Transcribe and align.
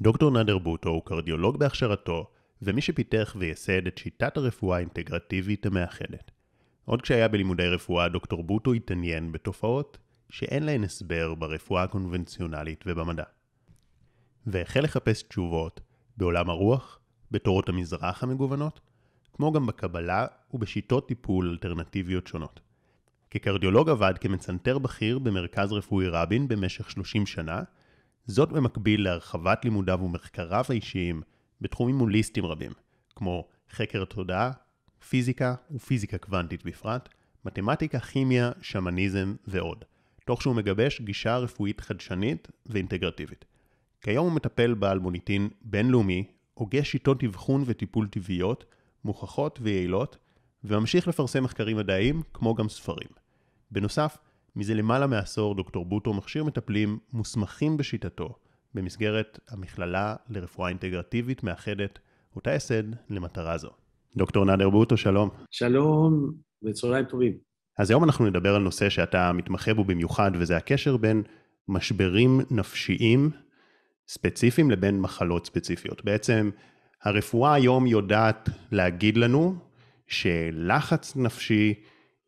דוקטור 0.00 0.30
נאדר 0.30 0.58
בוטו 0.58 0.88
הוא 0.88 1.02
קרדיולוג 1.04 1.56
בהכשרתו, 1.56 2.26
ומי 2.62 2.80
שפיתח 2.80 3.36
וייסד 3.38 3.86
את 3.86 3.98
שיטת 3.98 4.36
הרפואה 4.36 4.76
האינטגרטיבית 4.76 5.66
המאחדת. 5.66 6.30
עוד 6.84 7.02
כשהיה 7.02 7.28
בלימודי 7.28 7.68
רפואה, 7.68 8.08
דוקטור 8.08 8.44
בוטו 8.44 8.72
התעניין 8.72 9.32
בתופעות 9.32 9.98
שאין 10.30 10.62
להן 10.62 10.84
הסבר 10.84 11.34
ברפואה 11.34 11.82
הקונבנציונלית 11.82 12.84
ובמדע. 12.86 13.24
והחל 14.46 14.80
לחפש 14.80 15.22
תשובות 15.22 15.80
בעולם 16.16 16.50
הרוח, 16.50 16.98
בתורות 17.30 17.68
המזרח 17.68 18.22
המגוונות, 18.22 18.80
כמו 19.32 19.52
גם 19.52 19.66
בקבלה 19.66 20.26
ובשיטות 20.54 21.08
טיפול 21.08 21.48
אלטרנטיביות 21.48 22.26
שונות. 22.26 22.60
כקרדיולוג 23.30 23.88
עבד 23.88 24.14
כמצנתר 24.20 24.78
בכיר 24.78 25.18
במרכז 25.18 25.72
רפואי 25.72 26.08
רבין 26.08 26.48
במשך 26.48 26.90
30 26.90 27.26
שנה, 27.26 27.62
זאת 28.30 28.52
במקביל 28.52 29.04
להרחבת 29.04 29.64
לימודיו 29.64 29.98
ומחקריו 30.02 30.64
האישיים 30.68 31.22
בתחומים 31.60 31.98
הוליסטיים 31.98 32.46
רבים, 32.46 32.72
כמו 33.16 33.48
חקר 33.70 34.04
תודעה, 34.04 34.50
פיזיקה 35.08 35.54
ופיזיקה 35.70 36.18
קוונטית 36.18 36.64
בפרט, 36.64 37.08
מתמטיקה, 37.44 38.00
כימיה, 38.00 38.52
שמניזם 38.62 39.34
ועוד, 39.46 39.84
תוך 40.24 40.42
שהוא 40.42 40.54
מגבש 40.54 41.00
גישה 41.00 41.38
רפואית 41.38 41.80
חדשנית 41.80 42.48
ואינטגרטיבית. 42.66 43.44
כיום 44.00 44.26
הוא 44.26 44.34
מטפל 44.34 44.74
בעל 44.74 44.98
מוניטין 44.98 45.48
בינלאומי, 45.62 46.24
הוגה 46.54 46.84
שיטות 46.84 47.24
אבחון 47.24 47.62
וטיפול 47.66 48.08
טבעיות, 48.08 48.64
מוכחות 49.04 49.58
ויעילות, 49.62 50.16
וממשיך 50.64 51.08
לפרסם 51.08 51.44
מחקרים 51.44 51.76
מדעיים, 51.76 52.22
כמו 52.32 52.54
גם 52.54 52.68
ספרים. 52.68 53.08
בנוסף, 53.70 54.18
מזה 54.58 54.74
למעלה 54.74 55.06
מעשור 55.06 55.54
דוקטור 55.54 55.84
בוטו 55.84 56.14
מכשיר 56.14 56.44
מטפלים 56.44 56.98
מוסמכים 57.12 57.76
בשיטתו, 57.76 58.36
במסגרת 58.74 59.38
המכללה 59.48 60.16
לרפואה 60.28 60.68
אינטגרטיבית 60.68 61.42
מאחדת, 61.42 61.98
אותה 62.36 62.54
יסד 62.54 62.82
למטרה 63.10 63.58
זו. 63.58 63.70
דוקטור 64.16 64.44
נאדר 64.44 64.70
בוטו, 64.70 64.96
שלום. 64.96 65.28
שלום 65.50 66.32
וצהריים 66.62 67.04
טובים. 67.04 67.32
אז 67.78 67.90
היום 67.90 68.04
אנחנו 68.04 68.26
נדבר 68.26 68.54
על 68.54 68.62
נושא 68.62 68.88
שאתה 68.88 69.32
מתמחה 69.32 69.74
בו 69.74 69.84
במיוחד, 69.84 70.30
וזה 70.34 70.56
הקשר 70.56 70.96
בין 70.96 71.22
משברים 71.68 72.40
נפשיים 72.50 73.30
ספציפיים 74.08 74.70
לבין 74.70 75.00
מחלות 75.00 75.46
ספציפיות. 75.46 76.04
בעצם 76.04 76.50
הרפואה 77.02 77.54
היום 77.54 77.86
יודעת 77.86 78.48
להגיד 78.72 79.16
לנו 79.16 79.54
שלחץ 80.06 81.16
נפשי 81.16 81.74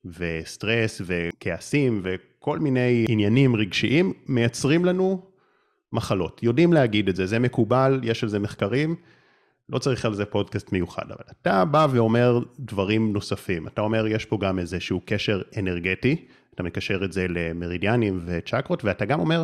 וסטרס 0.05 1.03
וכעסים 1.07 2.01
וכל 2.41 2.59
מיני 2.59 3.07
עניינים 3.09 3.57
רגשיים 3.57 4.13
מייצרים 4.27 4.85
לנו 4.85 5.23
מחלות. 5.93 6.43
יודעים 6.43 6.73
להגיד 6.73 7.09
את 7.09 7.17
זה, 7.17 7.27
זה 7.27 7.39
מקובל, 7.39 8.01
יש 8.03 8.23
על 8.23 8.29
זה 8.29 8.39
מחקרים, 8.39 8.97
לא 9.69 9.79
צריך 9.79 10.05
על 10.05 10.15
זה 10.15 10.25
פודקאסט 10.25 10.73
מיוחד, 10.73 11.05
אבל 11.07 11.25
אתה 11.31 11.65
בא 11.65 11.87
ואומר 11.91 12.39
דברים 12.59 13.13
נוספים. 13.13 13.67
אתה 13.67 13.81
אומר, 13.81 14.07
יש 14.07 14.25
פה 14.25 14.39
גם 14.41 14.59
איזשהו 14.59 15.01
קשר 15.05 15.43
אנרגטי, 15.59 16.27
אתה 16.55 16.63
מקשר 16.63 17.05
את 17.05 17.13
זה 17.13 17.27
למרידיאנים 17.29 18.21
וצ'קרות, 18.25 18.85
ואתה 18.85 19.05
גם 19.05 19.21
אומר, 19.21 19.43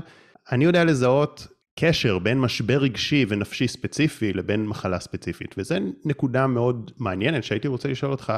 אני 0.53 0.65
יודע 0.65 0.85
לזהות 0.85 1.47
קשר 1.79 2.19
בין 2.19 2.41
משבר 2.41 2.79
רגשי 2.79 3.27
ונפשי 3.29 3.69
ספציפי 3.69 4.33
לבין 4.33 4.67
מחלה 4.67 5.01
ספציפית, 5.01 5.55
וזו 5.59 5.75
נקודה 6.05 6.47
מאוד 6.47 6.91
מעניינת 6.99 7.45
שהייתי 7.45 7.69
רוצה 7.69 7.89
לשאול 7.89 8.13
אותך, 8.13 8.33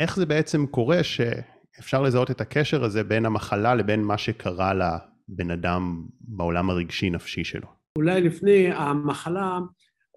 איך 0.00 0.16
זה 0.16 0.26
בעצם 0.26 0.66
קורה 0.66 1.02
שאפשר 1.78 2.02
לזהות 2.02 2.30
את 2.30 2.40
הקשר 2.40 2.84
הזה 2.84 3.04
בין 3.04 3.26
המחלה 3.26 3.74
לבין 3.74 4.02
מה 4.02 4.18
שקרה 4.18 4.74
לבן 4.74 5.50
אדם 5.50 6.06
בעולם 6.20 6.70
הרגשי-נפשי 6.70 7.44
שלו? 7.44 7.66
אולי 7.98 8.20
לפני 8.20 8.72
המחלה, 8.72 9.58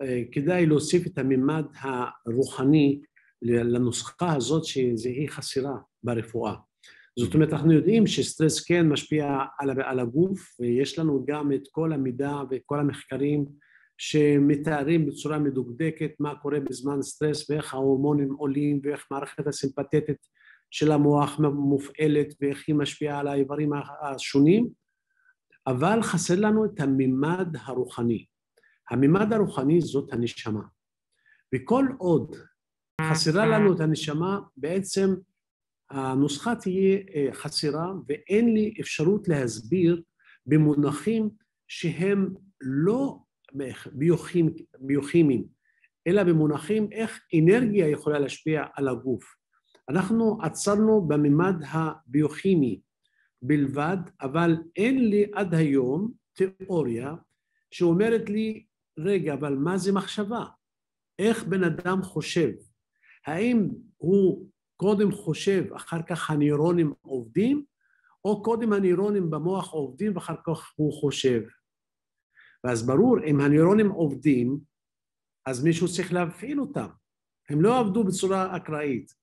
אה, 0.02 0.22
כדאי 0.32 0.66
להוסיף 0.66 1.08
את 1.08 1.18
הממד 1.18 1.66
הרוחני 1.80 3.02
לנוסחה 3.42 4.36
הזאת 4.36 4.66
שהיא 4.66 5.30
חסרה 5.30 5.76
ברפואה. 6.04 6.56
זאת 7.20 7.34
אומרת, 7.34 7.54
אנחנו 7.54 7.72
יודעים 7.72 8.08
שסטרס 8.08 8.66
כן 8.66 8.90
משפיע 8.90 9.38
על, 9.60 9.82
על 9.82 10.00
הגוף, 10.00 10.56
ויש 10.60 11.00
לנו 11.00 11.26
גם 11.28 11.54
את 11.54 11.64
כל 11.72 11.94
המידע 11.94 12.36
וכל 12.52 12.80
המחקרים 12.80 13.46
שמתארים 13.98 15.06
בצורה 15.06 15.40
מדוקדקת 15.40 16.12
מה 16.20 16.36
קורה 16.36 16.60
בזמן 16.60 17.02
סטרס 17.02 17.50
ואיך 17.50 17.74
ההורמונים 17.74 18.34
עולים 18.34 18.80
ואיך 18.84 19.08
מערכת 19.12 19.48
הסימפתטית 19.48 20.28
של 20.72 20.92
המוח 20.92 21.40
מופעלת 21.40 22.34
ואיך 22.42 22.64
היא 22.68 22.76
משפיעה 22.76 23.20
על 23.20 23.28
האיברים 23.28 23.72
השונים, 24.02 24.70
אבל 25.68 26.02
חסר 26.02 26.36
לנו 26.40 26.66
את 26.66 26.80
הממד 26.80 27.48
הרוחני. 27.60 28.26
הממד 28.90 29.34
הרוחני 29.34 29.82
זאת 29.82 30.14
הנשמה. 30.14 30.62
וכל 31.56 31.86
עוד 31.98 32.36
חסרה 33.02 33.46
לנו 33.46 33.76
את 33.76 33.80
הנשמה, 33.80 34.40
בעצם 34.58 35.16
הנוסחה 35.90 36.56
תהיה 36.56 37.00
אה, 37.16 37.34
חסרה 37.34 37.94
ואין 38.08 38.54
לי 38.54 38.74
אפשרות 38.82 39.28
להסביר 39.28 40.02
במונחים 40.46 41.30
שהם 41.68 42.30
לא 42.62 43.20
ביוכימ, 43.92 44.50
ביוכימיים, 44.80 45.48
אלא 46.08 46.24
במונחים 46.24 46.90
איך 46.92 47.20
אנרגיה 47.40 47.90
יכולה 47.90 48.20
להשפיע 48.20 48.64
על 48.74 48.88
הגוף. 48.88 49.41
אנחנו 49.92 50.38
עצרנו 50.42 51.08
בממד 51.08 51.56
הביוכימי 51.68 52.82
בלבד, 53.42 53.98
אבל 54.22 54.56
אין 54.76 55.10
לי 55.10 55.26
עד 55.34 55.54
היום 55.54 56.12
תיאוריה 56.34 57.14
שאומרת 57.72 58.30
לי, 58.30 58.66
רגע, 59.00 59.34
אבל 59.34 59.56
מה 59.56 59.78
זה 59.78 59.92
מחשבה? 59.92 60.46
איך 61.20 61.44
בן 61.44 61.64
אדם 61.64 62.02
חושב? 62.02 62.52
האם 63.26 63.68
הוא 63.98 64.48
קודם 64.78 65.12
חושב, 65.12 65.74
אחר 65.76 66.02
כך 66.02 66.30
הנוירונים 66.30 66.94
עובדים, 67.02 67.66
או 68.26 68.44
קודם 68.44 68.74
הנוירונים 68.74 69.30
במוח 69.30 69.72
עובדים 69.72 70.16
ואחר 70.16 70.36
כך 70.46 70.74
הוא 70.76 70.94
חושב. 70.94 71.42
ואז 72.64 72.88
ברור, 72.88 73.18
אם 73.26 73.42
הנוירונים 73.42 73.90
עובדים, 73.90 74.60
אז 75.46 75.64
מישהו 75.64 75.88
צריך 75.88 76.14
להפעיל 76.14 76.60
אותם. 76.60 76.88
הם 77.50 77.62
לא 77.62 77.80
עבדו 77.80 78.04
בצורה 78.04 78.58
אקראית. 78.58 79.21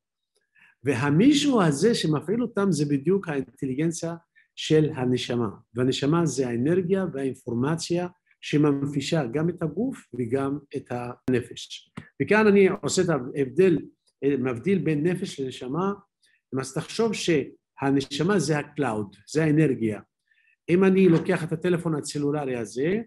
והמישהו 0.84 1.62
הזה 1.62 1.94
שמפעיל 1.94 2.42
אותם 2.42 2.72
זה 2.72 2.84
בדיוק 2.84 3.28
האינטליגנציה 3.28 4.14
של 4.56 4.90
הנשמה. 4.96 5.48
והנשמה 5.74 6.26
זה 6.26 6.48
האנרגיה 6.48 7.06
והאינפורמציה 7.12 8.08
שממפישה 8.40 9.26
גם 9.26 9.48
את 9.48 9.62
הגוף 9.62 10.06
וגם 10.14 10.58
את 10.76 10.90
הנפש. 10.90 11.92
וכאן 12.22 12.46
אני 12.46 12.68
עושה 12.82 13.02
את 13.02 13.08
ההבדל 13.08 13.78
מבדיל 14.24 14.78
בין 14.78 15.06
נפש 15.06 15.40
לנשמה, 15.40 15.92
אז 16.60 16.74
תחשוב 16.74 17.12
שהנשמה 17.12 18.38
זה 18.38 18.58
ה 18.58 18.66
cloud, 18.66 19.16
זה 19.28 19.44
האנרגיה. 19.44 20.00
אם 20.68 20.84
אני 20.84 21.08
לוקח 21.08 21.44
את 21.44 21.52
הטלפון 21.52 21.94
הסלולרי 21.94 22.56
הזה, 22.56 23.00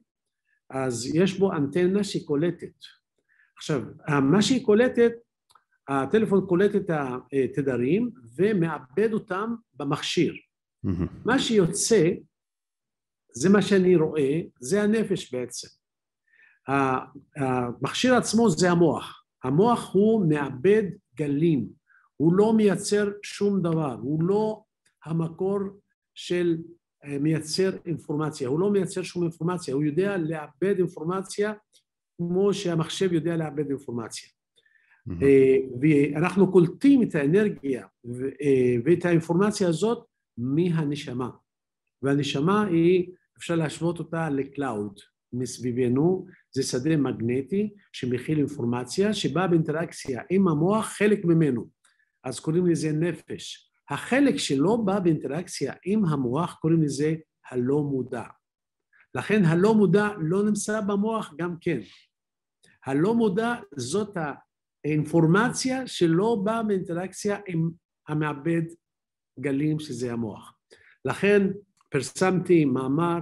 אז 0.69 1.15
יש 1.15 1.39
בו 1.39 1.53
אנטנה 1.53 2.03
שהיא 2.03 2.25
קולטת. 2.25 2.73
עכשיו, 3.57 3.81
מה 4.21 4.41
שהיא 4.41 4.65
קולטת, 4.65 5.11
הטלפון 5.87 6.45
קולט 6.47 6.75
את 6.75 6.89
התדרים 6.89 8.09
ומעבד 8.35 9.13
אותם 9.13 9.55
במכשיר. 9.73 10.33
Mm-hmm. 10.85 11.09
מה 11.25 11.39
שיוצא, 11.39 12.09
זה 13.33 13.49
מה 13.49 13.61
שאני 13.61 13.95
רואה, 13.95 14.41
זה 14.59 14.83
הנפש 14.83 15.33
בעצם. 15.33 15.67
המכשיר 17.37 18.15
עצמו 18.15 18.49
זה 18.49 18.71
המוח. 18.71 19.23
המוח 19.43 19.93
הוא 19.93 20.25
מעבד 20.29 20.83
גלים, 21.15 21.69
הוא 22.17 22.33
לא 22.33 22.53
מייצר 22.53 23.09
שום 23.23 23.61
דבר, 23.61 23.97
הוא 24.01 24.23
לא 24.23 24.63
המקור 25.05 25.59
של 26.15 26.57
אה, 27.05 27.19
מייצר 27.19 27.77
אינפורמציה, 27.85 28.47
הוא 28.47 28.59
לא 28.59 28.71
מייצר 28.71 29.03
שום 29.03 29.23
אינפורמציה, 29.23 29.73
הוא 29.73 29.83
יודע 29.83 30.17
לעבד 30.17 30.77
אינפורמציה 30.77 31.53
כמו 32.17 32.53
שהמחשב 32.53 33.13
יודע 33.13 33.37
לעבד 33.37 33.69
אינפורמציה. 33.69 34.29
Mm-hmm. 35.09 35.23
ואנחנו 35.81 36.51
קולטים 36.51 37.03
את 37.03 37.15
האנרגיה 37.15 37.85
אה, 38.41 38.75
ואת 38.85 39.05
האינפורמציה 39.05 39.67
הזאת 39.67 40.05
מהנשמה, 40.37 41.29
והנשמה 42.01 42.65
היא, 42.65 43.11
אפשר 43.37 43.55
להשוות 43.55 43.99
אותה 43.99 44.29
לקלאוד 44.29 44.99
מסביבנו, 45.33 46.27
זה 46.51 46.63
שדה 46.63 46.97
מגנטי 46.97 47.73
שמכיל 47.91 48.37
אינפורמציה 48.37 49.13
שבאה 49.13 49.47
באינטראקציה 49.47 50.21
עם 50.29 50.47
המוח, 50.47 50.85
חלק 50.85 51.25
ממנו, 51.25 51.67
אז 52.23 52.39
קוראים 52.39 52.67
לזה 52.67 52.91
נפש. 52.91 53.71
החלק 53.89 54.37
שלא 54.37 54.75
בא 54.75 54.99
באינטראקציה 54.99 55.73
עם 55.85 56.05
המוח 56.05 56.57
קוראים 56.61 56.83
לזה 56.83 57.15
הלא 57.49 57.83
מודע. 57.83 58.23
לכן 59.15 59.45
הלא 59.45 59.75
מודע 59.75 60.09
לא 60.17 60.43
נמצא 60.43 60.81
במוח 60.81 61.33
גם 61.37 61.55
כן. 61.61 61.79
הלא 62.85 63.15
מודע 63.15 63.55
זאת 63.75 64.17
האינפורמציה 64.85 65.87
שלא 65.87 66.41
באה 66.43 66.63
באינטראקציה 66.63 67.39
עם 67.47 67.69
המעבד 68.07 68.61
גלים 69.39 69.79
שזה 69.79 70.13
המוח. 70.13 70.53
לכן 71.05 71.47
פרסמתי 71.89 72.65
מאמר 72.65 73.19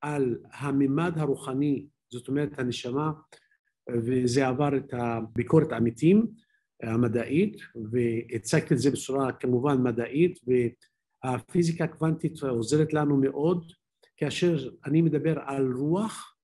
על 0.00 0.38
הממד 0.52 1.12
הרוחני 1.16 1.86
זאת 2.12 2.28
אומרת 2.28 2.58
הנשמה, 2.58 3.12
וזה 3.92 4.48
עבר 4.48 4.76
את 4.76 4.94
הביקורת 4.94 5.72
העמיתים 5.72 6.26
המדעית, 6.82 7.56
והצגתי 7.92 8.74
את 8.74 8.78
זה 8.78 8.90
בצורה 8.90 9.32
כמובן 9.32 9.82
מדעית, 9.82 10.38
והפיזיקה 11.24 11.84
הקוונטית 11.84 12.42
עוזרת 12.42 12.92
לנו 12.92 13.16
מאוד. 13.16 13.72
כאשר 14.16 14.70
אני 14.86 15.02
מדבר 15.02 15.38
על 15.46 15.72
רוח, 15.72 16.36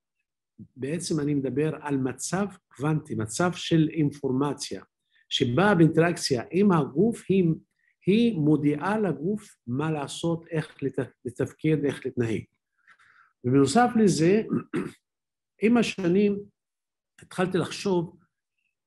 בעצם 0.76 1.20
אני 1.20 1.34
מדבר 1.34 1.76
על 1.80 1.96
מצב 1.96 2.46
קוונטי, 2.78 3.14
מצב 3.14 3.52
של 3.52 3.88
אינפורמציה, 3.92 4.82
שבאה 5.28 5.74
באינטראקציה 5.74 6.42
עם 6.50 6.72
הגוף, 6.72 7.24
היא, 7.28 7.44
היא 8.06 8.38
מודיעה 8.38 8.98
לגוף 8.98 9.56
מה 9.66 9.90
לעשות, 9.90 10.46
איך 10.50 10.76
לתפקד, 11.24 11.84
איך 11.84 12.06
להתנהג. 12.06 12.42
ובנוסף 13.44 13.90
לזה, 13.96 14.42
עם 15.62 15.76
השנים 15.76 16.38
התחלתי 17.22 17.58
לחשוב 17.58 18.16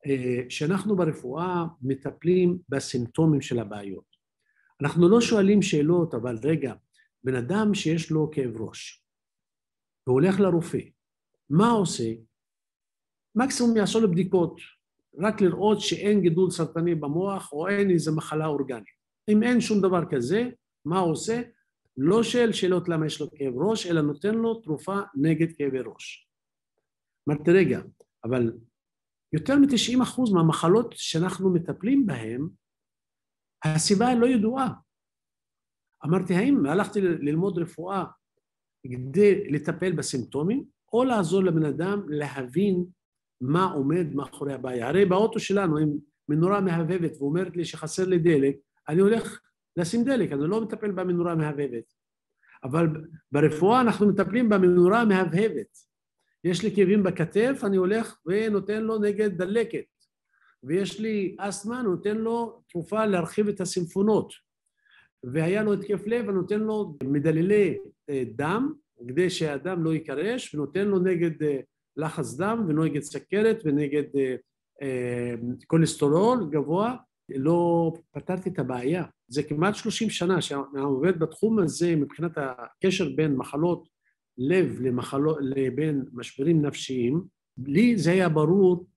אה, 0.06 0.50
שאנחנו 0.50 0.96
ברפואה 0.96 1.66
מטפלים 1.82 2.58
בסימפטומים 2.70 3.42
של 3.42 3.60
הבעיות. 3.60 4.12
אנחנו 4.82 5.10
לא 5.10 5.22
שואלים 5.22 5.62
שאלות, 5.62 6.14
אבל 6.14 6.38
רגע, 6.44 6.74
בן 7.24 7.36
אדם 7.36 7.74
שיש 7.74 8.12
לו 8.12 8.32
כאב 8.32 8.62
ראש, 8.62 9.06
והוא 10.08 10.22
הולך 10.22 10.40
לרופא, 10.40 10.82
מה 11.50 11.70
עושה? 11.70 12.14
מקסימום 13.36 13.78
יעשו 13.78 14.00
לו 14.00 14.12
בדיקות, 14.12 14.58
רק 15.18 15.42
לראות 15.42 15.82
שאין 15.82 16.22
גידול 16.22 16.52
סרטני 16.52 16.96
במוח 16.96 17.54
או 17.54 17.68
אין 17.68 17.90
איזה 17.90 18.12
מחלה 18.12 18.46
אורגנית. 18.46 19.02
אם 19.30 19.44
אין 19.44 19.62
שום 19.62 19.82
דבר 19.82 20.02
כזה, 20.12 20.50
מה 20.86 21.00
הוא 21.00 21.12
עושה? 21.12 21.42
לא 21.98 22.24
שואל 22.24 22.52
שאלות 22.52 22.90
למה 22.90 23.06
יש 23.06 23.22
לו 23.22 23.32
כאב 23.32 23.54
ראש, 23.56 23.88
אלא 23.88 24.02
נותן 24.02 24.36
לו 24.36 24.62
תרופה 24.62 25.00
נגד 25.16 25.48
כאבי 25.58 25.80
ראש. 25.80 26.30
אמרתי, 27.30 27.52
רגע, 27.52 27.82
אבל 28.24 28.54
יותר 29.34 29.56
מ-90% 29.56 30.34
מהמחלות 30.34 30.94
שאנחנו 30.98 31.54
מטפלים 31.54 32.06
בהן, 32.06 32.48
הסיבה 33.66 34.16
לא 34.16 34.26
ידועה. 34.26 34.74
אמרתי, 36.06 36.34
האם 36.34 36.66
הלכתי 36.66 37.02
ללמוד 37.02 37.58
רפואה 37.60 38.06
כדי 38.84 39.52
לטפל 39.52 39.92
בסימפטומים, 39.92 40.66
או 40.94 41.04
לעזור 41.04 41.44
לבן 41.44 41.66
אדם 41.66 42.10
להבין 42.10 42.86
מה 43.42 43.66
עומד 43.66 44.16
מאחורי 44.16 44.54
הבעיה? 44.54 44.88
הרי 44.88 45.06
באוטו 45.06 45.40
שלנו, 45.40 45.80
אם 45.80 45.90
מנורה 46.30 46.62
מהבהבת 46.62 47.12
ואומרת 47.18 47.56
לי 47.56 47.66
שחסר 47.66 48.06
לי 48.06 48.20
דלק, 48.20 48.56
אני 48.90 49.02
הולך 49.02 49.40
לשים 49.78 50.04
דלק, 50.04 50.32
אני 50.32 50.42
לא 50.48 50.62
מטפל 50.62 50.92
במנורה 50.92 51.36
מהבהבת. 51.36 51.94
אבל 52.64 52.88
ברפואה 53.32 53.82
אנחנו 53.82 54.08
מטפלים 54.08 54.50
במנורה 54.50 55.06
מהבהבת. 55.06 55.78
יש 56.44 56.64
לי 56.64 56.76
כאבים 56.76 57.04
בכתף, 57.04 57.62
אני 57.64 57.78
הולך 57.78 58.18
ונותן 58.26 58.84
לו 58.84 59.00
נגד 59.00 59.38
דלקת. 59.38 59.86
ויש 60.64 61.00
לי 61.00 61.36
אסתמה, 61.40 61.80
אני 61.80 61.88
נותן 61.88 62.18
לו 62.18 62.62
תרופה 62.70 63.06
להרחיב 63.06 63.48
את 63.48 63.62
הסימפונות. 63.62 64.34
והיה 65.24 65.64
לו 65.64 65.74
התקף 65.74 66.08
לב, 66.08 66.26
אני 66.26 66.34
נותן 66.34 66.60
לו 66.60 66.98
מדללי 67.04 67.78
אה, 68.10 68.24
דם, 68.36 68.74
כדי 69.08 69.30
שהאדם 69.30 69.84
לא 69.84 69.94
ייכרש, 69.94 70.56
ונותן 70.56 70.88
לו 70.88 71.00
נגד 71.00 71.44
אה, 71.44 71.60
לחץ 71.98 72.36
דם 72.36 72.66
ונגד 72.68 73.02
סכרת 73.02 73.62
ונגד 73.66 74.04
אה, 74.82 75.34
כולסטרול 75.68 76.50
גבוה, 76.52 76.96
לא 77.30 77.92
פתרתי 78.12 78.50
את 78.50 78.60
הבעיה. 78.60 79.06
זה 79.28 79.44
כמעט 79.44 79.76
30 79.76 80.10
שנה 80.10 80.42
שאני 80.42 80.82
עובד 80.82 81.20
בתחום 81.20 81.60
הזה 81.60 81.96
מבחינת 81.96 82.32
הקשר 82.36 83.10
בין 83.16 83.36
מחלות 83.36 83.88
לב 84.38 84.82
למחלות, 84.82 85.38
לבין 85.42 86.06
משברים 86.14 86.66
נפשיים. 86.66 87.24
לי 87.66 87.98
זה 87.98 88.12
היה 88.12 88.30
ברור, 88.30 88.88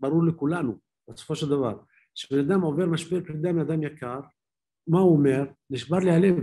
ברור 0.00 0.24
לכולנו, 0.24 0.78
בסופו 1.10 1.36
של 1.36 1.48
דבר. 1.48 1.78
כשבן 2.14 2.38
אדם 2.38 2.60
עובר 2.60 2.86
משבר 2.86 3.24
פרידה 3.24 3.52
מאדם 3.52 3.82
יקר, 3.82 4.20
מה 4.86 5.00
הוא 5.00 5.16
אומר? 5.16 5.44
נשבר 5.70 5.98
לי 5.98 6.10
הלב. 6.10 6.34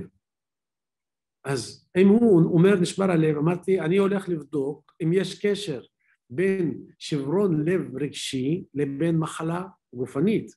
אז 1.44 1.90
אם 1.98 2.08
הוא 2.08 2.54
אומר 2.54 2.76
נשבר 2.76 3.12
הלב, 3.12 3.38
אמרתי, 3.38 3.80
אני 3.80 3.98
הולך 3.98 4.30
לבדוק 4.30 4.96
אם 5.04 5.14
יש 5.14 5.46
קשר 5.46 5.82
בין 6.30 6.84
שברון 7.00 7.66
לב 7.70 7.98
רגשי 7.98 8.64
לבין 8.74 9.18
מחלה 9.18 9.64
גופנית. 9.94 10.52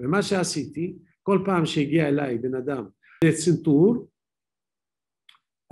ומה 0.00 0.22
שעשיתי, 0.22 0.96
כל 1.22 1.42
פעם 1.46 1.66
שהגיע 1.66 2.08
אליי 2.08 2.38
בן 2.38 2.54
אדם 2.54 2.88
לצנתור, 3.24 4.08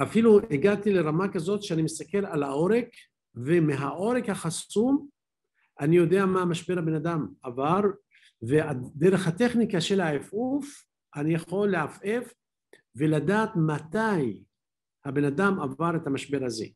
אפילו 0.03 0.41
הגעתי 0.51 0.93
לרמה 0.93 1.33
כזאת 1.33 1.63
שאני 1.63 1.83
מסתכל 1.83 2.27
על 2.27 2.43
העורק, 2.43 2.89
ומהעורק 3.35 4.29
החסום 4.29 5.09
אני 5.81 5.97
יודע 5.97 6.27
מה 6.27 6.45
משבר 6.45 6.79
הבן 6.79 6.95
אדם 6.95 7.27
עבר, 7.43 7.81
ודרך 8.43 9.29
הטכניקה 9.29 9.81
של 9.81 10.01
העפעוף 10.01 10.85
אני 11.17 11.35
יכול 11.35 11.71
לעפעף 11.71 12.33
ולדעת 12.97 13.51
מתי 13.57 14.45
הבן 15.05 15.25
אדם 15.25 15.61
עבר 15.61 15.97
את 15.97 16.07
המשבר 16.07 16.45
הזה. 16.45 16.67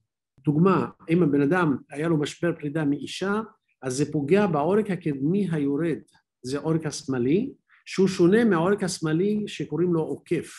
דוגמה, 0.44 0.88
אם 1.10 1.22
הבן 1.22 1.42
אדם 1.42 1.76
היה 1.90 2.08
לו 2.08 2.16
משבר 2.16 2.52
פרידה 2.58 2.84
מאישה, 2.84 3.40
אז 3.82 3.96
זה 3.96 4.12
פוגע 4.12 4.46
בעורק 4.46 4.90
הקדמי 4.90 5.48
היורד, 5.52 5.98
זה 6.42 6.58
העורק 6.58 6.87
השמאלי, 6.87 7.52
שהוא 7.87 8.08
שונה 8.08 8.44
מהעורק 8.44 8.82
השמאלי 8.82 9.44
שקוראים 9.46 9.94
לו 9.94 10.00
עוקף, 10.00 10.50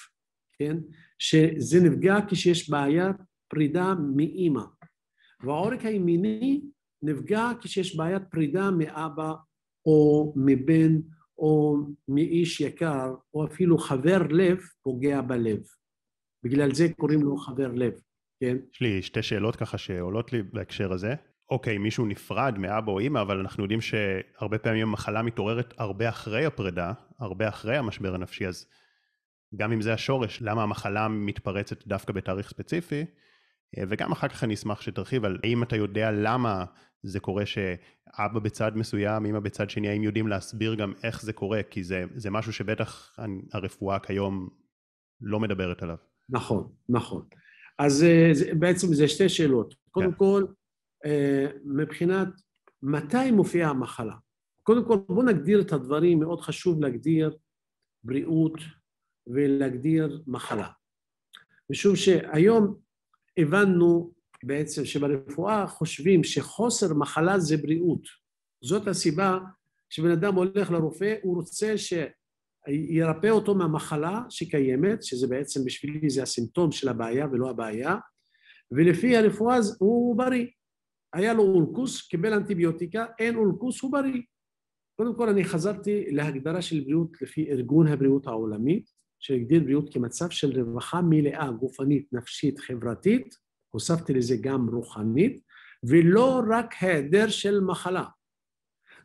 כן? 0.59 0.77
שזה 1.19 1.79
נפגע 1.83 2.17
כשיש 2.27 2.69
בעיית 2.69 3.15
פרידה 3.49 3.93
מאימא. 4.15 4.63
והעורק 5.43 5.85
הימיני 5.85 6.61
נפגע 7.03 7.51
כשיש 7.61 7.95
בעיית 7.95 8.23
פרידה 8.31 8.71
מאבא 8.71 9.33
או 9.85 10.33
מבן 10.35 10.95
או 11.37 11.77
מאיש 12.07 12.61
יקר, 12.61 13.13
או 13.33 13.45
אפילו 13.45 13.77
חבר 13.77 14.17
לב 14.29 14.59
פוגע 14.83 15.21
בלב. 15.21 15.59
בגלל 16.43 16.73
זה 16.73 16.87
קוראים 16.97 17.21
לו 17.21 17.37
חבר 17.37 17.71
לב, 17.73 17.93
כן? 18.41 18.57
יש 18.73 18.81
לי 18.81 19.01
שתי 19.01 19.21
שאלות 19.21 19.55
ככה 19.55 19.77
שעולות 19.77 20.33
לי 20.33 20.43
בהקשר 20.43 20.93
הזה. 20.93 21.15
אוקיי, 21.49 21.77
מישהו 21.77 22.05
נפרד 22.05 22.57
מאבא 22.57 22.91
או 22.91 22.99
אימא, 22.99 23.21
אבל 23.21 23.39
אנחנו 23.39 23.63
יודעים 23.63 23.81
שהרבה 23.81 24.57
פעמים 24.57 24.87
המחלה 24.87 25.21
מתעוררת 25.21 25.73
הרבה 25.77 26.09
אחרי 26.09 26.45
הפרידה, 26.45 26.93
הרבה 27.19 27.49
אחרי 27.49 27.77
המשבר 27.77 28.15
הנפשי, 28.15 28.47
אז 28.47 28.67
גם 29.55 29.71
אם 29.71 29.81
זה 29.81 29.93
השורש, 29.93 30.41
למה 30.41 30.63
המחלה 30.63 31.07
מתפרצת 31.07 31.87
דווקא 31.87 32.13
בתאריך 32.13 32.49
ספציפי, 32.49 33.05
וגם 33.79 34.11
אחר 34.11 34.27
כך 34.27 34.43
אני 34.43 34.53
אשמח 34.53 34.81
שתרחיב 34.81 35.25
על 35.25 35.39
האם 35.43 35.63
אתה 35.63 35.75
יודע 35.75 36.11
למה 36.11 36.65
זה 37.03 37.19
קורה 37.19 37.43
שאבא 37.45 38.39
בצד 38.39 38.71
מסוים, 38.75 39.25
אמא 39.25 39.39
בצד 39.39 39.69
שני, 39.69 39.89
האם 39.89 40.03
יודעים 40.03 40.27
להסביר 40.27 40.75
גם 40.75 40.93
איך 41.03 41.21
זה 41.21 41.33
קורה, 41.33 41.63
כי 41.69 41.83
זה, 41.83 42.03
זה 42.15 42.29
משהו 42.31 42.53
שבטח 42.53 43.17
הרפואה 43.53 43.99
כיום 43.99 44.49
לא 45.21 45.39
מדברת 45.39 45.83
עליו. 45.83 45.97
נכון, 46.29 46.71
נכון. 46.89 47.25
אז 47.79 48.03
אה, 48.03 48.29
זה, 48.33 48.51
בעצם 48.59 48.93
זה 48.93 49.07
שתי 49.07 49.29
שאלות. 49.29 49.75
קודם 49.91 50.11
כן. 50.11 50.17
כל, 50.17 50.45
אה, 51.05 51.47
מבחינת 51.65 52.27
מתי 52.83 53.31
מופיעה 53.31 53.69
המחלה. 53.69 54.15
קודם 54.63 54.87
כל, 54.87 54.95
בואו 54.95 55.23
נגדיר 55.23 55.61
את 55.61 55.73
הדברים, 55.73 56.19
מאוד 56.19 56.41
חשוב 56.41 56.81
להגדיר 56.81 57.37
בריאות 58.03 58.53
ולהגדיר 59.27 60.23
מחלה. 60.27 60.67
משום 61.69 61.95
שהיום 61.95 62.75
הבנו 63.37 64.11
בעצם 64.43 64.85
שברפואה 64.85 65.67
חושבים 65.67 66.23
שחוסר 66.23 66.93
מחלה 66.93 67.39
זה 67.39 67.57
בריאות. 67.57 68.01
זאת 68.63 68.87
הסיבה 68.87 69.39
שבן 69.89 70.11
אדם 70.11 70.35
הולך 70.35 70.71
לרופא, 70.71 71.15
הוא 71.21 71.35
רוצה 71.35 71.77
שירפא 72.69 73.27
אותו 73.27 73.55
מהמחלה 73.55 74.21
שקיימת, 74.29 75.03
שזה 75.03 75.27
בעצם 75.27 75.65
בשבילי 75.65 76.09
זה 76.09 76.23
הסימפטום 76.23 76.71
של 76.71 76.89
הבעיה 76.89 77.27
ולא 77.31 77.49
הבעיה, 77.49 77.95
ולפי 78.71 79.17
הרפואה 79.17 79.57
הוא 79.79 80.17
בריא. 80.17 80.45
היה 81.13 81.33
לו 81.33 81.43
אולקוס, 81.43 82.07
קיבל 82.07 82.33
אנטיביוטיקה, 82.33 83.05
אין 83.19 83.35
אולקוס, 83.35 83.81
הוא 83.81 83.91
בריא. 83.91 84.21
קודם 84.97 85.15
כל 85.15 85.29
אני 85.29 85.43
חזרתי 85.43 86.05
להגדרה 86.11 86.61
של 86.61 86.79
בריאות 86.79 87.21
לפי 87.21 87.51
ארגון 87.51 87.87
הבריאות 87.87 88.27
העולמית, 88.27 88.89
שהגדיר 89.19 89.63
בריאות 89.63 89.93
כמצב 89.93 90.29
של 90.29 90.61
רווחה 90.61 91.01
מלאה, 91.01 91.51
גופנית, 91.51 92.13
נפשית, 92.13 92.59
חברתית, 92.59 93.35
הוספתי 93.69 94.13
לזה 94.13 94.35
גם 94.41 94.69
רוחנית, 94.69 95.41
ולא 95.83 96.41
רק 96.49 96.73
היעדר 96.81 97.27
של 97.29 97.59
מחלה. 97.59 98.05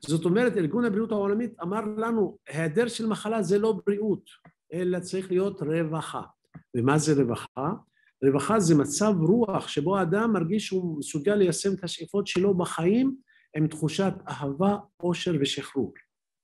זאת 0.01 0.25
אומרת, 0.25 0.57
ארגון 0.57 0.85
הבריאות 0.85 1.13
העולמית 1.13 1.61
אמר 1.63 1.81
לנו, 1.97 2.39
היעדר 2.49 2.89
של 2.89 3.07
מחלה 3.07 3.43
זה 3.43 3.59
לא 3.59 3.81
בריאות, 3.87 4.31
אלא 4.73 5.01
צריך 5.01 5.31
להיות 5.31 5.63
רווחה. 5.63 6.23
ומה 6.77 6.99
זה 6.99 7.23
רווחה? 7.23 7.73
רווחה 8.25 8.61
זה 8.61 8.75
מצב 8.75 9.15
רוח 9.21 9.69
שבו 9.69 9.99
האדם 9.99 10.33
מרגיש 10.33 10.67
שהוא 10.67 10.99
מסוגל 10.99 11.35
ליישם 11.35 11.75
את 11.75 11.85
השאיפות 11.85 12.27
שלו 12.27 12.55
בחיים 12.55 13.17
עם 13.57 13.67
תחושת 13.67 14.13
אהבה, 14.29 14.77
עושר 14.97 15.35
ושחרור. 15.41 15.95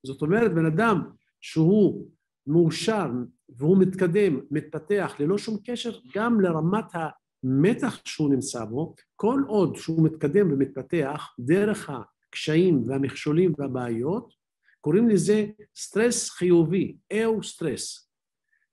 זאת 0.06 0.23
אומרת, 0.23 0.54
בן 0.54 0.66
אדם 0.66 1.02
שהוא 1.40 2.06
מאושר 2.47 3.11
והוא 3.49 3.78
מתקדם, 3.78 4.40
מתפתח, 4.50 5.14
ללא 5.18 5.38
שום 5.38 5.56
קשר 5.64 5.92
גם 6.14 6.40
לרמת 6.40 6.85
המתח 6.94 8.00
שהוא 8.04 8.30
נמצא 8.35 8.64
בו, 8.64 8.94
כל 9.16 9.42
עוד 9.47 9.76
שהוא 9.76 10.04
מתקדם 10.04 10.52
ומתפתח 10.52 11.35
דרך 11.38 11.90
הקשיים 12.33 12.89
והמכשולים 12.89 13.53
והבעיות, 13.59 14.33
קוראים 14.81 15.09
לזה 15.09 15.47
סטרס 15.77 16.31
חיובי, 16.31 16.97
eustress. 17.12 18.11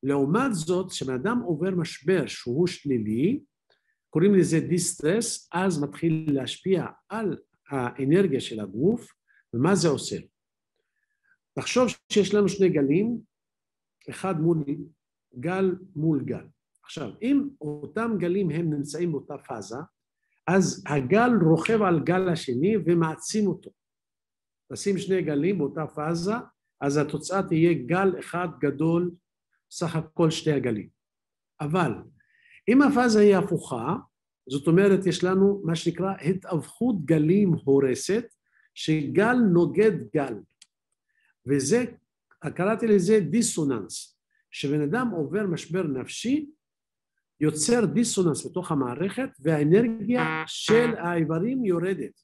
לעומת 0.04 0.54
זאת, 0.54 0.92
כשבן 0.92 1.13
אדם 1.13 1.39
עובר 1.39 1.75
משבר 1.75 2.28
שהוא 2.28 2.68
שלילי, 2.68 3.39
קוראים 4.10 4.36
לזה 4.36 4.60
distress, 4.60 5.50
אז 5.54 5.84
מתחיל 5.84 6.25
להשפיע 6.34 6.86
על 7.10 7.38
האנרגיה 7.70 8.39
של 8.42 8.60
הגוף, 8.60 9.08
ומה 9.54 9.75
זה 9.75 9.88
עושה? 9.88 10.16
תחשוב 11.60 11.88
שיש 12.12 12.34
לנו 12.34 12.50
שני 12.50 12.70
גלים, 12.70 13.20
אחד 14.10 14.42
מול 14.42 14.63
גל 15.39 15.75
מול 15.96 16.24
גל. 16.24 16.48
עכשיו, 16.84 17.12
אם 17.22 17.50
אותם 17.62 18.12
גלים 18.20 18.50
הם 18.50 18.74
נמצאים 18.74 19.12
באותה 19.12 19.38
פאזה, 19.38 19.78
אז 20.56 20.84
הגל 20.88 21.32
רוכב 21.41 21.82
על 21.82 22.00
גל 22.00 22.29
השני 22.29 22.75
ומעצים 22.86 23.48
אותו. 23.48 23.70
תשים 24.74 24.98
שני 24.98 25.22
גלים 25.22 25.58
באותה 25.58 25.88
פאזה, 25.88 26.34
אז 26.82 26.98
התוצאה 26.98 27.44
תהיה 27.44 27.74
גל 27.74 28.20
אחד 28.20 28.48
גדול, 28.60 29.12
סך 29.72 29.96
הכל 29.96 30.29
שתי 30.32 30.51
הגלים. 30.51 30.89
אבל 31.62 31.91
אם 32.68 32.82
הפאזה 32.82 33.20
היא 33.20 33.36
הפוכה, 33.36 33.96
זאת 34.50 34.68
אומרת 34.68 35.06
יש 35.06 35.24
לנו 35.24 35.62
מה 35.65 35.75
שנקרא 35.75 36.13
התאבכות 36.22 37.06
גלים 37.06 37.53
הורסת, 37.63 38.25
שגל 38.74 39.36
נוגד 39.53 39.91
גל. 40.15 40.34
וזה, 41.48 41.86
קראתי 42.56 42.88
לזה 42.88 43.20
דיסוננס. 43.20 44.20
כשבן 44.51 44.82
אדם 44.82 45.10
עובר 45.10 45.48
משבר 45.48 45.84
נפשי, 45.84 46.50
יוצר 47.41 47.86
דיסוננס 47.86 48.46
בתוך 48.46 48.72
המערכת 48.72 49.29
והאנרגיה 49.39 50.43
של 50.48 50.96
האיברים 50.98 51.65
יורדת. 51.65 52.22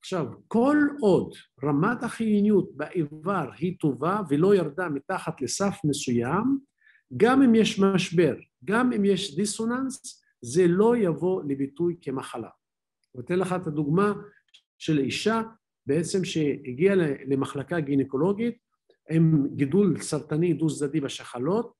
עכשיו, 0.00 0.26
כל 0.48 0.76
עוד 1.00 1.34
רמת 1.64 2.02
החיוניות 2.02 2.76
באיבר 2.76 3.50
היא 3.58 3.78
טובה 3.78 4.20
ולא 4.28 4.54
ירדה 4.54 4.88
מתחת 4.88 5.40
לסף 5.40 5.74
מסוים, 5.84 6.58
גם 7.16 7.42
אם 7.42 7.54
יש 7.54 7.78
משבר, 7.78 8.34
גם 8.64 8.92
אם 8.92 9.04
יש 9.04 9.36
דיסוננס, 9.36 10.22
זה 10.42 10.66
לא 10.66 10.96
יבוא 10.96 11.42
לביטוי 11.48 11.96
כמחלה. 12.02 12.48
אני 13.14 13.24
אתן 13.24 13.38
לך 13.38 13.52
את 13.52 13.66
הדוגמה 13.66 14.12
של 14.78 14.98
אישה 14.98 15.42
בעצם 15.86 16.24
שהגיעה 16.24 16.94
למחלקה 17.26 17.80
גינקולוגית 17.80 18.58
עם 19.10 19.46
גידול 19.54 20.00
סרטני 20.00 20.54
דו-צדדי 20.54 21.00
בשחלות 21.00 21.79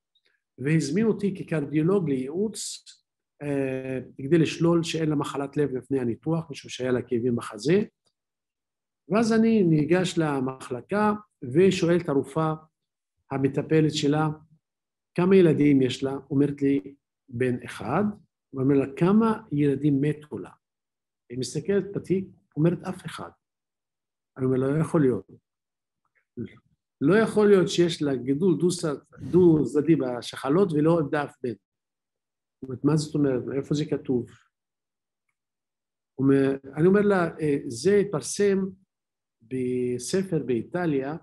והזמין 0.60 1.06
אותי 1.06 1.34
כקרדיולוג 1.36 2.08
לייעוץ 2.08 2.84
אה, 3.42 3.98
כדי 4.18 4.38
לשלול 4.38 4.82
שאין 4.82 5.08
לה 5.08 5.16
מחלת 5.16 5.56
לב 5.56 5.70
לפני 5.72 6.00
הניתוח, 6.00 6.50
משום 6.50 6.70
שהיה 6.70 6.92
לה 6.92 7.02
כאבים 7.02 7.36
בחזה. 7.36 7.82
ואז 9.08 9.32
אני 9.32 9.62
ניגש 9.62 10.18
למחלקה 10.18 11.12
ושואל 11.54 12.00
את 12.00 12.08
הרופאה 12.08 12.54
המטפלת 13.30 13.94
שלה, 13.94 14.28
כמה 15.14 15.36
ילדים 15.36 15.82
יש 15.82 16.02
לה? 16.02 16.16
אומרת 16.30 16.62
לי, 16.62 16.94
בן 17.28 17.62
אחד. 17.64 18.04
ואומר 18.52 18.74
לה, 18.74 18.86
כמה 18.96 19.42
ילדים 19.52 20.00
מתו 20.00 20.38
לה? 20.38 20.50
היא 21.30 21.38
מסתכלת 21.38 21.84
בתיק, 21.94 22.24
אומרת, 22.56 22.82
אף 22.82 23.06
אחד. 23.06 23.30
אני 24.36 24.46
אומר, 24.46 24.56
לא 24.56 24.80
יכול 24.80 25.00
להיות. 25.00 25.30
לא 27.00 27.14
יכול 27.14 27.48
להיות 27.48 27.68
שיש 27.68 28.02
לה 28.02 28.16
גידול 28.16 28.58
דו-צדדי 29.30 29.96
בשחלות 29.96 30.72
ולא 30.72 30.98
עמדה 30.98 31.24
אף 31.24 31.34
בן. 31.42 31.52
אומרת, 32.62 32.84
מה 32.84 32.96
זאת 32.96 33.14
אומרת? 33.14 33.42
איפה 33.56 33.74
זה 33.74 33.84
כתוב? 33.84 34.26
אני 36.76 36.86
אומר 36.86 37.00
לה, 37.00 37.38
אה, 37.40 37.56
זה 37.68 37.96
התפרסם 37.96 38.58
בספר 39.42 40.42
באיטליה, 40.46 41.16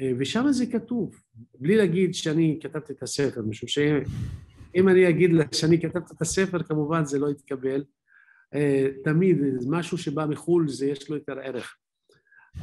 אה, 0.00 0.12
ושם 0.18 0.44
זה 0.50 0.66
כתוב, 0.66 1.22
בלי 1.34 1.76
להגיד 1.76 2.14
שאני 2.14 2.58
כתבתי 2.62 2.92
את 2.92 3.02
הספר, 3.02 3.42
משום 3.42 3.68
שאם 3.68 4.88
אני 4.88 5.08
אגיד 5.08 5.32
לה 5.32 5.44
שאני 5.54 5.80
כתבתי 5.80 6.14
את 6.16 6.22
הספר, 6.22 6.62
כמובן 6.62 7.04
זה 7.04 7.18
לא 7.18 7.30
יתקבל. 7.30 7.84
אה, 8.54 8.86
תמיד 9.04 9.36
משהו 9.68 9.98
שבא 9.98 10.26
מחו"ל, 10.26 10.68
זה 10.68 10.86
יש 10.86 11.10
לו 11.10 11.16
יותר 11.16 11.38
ערך. 11.38 11.76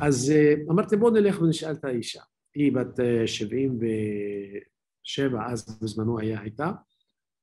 אז 0.02 0.32
אה, 0.32 0.54
אמרתי 0.72 0.96
בוא 0.96 1.12
נלך 1.12 1.42
ונשאל 1.42 1.72
את 1.72 1.86
האישה. 1.86 2.22
היא 2.56 2.74
בת 2.74 3.00
77, 3.26 5.40
אה, 5.40 5.52
אז 5.52 5.80
בזמנו 5.84 6.20
היה 6.20 6.42
הייתה. 6.42 6.72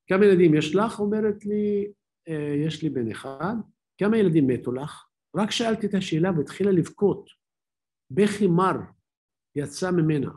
כמה 0.07 0.25
ילדים 0.25 0.55
יש 0.55 0.75
לך? 0.75 0.99
אומרת 0.99 1.45
לי, 1.45 1.91
אה, 2.27 2.55
יש 2.65 2.83
לי 2.83 2.89
בן 2.89 3.11
אחד. 3.11 3.55
כמה 3.97 4.17
ילדים 4.17 4.47
מתו 4.47 4.71
לך? 4.71 5.07
רק 5.35 5.51
שאלתי 5.51 5.87
את 5.87 5.93
השאלה 5.93 6.31
והתחילה 6.37 6.71
לבכות. 6.71 7.29
בכי 8.11 8.47
מר 8.47 8.79
יצא 9.55 9.91
ממנה. 9.91 10.31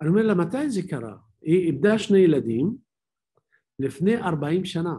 אני 0.00 0.08
אומר 0.08 0.22
לה, 0.22 0.34
מתי 0.34 0.70
זה 0.70 0.80
קרה? 0.88 1.16
היא 1.42 1.66
איבדה 1.66 1.98
שני 1.98 2.18
ילדים 2.18 2.76
לפני 3.78 4.16
40 4.16 4.64
שנה. 4.64 4.94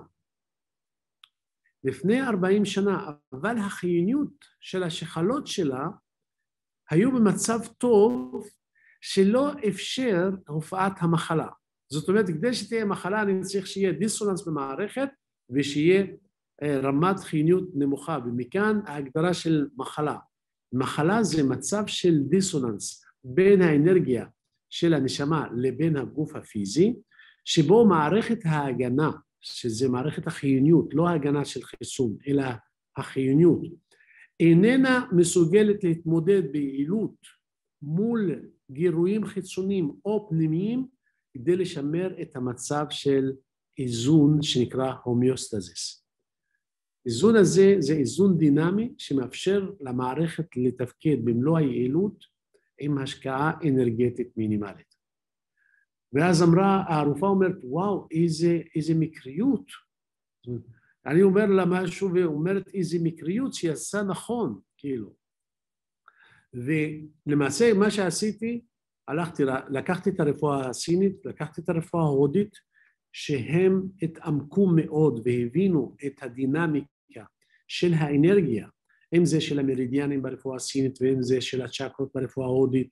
לפני 1.84 2.22
40 2.22 2.66
שנה, 2.66 3.12
אבל 3.34 3.58
החיוניות 3.58 4.46
של 4.60 4.84
השחלות 4.84 5.48
שלה 5.48 5.88
היו 6.90 7.12
במצב 7.12 7.60
טוב 7.78 8.48
שלא 9.02 9.52
אפשר 9.68 10.30
הופעת 10.48 10.94
המחלה. 11.00 11.48
זאת 11.92 12.10
אומרת, 12.10 12.28
כדי 12.28 12.54
שתהיה 12.54 12.86
מחלה 12.86 13.22
אני 13.22 13.42
צריך 13.42 13.68
שיהיה 13.68 13.92
דיסוננס 13.92 14.48
במערכת 14.48 15.10
ושיהיה 15.50 16.06
אה, 16.64 16.80
רמת 16.80 17.20
חיוניות 17.20 17.70
נמוכה, 17.76 18.18
ומכאן 18.26 18.80
ההגדרה 18.86 19.34
של 19.34 19.68
מחלה. 19.78 20.18
מחלה 20.74 21.24
זה 21.24 21.44
מצב 21.44 21.84
של 21.88 22.20
דיסוננס 22.30 23.06
בין 23.24 23.62
האנרגיה 23.62 24.26
של 24.70 24.94
הנשמה 24.94 25.48
לבין 25.56 25.98
הגוף 25.98 26.36
הפיזי, 26.36 26.96
שבו 27.46 27.86
מערכת 27.86 28.40
ההגנה 28.46 29.12
שזה 29.42 29.90
מערכת 29.90 30.28
החיוניות, 30.28 30.94
לא 30.94 31.08
ההגנה 31.08 31.46
של 31.46 31.64
חיסון, 31.64 32.18
אלא 32.28 32.44
החיוניות, 32.98 33.62
איננה 34.40 35.06
מסוגלת 35.12 35.84
להתמודד 35.84 36.52
ביעילות 36.52 37.16
מול 37.82 38.36
גירויים 38.72 39.26
חיצוניים 39.26 39.92
או 40.06 40.28
פנימיים 40.30 40.88
כדי 41.34 41.56
לשמר 41.56 42.22
את 42.22 42.36
המצב 42.36 42.86
של 42.90 43.32
איזון 43.78 44.42
שנקרא 44.42 44.94
הומיוסטזיס. 45.04 46.06
איזון 47.06 47.36
הזה 47.36 47.76
זה 47.80 47.94
איזון 47.94 48.38
דינמי 48.38 48.94
שמאפשר 48.98 49.72
למערכת 49.82 50.48
לתפקד 50.56 51.18
במלוא 51.24 51.58
היעילות 51.58 52.26
עם 52.80 52.98
השקעה 52.98 53.52
אנרגטית 53.68 54.38
מינימלית. 54.38 54.89
ואז 56.14 56.44
אמרה, 56.44 56.84
הרופאה 56.88 57.30
אומרת, 57.30 57.56
וואו, 57.64 58.08
איזה, 58.12 58.60
איזה 58.76 58.94
מקריות. 58.96 59.66
אני 61.06 61.22
אומר 61.22 61.46
לה 61.46 61.66
משהו 61.66 62.10
ואומרת 62.14 62.68
איזה 62.74 62.98
מקריות 63.04 63.54
שיצא 63.54 64.04
נכון, 64.04 64.60
כאילו. 64.78 65.14
ולמעשה 66.54 67.74
מה 67.74 67.92
שעשיתי, 67.92 68.62
הלכתי, 69.08 69.44
לקחתי 69.70 70.10
את 70.10 70.20
הרפואה 70.20 70.70
הסינית, 70.70 71.26
לקחתי 71.26 71.62
את 71.62 71.70
הרפואה 71.70 72.04
ההודית, 72.04 72.56
שהם 73.14 73.82
התעמקו 74.02 74.68
מאוד 74.76 75.22
והבינו 75.26 75.96
את 76.06 76.24
הדינמיקה 76.24 77.24
של 77.68 77.94
האנרגיה, 77.94 78.68
אם 79.16 79.26
זה 79.26 79.42
של 79.42 79.60
המרידיאנים 79.60 80.22
ברפואה 80.22 80.56
הסינית 80.56 81.00
ואם 81.02 81.22
זה 81.22 81.42
של 81.42 81.62
הצ'קרות 81.62 82.12
ברפואה 82.16 82.48
ההודית, 82.48 82.90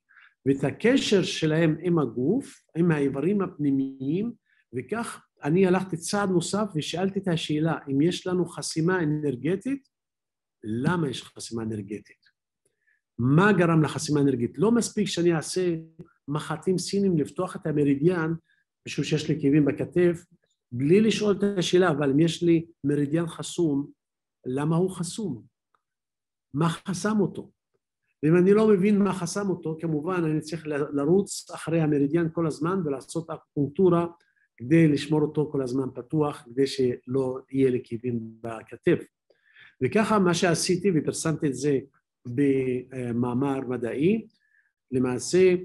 ואת 0.47 0.63
הקשר 0.63 1.23
שלהם 1.23 1.75
עם 1.81 1.99
הגוף, 1.99 2.61
עם 2.77 2.91
האיברים 2.91 3.41
הפנימיים, 3.41 4.33
וכך 4.75 5.21
אני 5.43 5.67
הלכתי 5.67 5.97
צעד 5.97 6.29
נוסף 6.29 6.65
ושאלתי 6.75 7.19
את 7.19 7.27
השאלה, 7.27 7.77
אם 7.91 8.01
יש 8.01 8.27
לנו 8.27 8.45
חסימה 8.45 9.03
אנרגטית, 9.03 9.87
למה 10.63 11.09
יש 11.09 11.23
חסימה 11.23 11.63
אנרגטית? 11.63 12.27
מה 13.19 13.53
גרם 13.53 13.83
לחסימה 13.83 14.21
אנרגטית? 14.21 14.57
לא 14.57 14.71
מספיק 14.71 15.07
שאני 15.07 15.35
אעשה 15.35 15.75
מחטים 16.27 16.77
סינים 16.77 17.17
לפתוח 17.17 17.55
את 17.55 17.67
המרידיאן, 17.67 18.33
משום 18.87 19.03
שיש 19.03 19.29
לי 19.29 19.41
כאבים 19.41 19.65
בכתף, 19.65 20.25
בלי 20.71 21.01
לשאול 21.01 21.35
את 21.37 21.57
השאלה, 21.57 21.89
אבל 21.89 22.11
אם 22.11 22.19
יש 22.19 22.43
לי 22.43 22.65
מרידיאן 22.83 23.27
חסום, 23.27 23.91
למה 24.45 24.75
הוא 24.75 24.91
חסום? 24.91 25.43
מה 26.53 26.69
חסם 26.69 27.19
אותו? 27.19 27.51
ואם 28.23 28.37
אני 28.37 28.53
לא 28.53 28.67
מבין 28.67 28.99
מה 28.99 29.13
חסם 29.13 29.49
אותו, 29.49 29.77
כמובן 29.79 30.23
אני 30.23 30.41
צריך 30.41 30.67
לרוץ 30.67 31.51
אחרי 31.51 31.81
המרידיאן 31.81 32.27
כל 32.33 32.47
הזמן 32.47 32.81
ולעשות 32.85 33.29
אקפונקטורה 33.29 34.07
כדי 34.57 34.87
לשמור 34.87 35.21
אותו 35.21 35.49
כל 35.51 35.61
הזמן 35.61 35.87
פתוח, 35.95 36.43
כדי 36.45 36.67
שלא 36.67 37.39
יהיה 37.51 37.69
לי 37.69 37.81
כאבים 37.83 38.19
בכתף. 38.41 39.03
וככה 39.83 40.19
מה 40.19 40.33
שעשיתי 40.33 40.91
ופרסמתי 40.95 41.47
את 41.47 41.53
זה 41.53 41.79
במאמר 42.25 43.59
מדעי, 43.59 44.27
למעשה 44.91 45.55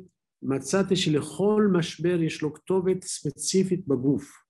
מצאתי 0.42 0.96
שלכל 0.96 1.68
משבר 1.72 2.22
יש 2.22 2.42
לו 2.42 2.54
כתובת 2.54 3.04
ספציפית 3.04 3.86
בגוף. 3.86 4.42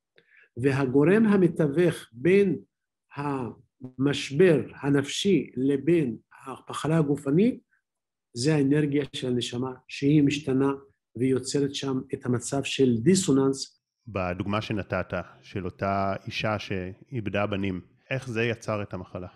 והגורם 0.57 1.27
המתווך 1.27 1.95
בין 2.13 2.59
המשבר 3.15 4.63
הנפשי 4.75 5.51
לבין 5.57 6.17
המחלה 6.45 6.99
הגופנית 6.99 7.61
זה 8.35 8.55
האנרגיה 8.55 9.05
של 9.13 9.29
הנשמה 9.29 9.73
שהיא 9.89 10.23
משתנה 10.23 10.73
ויוצרת 11.17 11.75
שם 11.75 12.01
את 12.15 12.27
המצב 12.27 12.65
של 12.65 12.97
דיסוננס. 12.97 13.83
בדוגמה 14.07 14.63
שנתת, 14.63 15.15
של 15.43 15.65
אותה 15.65 16.15
אישה 16.27 16.59
שאיבדה 16.59 17.47
בנים, 17.47 17.81
איך 18.11 18.29
זה 18.29 18.43
יצר 18.45 18.83
את 18.83 18.95
המחלה? 18.95 19.29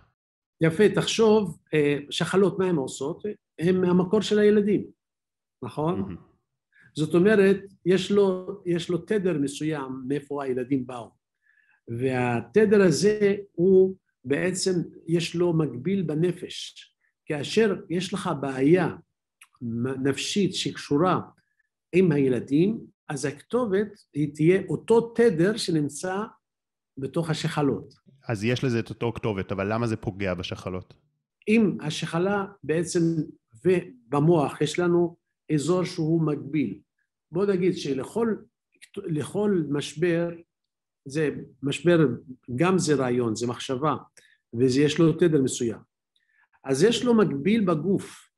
יפה, 0.60 0.84
תחשוב, 0.94 1.58
אה, 1.74 1.98
שחלות, 2.10 2.58
מה 2.58 2.66
הן 2.66 2.76
עושות? 2.76 3.22
הן 3.58 3.80
מהמקור 3.80 4.20
של 4.20 4.38
הילדים, 4.38 4.86
נכון? 5.62 6.00
Mm-hmm. 6.00 6.36
זאת 6.94 7.14
אומרת, 7.14 7.56
יש 7.86 8.10
לו, 8.10 8.46
יש 8.66 8.90
לו 8.90 8.98
תדר 8.98 9.38
מסוים 9.38 10.02
מאיפה 10.08 10.44
הילדים 10.44 10.86
באו, 10.86 11.10
והתדר 11.88 12.82
הזה 12.82 13.36
הוא 13.52 13.96
בעצם, 14.24 14.72
יש 15.06 15.34
לו 15.34 15.52
מקביל 15.52 16.02
בנפש. 16.02 16.95
כאשר 17.26 17.76
יש 17.90 18.14
לך 18.14 18.30
בעיה 18.40 18.88
נפשית 20.02 20.54
שקשורה 20.54 21.20
עם 21.92 22.12
הילדים, 22.12 22.80
אז 23.08 23.24
הכתובת 23.24 23.88
היא 24.12 24.34
תהיה 24.34 24.62
אותו 24.68 25.00
תדר 25.00 25.56
שנמצא 25.56 26.16
בתוך 26.98 27.30
השחלות. 27.30 27.94
אז 28.28 28.44
יש 28.44 28.64
לזה 28.64 28.78
את 28.78 28.90
אותו 28.90 29.12
כתובת, 29.12 29.52
אבל 29.52 29.72
למה 29.72 29.86
זה 29.86 29.96
פוגע 29.96 30.34
בשחלות? 30.34 30.94
אם 31.48 31.78
השחלה 31.80 32.44
בעצם, 32.64 33.00
ובמוח 33.64 34.60
יש 34.60 34.78
לנו 34.78 35.16
אזור 35.54 35.84
שהוא 35.84 36.22
מקביל. 36.22 36.80
בוא 37.32 37.46
נגיד 37.46 37.76
שלכל 37.76 38.34
לכל 38.96 39.62
משבר, 39.68 40.28
זה 41.04 41.30
משבר, 41.62 41.98
גם 42.56 42.78
זה 42.78 42.94
רעיון, 42.94 43.34
זה 43.34 43.46
מחשבה, 43.46 43.96
ויש 44.54 44.98
לו 44.98 45.12
תדר 45.12 45.42
מסוים. 45.42 45.95
אז 46.66 46.82
יש 46.82 47.04
לו 47.04 47.14
מקביל 47.14 47.64
בגוף. 47.64 48.30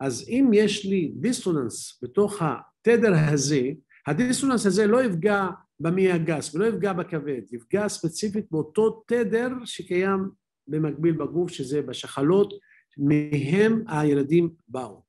אז 0.00 0.28
אם 0.28 0.50
יש 0.54 0.86
לי 0.86 1.12
דיסוננס 1.14 2.00
בתוך 2.02 2.42
התדר 2.42 3.12
הזה, 3.14 3.60
הדיסוננס 4.06 4.66
הזה 4.66 4.86
לא 4.86 5.04
יפגע 5.04 5.46
במי 5.80 6.12
הגס 6.12 6.54
ולא 6.54 6.64
יפגע 6.64 6.92
בכבד, 6.92 7.42
יפגע 7.52 7.88
ספציפית 7.88 8.46
באותו 8.50 9.04
תדר 9.06 9.48
שקיים 9.64 10.30
במקביל 10.68 11.14
בגוף, 11.14 11.50
שזה 11.50 11.82
בשחלות, 11.82 12.52
מהם 12.98 13.84
הילדים 13.88 14.50
באו. 14.68 15.02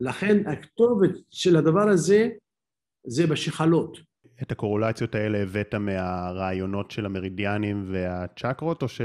לכן 0.00 0.46
הכתובת 0.46 1.10
של 1.30 1.56
הדבר 1.56 1.88
הזה 1.88 2.28
זה 3.06 3.26
בשחלות. 3.26 3.98
את 4.42 4.52
הקורולציות 4.52 5.14
האלה 5.14 5.38
הבאת 5.38 5.74
מהרעיונות 5.74 6.90
של 6.90 7.06
המרידיאנים 7.06 7.84
והצ'קרות, 7.92 8.82
או 8.82 8.88
ש... 8.88 9.00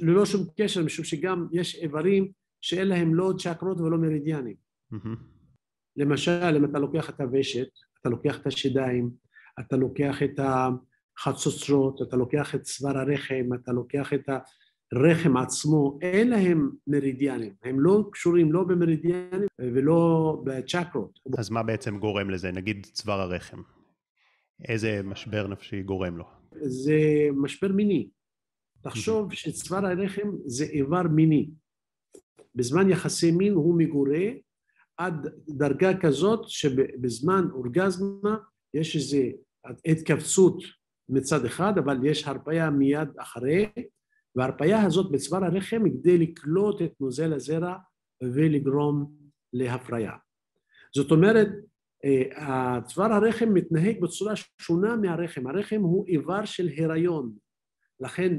ללא 0.00 0.26
שום 0.26 0.46
קשר, 0.56 0.84
משום 0.84 1.04
שגם 1.04 1.46
יש 1.52 1.74
איברים 1.74 2.30
שאין 2.60 2.88
להם 2.88 3.14
לא 3.14 3.32
צ'קרות 3.38 3.80
ולא 3.80 3.98
מרידיאנים. 3.98 4.54
Mm-hmm. 4.94 5.16
למשל, 5.96 6.56
אם 6.56 6.64
אתה 6.64 6.78
לוקח 6.78 7.10
את 7.10 7.20
הוושט, 7.20 7.68
אתה 8.00 8.08
לוקח 8.08 8.38
את 8.38 8.46
השדיים, 8.46 9.10
אתה 9.60 9.76
לוקח 9.76 10.22
את 10.22 10.40
החצוצרות, 11.18 12.02
אתה 12.02 12.16
לוקח 12.16 12.54
את 12.54 12.62
צוואר 12.62 12.98
הרחם, 12.98 13.44
אתה 13.54 13.72
לוקח 13.72 14.12
את 14.12 14.28
הרחם 14.92 15.36
עצמו, 15.36 15.98
אין 16.02 16.30
להם 16.30 16.70
מרידיאנים, 16.86 17.52
הם 17.62 17.80
לא 17.80 18.08
קשורים 18.12 18.52
לא 18.52 18.64
במרידיאנים 18.64 19.48
ולא 19.60 20.42
בצ'קרות. 20.44 21.18
אז 21.38 21.50
מה 21.50 21.62
בעצם 21.62 21.98
גורם 21.98 22.30
לזה? 22.30 22.52
נגיד 22.52 22.86
צוואר 22.92 23.20
הרחם. 23.20 23.62
איזה 24.68 25.00
משבר 25.04 25.46
נפשי 25.46 25.82
גורם 25.82 26.16
לו? 26.16 26.24
זה 26.62 27.28
משבר 27.34 27.72
מיני. 27.72 28.08
תחשוב 28.82 29.34
שצוואר 29.34 29.86
הרחם 29.86 30.28
זה 30.46 30.64
איבר 30.64 31.02
מיני. 31.02 31.50
בזמן 32.54 32.90
יחסי 32.90 33.30
מין 33.30 33.52
הוא 33.52 33.78
מגורה 33.78 34.26
עד 34.96 35.28
דרגה 35.48 36.00
כזאת 36.00 36.48
שבזמן 36.48 37.44
אורגזמה 37.52 38.36
יש 38.74 38.96
איזו 38.96 39.26
התכווצות 39.84 40.62
מצד 41.08 41.44
אחד, 41.44 41.78
אבל 41.78 42.06
יש 42.06 42.24
הרפאיה 42.24 42.70
מיד 42.70 43.08
אחרי, 43.18 43.66
וההרפאיה 44.36 44.82
הזאת 44.82 45.12
בצוואר 45.12 45.44
הרחם 45.44 45.82
כדי 45.90 46.18
לקלוט 46.18 46.82
את 46.82 46.92
נוזל 47.00 47.32
הזרע 47.32 47.76
ולגרום 48.22 49.12
להפריה. 49.52 50.12
זאת 50.94 51.10
אומרת, 51.10 51.48
אה, 52.04 52.80
צוואר 52.86 53.12
הרחם 53.12 53.54
מתנהג 53.54 54.00
בצורה 54.00 54.32
שונה 54.60 54.96
מהרחם, 54.96 55.46
הרחם 55.46 55.80
הוא 55.80 56.06
איבר 56.06 56.44
של 56.44 56.68
הריון, 56.78 57.32
לכן 58.00 58.36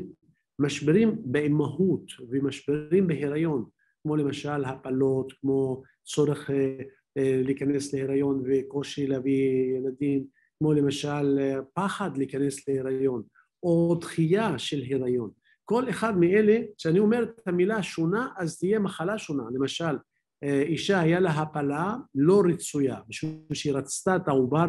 משברים 0.61 1.15
באימהות 1.25 2.03
ומשברים 2.29 3.07
בהיריון, 3.07 3.65
כמו 4.03 4.15
למשל 4.15 4.65
הפלות, 4.65 5.33
כמו 5.41 5.83
צורך 6.03 6.49
אה, 6.51 6.77
אה, 7.17 7.41
להיכנס 7.45 7.93
להיריון 7.93 8.43
וקושי 8.45 9.07
להביא 9.07 9.77
ילדים, 9.77 10.25
כמו 10.59 10.73
למשל 10.73 11.39
פחד 11.73 12.17
להיכנס 12.17 12.67
להיריון, 12.67 13.23
או 13.63 13.97
דחייה 14.01 14.57
של 14.57 14.81
הריון. 14.91 15.29
כל 15.65 15.89
אחד 15.89 16.17
מאלה, 16.17 16.59
כשאני 16.77 16.99
אומר 16.99 17.23
את 17.23 17.47
המילה 17.47 17.83
שונה, 17.83 18.27
אז 18.37 18.59
תהיה 18.59 18.79
מחלה 18.79 19.17
שונה. 19.17 19.43
למשל, 19.53 19.95
אישה 20.43 20.99
היה 20.99 21.19
לה 21.19 21.29
הפלה 21.31 21.95
לא 22.15 22.41
רצויה, 22.49 22.99
משום 23.09 23.45
שהיא 23.53 23.73
רצתה 23.73 24.15
את 24.15 24.27
העובר 24.27 24.65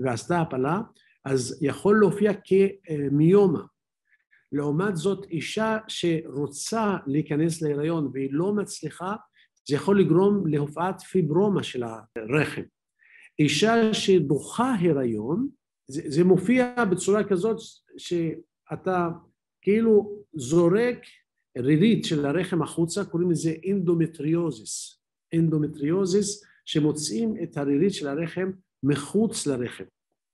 ועשתה 0.00 0.40
הפלה, 0.40 0.80
אז 1.24 1.58
יכול 1.62 2.00
להופיע 2.00 2.32
כמיומה. 2.44 3.62
לעומת 4.52 4.96
זאת, 4.96 5.26
אישה 5.30 5.78
שרוצה 5.88 6.96
להיכנס 7.06 7.62
להיריון 7.62 8.10
והיא 8.12 8.28
לא 8.32 8.52
מצליחה, 8.52 9.14
זה 9.68 9.74
יכול 9.74 10.00
לגרום 10.00 10.46
להופעת 10.46 11.00
פיברומה 11.00 11.62
של 11.62 11.82
הרחם. 11.82 12.62
אישה 13.38 13.94
שדוחה 13.94 14.74
הריון, 14.80 15.48
זה, 15.86 16.02
זה 16.06 16.24
מופיע 16.24 16.84
בצורה 16.84 17.24
כזאת 17.24 17.56
שאתה 17.98 19.08
כאילו 19.62 20.22
זורק 20.34 20.98
רירית 21.58 22.04
של 22.04 22.26
הרחם 22.26 22.62
החוצה, 22.62 23.04
קוראים 23.04 23.30
לזה 23.30 23.50
אנדומטריוזיס. 23.50 25.00
אנדומטריוזיס 25.32 26.44
שמוצאים 26.64 27.34
את 27.42 27.56
הרירית 27.56 27.94
של 27.94 28.08
הרחם 28.08 28.50
מחוץ 28.82 29.46
לרחם. 29.46 29.84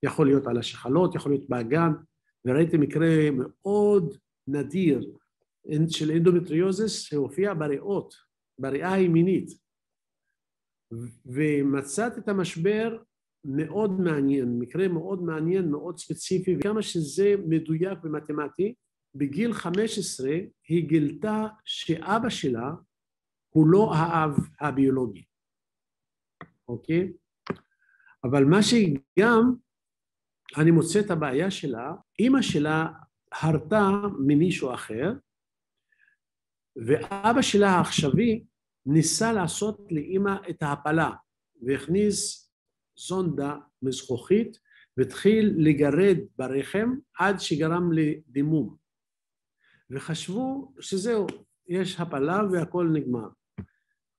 יכול 0.03 0.27
להיות 0.27 0.47
על 0.47 0.59
השחלות, 0.59 1.15
יכול 1.15 1.33
להיות 1.33 1.49
באגן, 1.49 1.93
וראיתי 2.47 2.77
מקרה 2.77 3.09
מאוד 3.37 4.17
נדיר 4.49 5.17
של 5.89 6.11
אנדומטריוזיס 6.11 7.03
שהופיע 7.03 7.55
בריאות, 7.55 8.15
בריאה 8.59 8.93
הימינית. 8.93 9.51
ומצאת 11.27 12.19
את 12.19 12.29
המשבר 12.29 13.03
מאוד 13.45 14.01
מעניין, 14.01 14.59
מקרה 14.59 14.89
מאוד 14.89 15.23
מעניין, 15.23 15.71
מאוד 15.71 15.99
ספציפי, 15.99 16.57
וכמה 16.57 16.83
שזה 16.83 17.35
מדויק 17.49 17.99
ומתמטי, 18.05 18.75
בגיל 19.15 19.53
15 19.53 20.31
היא 20.69 20.89
גילתה 20.89 21.47
שאבא 21.65 22.29
שלה 22.29 22.71
הוא 23.49 23.67
לא 23.69 23.95
האב 23.95 24.37
הביולוגי, 24.61 25.25
אוקיי? 26.69 27.13
אבל 28.25 28.45
מה 28.45 28.59
שגם, 28.63 29.55
אני 30.57 30.71
מוצא 30.71 31.01
את 31.01 31.11
הבעיה 31.11 31.51
שלה, 31.51 31.95
אימא 32.19 32.43
שלה 32.43 32.89
הרתה 33.33 33.91
ממישהו 34.19 34.75
אחר, 34.75 35.13
ואבא 36.77 37.43
שלה 37.43 37.69
העכשווי 37.71 38.45
ניסה 38.87 39.33
לעשות 39.33 39.89
לאימא 39.91 40.37
את 40.51 40.63
ההפלה, 40.63 41.11
והכניס 41.63 42.51
זונדה 42.99 43.57
מזכוכית 43.83 44.59
והתחיל 44.97 45.55
לגרד 45.57 46.17
ברחם 46.39 46.95
עד 47.19 47.41
שגרם 47.41 47.93
לדימום. 47.93 48.77
וחשבו 49.91 50.73
שזהו, 50.81 51.27
יש 51.69 52.01
הפלה 52.01 52.41
והכל 52.53 52.89
נגמר. 52.93 53.29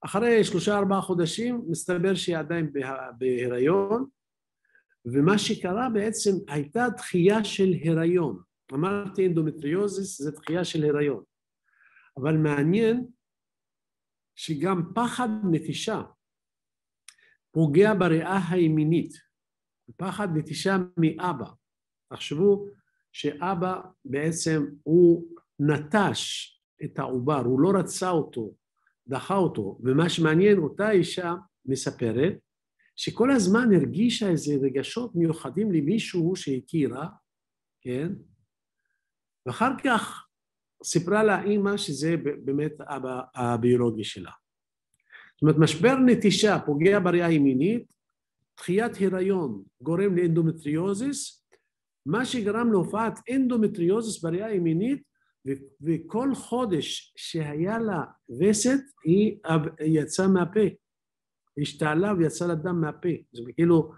אחרי 0.02 0.44
שלושה 0.44 0.78
ארבעה 0.78 1.02
חודשים 1.02 1.62
מסתבר 1.68 2.16
שהיא 2.16 2.38
עדיין 2.38 2.74
בהיריון, 3.18 4.10
ומה 5.13 5.38
שקרה 5.38 5.89
בעצם 5.93 6.32
הייתה 6.48 6.88
דחייה 6.98 7.43
של 7.43 7.74
הריון. 7.86 8.41
אמרתי 8.74 9.28
אנדומטריוזיס 9.28 10.22
זה 10.22 10.32
דחייה 10.32 10.65
של 10.65 10.84
הריון. 10.84 11.24
אבל 12.17 12.38
מעניין 12.38 13.08
שגם 14.36 14.82
פחד 14.96 15.30
נטישה 15.52 16.02
פוגע 17.52 17.93
בריאה 17.93 18.39
הימינית, 18.50 19.13
פחד 19.96 20.28
נטישה 20.36 20.78
מאבא. 20.98 21.50
תחשבו 22.13 22.67
שאבא 23.12 23.82
בעצם 24.06 24.65
הוא 24.84 25.28
נטש 25.60 26.54
את 26.84 27.00
העובר, 27.00 27.41
הוא 27.46 27.60
לא 27.60 27.80
רצה 27.80 28.10
אותו, 28.10 28.54
דחה 29.08 29.36
אותו, 29.36 29.80
ומה 29.84 30.10
שמעניין, 30.10 30.58
אותה 30.58 30.91
אישה 30.91 31.36
מספרת 31.65 32.34
שכל 32.98 33.32
הזמן 33.32 33.70
הרגישה 33.76 34.30
איזה 34.30 34.54
רגשות 34.62 35.16
מיוחדים 35.16 35.72
למישהו 35.72 36.36
שהכירה, 36.36 37.08
כן? 37.82 38.12
ואחר 39.46 39.72
כך 39.84 40.28
סיפרה 40.84 41.24
לה 41.24 41.44
אימא 41.44 41.78
שזה 41.78 42.16
באמת 42.46 42.82
אבא 42.82 43.22
הביולוגי 43.36 44.04
שלה. 44.04 44.32
זאת 45.34 45.42
אומרת, 45.42 45.56
משבר 45.58 45.96
נטישה 46.06 46.60
פוגע 46.66 47.00
בריאה 47.00 47.32
ימינית, 47.32 47.94
דחיית 48.58 48.92
הריון 49.02 49.64
גורם 49.82 50.16
לאנדומטריוזיס, 50.16 51.48
מה 52.06 52.26
שגרם 52.26 52.72
להופעת 52.72 53.20
אנדומטריוזיס 53.36 54.22
בריאה 54.24 54.54
ימינית, 54.54 55.04
וכל 55.82 56.36
חודש 56.36 57.14
שהיה 57.18 57.80
לה 57.80 58.04
וסת, 58.40 58.80
היא 59.04 59.38
יצאה 59.86 60.28
מהפה. 60.28 60.60
השתעלה 61.58 62.13
ויצא 62.17 62.48
לה 62.48 62.56
דם 62.56 62.82
מהפה. 62.82 63.10
זה 63.32 63.41
כאילו 63.56 63.91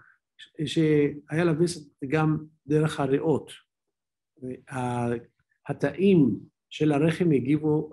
שהיה 0.66 1.44
לה 1.44 1.52
וסת 1.58 1.90
גם 2.08 2.38
דרך 2.66 3.00
הריאות. 3.00 3.52
התאים 5.68 6.38
של 6.70 6.92
הרחם 6.92 7.30
הגיבו 7.32 7.90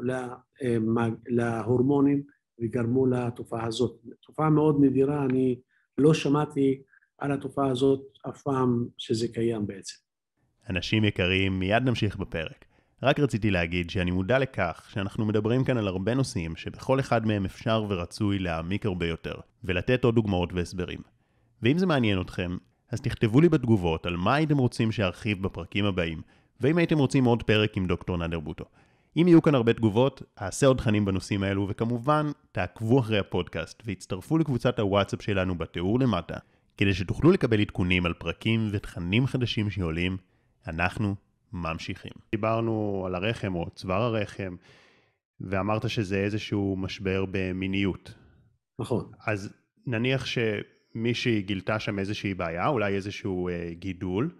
להורמונים 1.27 2.23
וגרמו 2.61 3.05
לתופעה 3.05 3.65
הזאת. 3.65 4.01
תופעה 4.21 4.49
מאוד 4.49 4.77
נדירה, 4.81 5.25
אני 5.25 5.59
לא 5.97 6.13
שמעתי 6.13 6.81
על 7.17 7.31
התופעה 7.31 7.67
הזאת 7.67 8.01
אף 8.29 8.41
פעם 8.41 8.87
שזה 8.97 9.27
קיים 9.27 9.67
בעצם. 9.67 9.95
אנשים 10.69 11.03
יקרים, 11.03 11.59
מיד 11.59 11.83
נמשיך 11.83 12.15
בפרק. 12.15 12.65
רק 13.03 13.19
רציתי 13.19 13.51
להגיד 13.51 13.89
שאני 13.89 14.11
מודע 14.11 14.39
לכך 14.39 14.87
שאנחנו 14.89 15.25
מדברים 15.25 15.63
כאן 15.63 15.77
על 15.77 15.87
הרבה 15.87 16.13
נושאים 16.13 16.55
שבכל 16.55 16.99
אחד 16.99 17.25
מהם 17.25 17.45
אפשר 17.45 17.85
ורצוי 17.89 18.39
להעמיק 18.39 18.85
הרבה 18.85 19.07
יותר, 19.07 19.35
ולתת 19.67 20.03
עוד 20.03 20.15
דוגמאות 20.15 20.53
והסברים. 20.53 20.99
ואם 21.63 21.77
זה 21.77 21.85
מעניין 21.85 22.21
אתכם, 22.21 22.57
אז 22.91 23.01
תכתבו 23.01 23.41
לי 23.41 23.49
בתגובות 23.49 24.05
על 24.05 24.17
מה 24.17 24.35
הייתם 24.35 24.57
רוצים 24.57 24.91
שארחיב 24.91 25.43
בפרקים 25.43 25.85
הבאים, 25.85 26.21
ואם 26.61 26.77
הייתם 26.77 26.97
רוצים 26.97 27.25
עוד 27.25 27.43
פרק 27.43 27.77
עם 27.77 27.85
דוקטור 27.85 28.17
נדר 28.17 28.39
בוטו. 28.39 28.65
אם 29.17 29.27
יהיו 29.27 29.41
כאן 29.41 29.55
הרבה 29.55 29.73
תגובות, 29.73 30.21
אעשה 30.41 30.67
עוד 30.67 30.77
תכנים 30.77 31.05
בנושאים 31.05 31.43
האלו, 31.43 31.65
וכמובן, 31.69 32.31
תעקבו 32.51 32.99
אחרי 32.99 33.19
הפודקאסט 33.19 33.83
והצטרפו 33.85 34.37
לקבוצת 34.37 34.79
הוואטסאפ 34.79 35.21
שלנו 35.21 35.57
בתיאור 35.57 35.99
למטה, 35.99 36.37
כדי 36.77 36.93
שתוכלו 36.93 37.31
לקבל 37.31 37.61
עדכונים 37.61 38.05
על 38.05 38.13
פרקים 38.13 38.69
ותכנים 38.71 39.27
חדשים 39.27 39.69
שעולים. 39.69 40.17
אנחנו 40.67 41.15
ממשיכים. 41.53 42.11
דיברנו 42.31 43.03
על 43.05 43.15
הרחם 43.15 43.55
או 43.55 43.69
צוואר 43.75 44.01
הרחם, 44.01 44.55
ואמרת 45.41 45.89
שזה 45.89 46.17
איזשהו 46.17 46.75
משבר 46.77 47.25
במיניות. 47.31 48.13
נכון. 48.79 49.11
אז 49.27 49.53
נניח 49.85 50.25
שמישהי 50.25 51.41
גילתה 51.41 51.79
שם 51.79 51.99
איזושהי 51.99 52.33
בעיה, 52.33 52.67
אולי 52.67 52.95
איזשהו 52.95 53.49
אה, 53.49 53.69
גידול, 53.73 54.35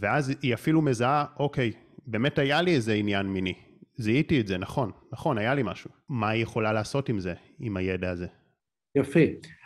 ואז 0.00 0.32
היא 0.42 0.54
אפילו 0.54 0.82
מזהה, 0.82 1.24
אוקיי, 1.38 1.72
באמת 2.06 2.38
היה 2.38 2.62
לי 2.62 2.74
איזה 2.74 2.92
עניין 2.92 3.26
מיני. 3.26 3.54
זיהיתי 3.96 4.40
את 4.40 4.46
זה, 4.46 4.58
נכון, 4.58 4.90
נכון, 5.12 5.38
היה 5.38 5.54
לי 5.54 5.62
משהו. 5.64 5.90
מה 6.08 6.28
היא 6.28 6.42
יכולה 6.42 6.72
לעשות 6.72 7.08
עם 7.08 7.20
זה, 7.20 7.34
עם 7.60 7.76
הידע 7.76 8.10
הזה? 8.10 8.26
יפה. 8.94 9.20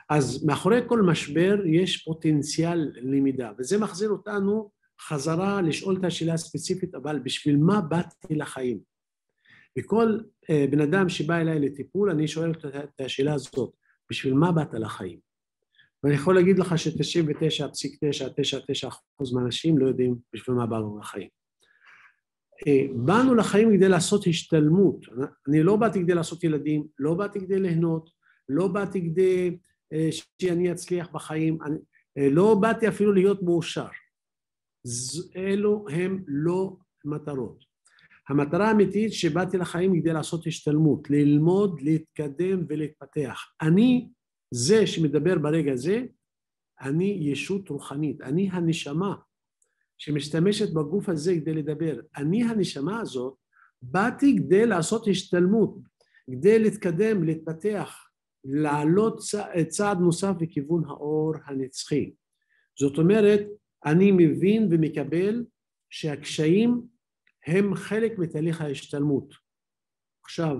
אז 0.08 0.44
מאחורי 0.46 0.80
כל 0.86 1.02
משבר 1.02 1.66
יש 1.66 2.04
פוטנציאל 2.04 2.92
למידה, 2.96 3.52
וזה 3.58 3.78
מחזיר 3.78 4.10
אותנו 4.10 4.70
חזרה 5.00 5.62
לשאול 5.62 5.96
את 5.96 6.04
השאלה 6.04 6.34
הספציפית, 6.34 6.94
אבל 6.94 7.18
בשביל 7.18 7.56
מה 7.56 7.80
באתי 7.80 8.34
לחיים? 8.34 8.78
וכל 9.78 10.18
אה, 10.50 10.66
בן 10.70 10.80
אדם 10.80 11.08
שבא 11.08 11.36
אליי 11.36 11.60
לטיפול, 11.60 12.10
אני 12.10 12.28
שואל 12.28 12.50
את 12.50 13.00
השאלה 13.00 13.34
הזאת, 13.34 13.72
בשביל 14.10 14.34
מה 14.34 14.52
באת 14.52 14.74
לחיים? 14.74 15.18
ואני 16.02 16.14
יכול 16.14 16.34
להגיד 16.34 16.58
לך 16.58 16.78
ש-99.999% 16.78 19.34
מהאנשים 19.34 19.78
לא 19.78 19.86
יודעים 19.86 20.16
בשביל 20.32 20.56
מה 20.56 20.66
באנו 20.66 20.98
לחיים. 20.98 21.28
אה, 22.66 22.86
באנו 22.94 23.34
לחיים 23.34 23.76
כדי 23.76 23.88
לעשות 23.88 24.26
השתלמות. 24.26 25.06
אני 25.48 25.62
לא 25.62 25.76
באתי 25.76 26.00
כדי 26.00 26.14
לעשות 26.14 26.44
ילדים, 26.44 26.86
לא 26.98 27.14
באתי 27.14 27.40
כדי 27.40 27.60
ליהנות, 27.60 28.10
לא 28.48 28.68
באתי 28.68 29.10
כדי 29.10 29.58
אה, 29.92 30.08
שאני 30.40 30.72
אצליח 30.72 31.08
בחיים, 31.12 31.58
אני, 31.62 31.78
לא 32.30 32.54
באתי 32.54 32.88
אפילו 32.88 33.12
להיות 33.12 33.42
מאושר. 33.42 33.86
אלו 35.36 35.84
הם 35.90 36.24
לא 36.26 36.76
מטרות. 37.04 37.67
המטרה 38.28 38.68
האמיתית 38.68 39.12
שבאתי 39.12 39.56
לחיים 39.56 40.00
כדי 40.00 40.12
לעשות 40.12 40.46
השתלמות, 40.46 41.10
ללמוד, 41.10 41.80
להתקדם 41.80 42.64
ולהתפתח. 42.68 43.40
אני 43.62 44.08
זה 44.54 44.86
שמדבר 44.86 45.38
ברגע 45.38 45.76
זה, 45.76 46.04
אני 46.80 47.18
ישות 47.20 47.68
רוחנית, 47.68 48.20
אני 48.20 48.48
הנשמה 48.52 49.14
שמשתמשת 49.98 50.72
בגוף 50.72 51.08
הזה 51.08 51.34
כדי 51.34 51.54
לדבר. 51.54 52.00
אני 52.16 52.44
הנשמה 52.44 53.00
הזאת, 53.00 53.34
באתי 53.82 54.36
כדי 54.38 54.66
לעשות 54.66 55.08
השתלמות, 55.08 55.78
כדי 56.30 56.58
להתקדם, 56.58 57.24
להתפתח, 57.24 58.08
לעלות 58.44 59.20
צעד 59.68 59.98
נוסף 59.98 60.34
לכיוון 60.40 60.84
האור 60.84 61.34
הנצחי. 61.44 62.10
זאת 62.78 62.98
אומרת, 62.98 63.40
אני 63.84 64.12
מבין 64.12 64.68
ומקבל 64.70 65.44
שהקשיים 65.90 66.82
הם 67.48 67.74
חלק 67.74 68.18
מתהליך 68.18 68.60
ההשתלמות. 68.60 69.34
עכשיו, 70.24 70.56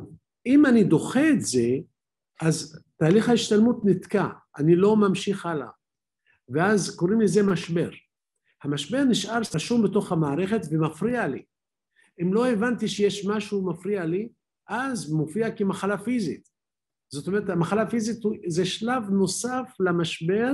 אם 0.47 0.67
אני 0.67 0.85
דוחה 0.85 1.31
את 1.31 1.41
זה, 1.41 1.69
אז 2.43 2.83
תהליך 2.97 3.29
ההשתלמות 3.29 3.85
נתקע, 3.85 4.29
אני 4.59 4.77
לא 4.77 4.97
ממשיך 4.97 5.47
הלאה, 5.47 5.69
ואז 6.49 6.97
קוראים 6.97 7.21
לזה 7.21 7.43
משבר. 7.43 7.91
המשבר 8.63 9.05
נשאר 9.05 9.41
רשום 9.55 9.83
בתוך 9.83 10.13
המערכת 10.13 10.61
ומפריע 10.71 11.27
לי. 11.27 11.43
אם 12.23 12.35
לא 12.35 12.49
הבנתי 12.49 12.89
שיש 12.89 13.27
משהו 13.27 13.67
מפריע 13.71 14.05
לי, 14.05 14.29
אז 14.69 15.13
מופיע 15.13 15.57
כמחלה 15.57 15.99
פיזית. 15.99 16.49
זאת 17.13 17.27
אומרת, 17.27 17.49
המחלה 17.49 17.83
הפיזית 17.83 18.19
זה 18.47 18.65
שלב 18.65 19.11
נוסף 19.11 19.71
למשבר 19.81 20.53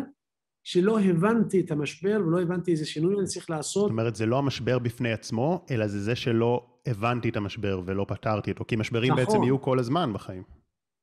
שלא 0.65 1.01
הבנתי 1.01 1.61
את 1.61 1.71
המשבר 1.71 2.21
ולא 2.27 2.43
הבנתי 2.43 2.71
איזה 2.71 2.87
שינוי 2.87 3.19
אני 3.19 3.27
צריך 3.27 3.51
לעשות. 3.51 3.83
זאת 3.83 3.91
אומרת, 3.91 4.17
זה 4.17 4.27
לא 4.27 4.39
המשבר 4.39 4.79
בפני 4.79 5.13
עצמו, 5.13 5.67
אלא 5.71 5.87
זה 5.87 6.01
זה 6.01 6.17
שלא 6.17 6.67
הבנתי 6.87 7.29
את 7.29 7.37
המשבר 7.37 7.81
ולא 7.87 8.07
פתרתי 8.09 8.51
אותו, 8.51 8.65
כי 8.65 8.77
משברים 8.77 9.13
נכון. 9.13 9.25
בעצם 9.25 9.43
יהיו 9.43 9.63
כל 9.63 9.79
הזמן 9.79 10.13
בחיים. 10.13 10.43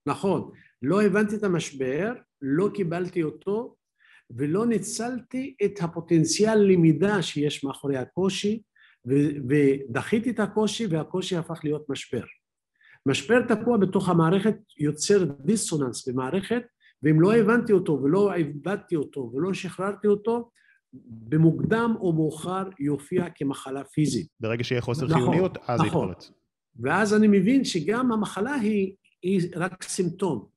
נכון. 0.06 0.52
לא 0.82 1.04
הבנתי 1.04 1.36
את 1.36 1.44
המשבר, 1.44 2.14
לא 2.42 2.70
קיבלתי 2.74 3.24
אותו, 3.24 3.76
ולא 4.38 4.66
ניצלתי 4.66 5.56
את 5.66 5.72
הפוטנציאל 5.82 6.60
למידה 6.60 7.22
שיש 7.22 7.64
מאחורי 7.64 7.98
הקושי, 7.98 8.62
ודחיתי 9.50 10.30
את 10.30 10.40
הקושי 10.40 10.86
והקושי 10.86 11.36
הפך 11.36 11.60
להיות 11.64 11.90
משבר. 11.90 12.24
משבר 13.06 13.42
תקוע 13.42 13.78
בתוך 13.78 14.10
המערכת 14.10 14.56
יוצר 14.80 15.24
דיסוננס 15.24 16.08
במערכת 16.08 16.64
ואם 17.04 17.22
לא 17.22 17.36
הבנתי 17.36 17.74
אותו 17.74 18.00
ולא 18.04 18.34
עיבדתי 18.34 18.96
אותו 18.96 19.32
ולא 19.34 19.54
שחררתי 19.54 20.08
אותו, 20.08 20.52
במוקדם 20.94 21.94
או 22.00 22.14
מאוחר 22.14 22.64
יופיע 22.80 23.26
כמחלה 23.36 23.84
פיזית. 23.84 24.28
ברגע 24.40 24.64
שיהיה 24.64 24.82
חוסר 24.82 25.06
נכון, 25.06 25.20
חיוניות, 25.20 25.58
אז 25.68 25.82
נכון. 25.82 26.10
יתפרץ. 26.10 26.32
ואז 26.80 27.14
אני 27.14 27.28
מבין 27.28 27.66
שגם 27.66 28.12
המחלה 28.12 28.54
היא, 28.54 28.96
היא 29.22 29.42
רק 29.56 29.84
סימפטום. 29.84 30.48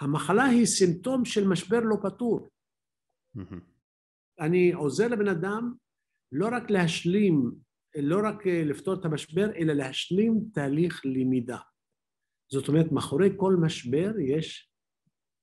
המחלה 0.00 0.44
היא 0.44 0.66
סימפטום 0.66 1.24
של 1.24 1.48
משבר 1.48 1.80
לא 1.80 1.96
פתור. 2.02 2.48
Mm-hmm. 3.36 3.60
אני 4.40 4.72
עוזר 4.72 5.08
לבן 5.08 5.28
אדם 5.28 5.74
לא 6.32 6.48
רק 6.52 6.70
להשלים, 6.70 7.52
לא 7.96 8.20
רק 8.24 8.46
אה, 8.46 8.64
לפתור 8.64 8.94
את 8.94 9.04
המשבר, 9.04 9.50
אלא 9.56 9.72
להשלים 9.72 10.40
תהליך 10.52 11.02
למידה. 11.04 11.58
זאת 12.52 12.68
אומרת, 12.68 12.92
מאחורי 12.92 13.30
כל 13.36 13.56
משבר 13.56 14.12
יש 14.18 14.71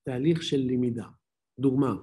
תהליך 0.02 0.42
של 0.42 0.56
למידה. 0.56 1.06
דוגמה, 1.60 1.94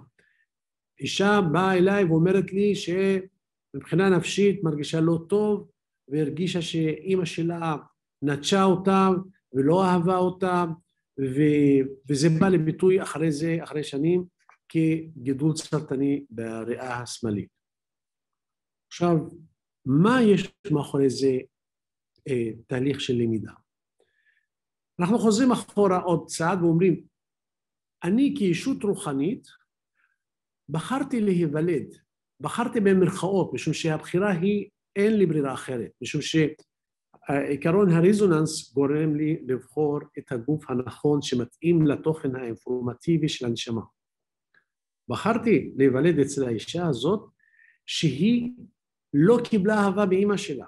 אישה 1.00 1.40
באה 1.52 1.78
אליי 1.78 2.04
ואומרת 2.04 2.54
לי 2.54 2.74
שמבחינה 2.76 4.10
נפשית 4.10 4.64
מרגישה 4.64 5.02
לא 5.02 5.20
טוב 5.30 5.72
והרגישה 6.08 6.62
שאימא 6.62 7.26
שלה 7.26 7.76
נטשה 8.22 8.64
אותה 8.64 9.10
ולא 9.54 9.86
אהבה 9.86 10.18
אותה 10.18 10.66
ו... 11.20 11.42
וזה 12.10 12.28
בא 12.40 12.50
לביטוי 12.50 13.02
אחרי 13.02 13.32
זה, 13.32 13.58
אחרי 13.64 13.84
שנים, 13.84 14.26
כגידול 14.70 15.56
סרטני 15.56 16.26
בריאה 16.30 17.02
השמאלית. 17.02 17.50
עכשיו, 18.92 19.18
מה 19.86 20.22
יש 20.22 20.54
מאחורי 20.72 21.10
זה 21.10 21.38
אה, 22.28 22.50
תהליך 22.68 23.02
של 23.02 23.14
למידה? 23.14 23.52
אנחנו 25.00 25.20
חוזרים 25.20 25.52
אחורה 25.52 26.00
עוד 26.00 26.28
צעד 26.28 26.62
ואומרים, 26.62 27.04
אני 28.04 28.36
כישות 28.38 28.84
רוחנית 28.84 29.48
בחרתי 30.70 31.22
להיוולד, 31.22 31.88
בחרתי 32.40 32.80
במרכאות, 32.80 33.54
משום 33.54 33.74
שהבחירה 33.74 34.32
היא, 34.32 34.70
אין 34.96 35.18
לי 35.18 35.26
ברירה 35.26 35.54
אחרת, 35.54 35.92
משום 36.02 36.22
שעקרון 36.22 37.90
הרזוננס 37.90 38.74
גורם 38.74 39.16
לי 39.16 39.38
לבחור 39.48 40.00
את 40.20 40.32
הגוף 40.32 40.70
הנכון 40.70 41.22
שמתאים 41.22 41.88
לתוכן 41.88 42.36
האינפורמטיבי 42.36 43.30
של 43.30 43.46
הנשמה. 43.46 43.82
בחרתי 45.10 45.72
להיוולד 45.76 46.20
אצל 46.20 46.44
האישה 46.48 46.88
הזאת 46.88 47.30
שהיא 47.86 48.52
לא 49.14 49.38
קיבלה 49.50 49.76
אהבה 49.86 50.06
מאימא 50.06 50.38
שלה. 50.38 50.66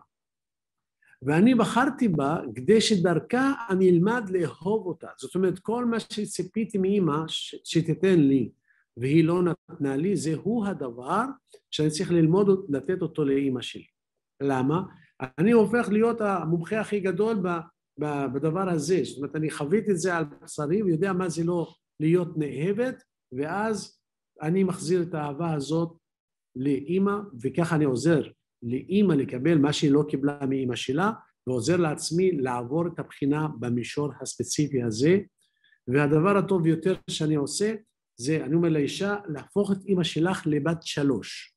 ואני 1.21 1.55
בחרתי 1.55 2.07
בה 2.07 2.37
כדי 2.55 2.81
שדרכה 2.81 3.53
אני 3.69 3.89
אלמד 3.89 4.29
לאהוב 4.29 4.85
אותה. 4.85 5.07
זאת 5.17 5.35
אומרת, 5.35 5.59
כל 5.59 5.85
מה 5.85 5.99
שציפיתי 5.99 6.77
מאימא 6.77 7.23
שתיתן 7.63 8.19
לי 8.19 8.49
והיא 8.97 9.23
לא 9.23 9.41
נתנה 9.43 9.95
לי, 9.95 10.15
זהו 10.15 10.65
הדבר 10.65 11.23
שאני 11.71 11.89
צריך 11.89 12.11
ללמוד 12.11 12.65
לתת 12.69 13.01
אותו 13.01 13.25
לאימא 13.25 13.61
שלי. 13.61 13.85
למה? 14.43 14.81
אני 15.37 15.51
הופך 15.51 15.89
להיות 15.89 16.21
המומחה 16.21 16.79
הכי 16.79 16.99
גדול 16.99 17.43
בדבר 17.99 18.69
הזה. 18.69 19.01
זאת 19.03 19.17
אומרת, 19.17 19.35
אני 19.35 19.51
חוויתי 19.51 19.91
את 19.91 19.97
זה 19.97 20.17
על 20.17 20.23
בשרי 20.23 20.83
ויודע 20.83 21.13
מה 21.13 21.29
זה 21.29 21.43
לא 21.43 21.73
להיות 21.99 22.37
נאהבת, 22.37 23.03
ואז 23.31 23.99
אני 24.41 24.63
מחזיר 24.63 25.01
את 25.01 25.13
האהבה 25.13 25.53
הזאת 25.53 25.97
לאימא, 26.55 27.15
וככה 27.41 27.75
אני 27.75 27.85
עוזר 27.85 28.23
לאימא 28.63 29.13
לקבל 29.13 29.57
מה 29.57 29.73
שהיא 29.73 29.91
לא 29.91 30.03
קיבלה 30.09 30.45
מאימא 30.49 30.75
שלה, 30.75 31.11
ועוזר 31.47 31.77
לעצמי 31.77 32.31
לעבור 32.31 32.87
את 32.87 32.99
הבחינה 32.99 33.47
במישור 33.59 34.11
הספציפי 34.21 34.83
הזה. 34.83 35.17
והדבר 35.87 36.37
הטוב 36.37 36.63
ביותר 36.63 36.95
שאני 37.09 37.35
עושה, 37.35 37.73
זה, 38.19 38.45
אני 38.45 38.55
אומר 38.55 38.69
לאישה, 38.69 39.15
להפוך 39.27 39.71
את 39.71 39.77
אימא 39.85 40.03
שלך 40.03 40.41
לבת 40.45 40.77
שלוש. 40.83 41.55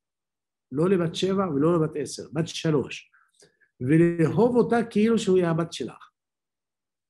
לא 0.73 0.89
לבת 0.89 1.15
שבע 1.15 1.49
ולא 1.49 1.77
לבת 1.77 1.91
עשר, 1.97 2.23
בת 2.33 2.49
שלוש. 2.49 3.11
ולאהוב 3.81 4.57
אותה 4.57 4.77
כאילו 4.91 5.19
שהוא 5.19 5.39
הבת 5.39 5.73
שלך, 5.73 6.11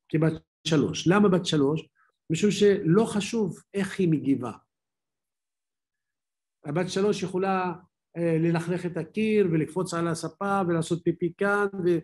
כבת 0.08 0.32
שלוש. 0.68 1.08
למה 1.08 1.28
בת 1.28 1.46
שלוש? 1.46 1.88
משום 2.30 2.50
שלא 2.50 3.04
חשוב 3.04 3.58
איך 3.74 3.98
היא 3.98 4.08
מגיבה. 4.08 4.52
הבת 6.66 6.88
שלוש 6.88 7.22
יכולה 7.22 7.72
ללכלך 8.16 8.86
את 8.86 8.96
הקיר 8.96 9.48
ולקפוץ 9.52 9.94
על 9.94 10.08
הספה 10.08 10.60
ולעשות 10.68 11.00
פיפי 11.04 11.32
כאן 11.38 11.66
ו, 11.84 11.98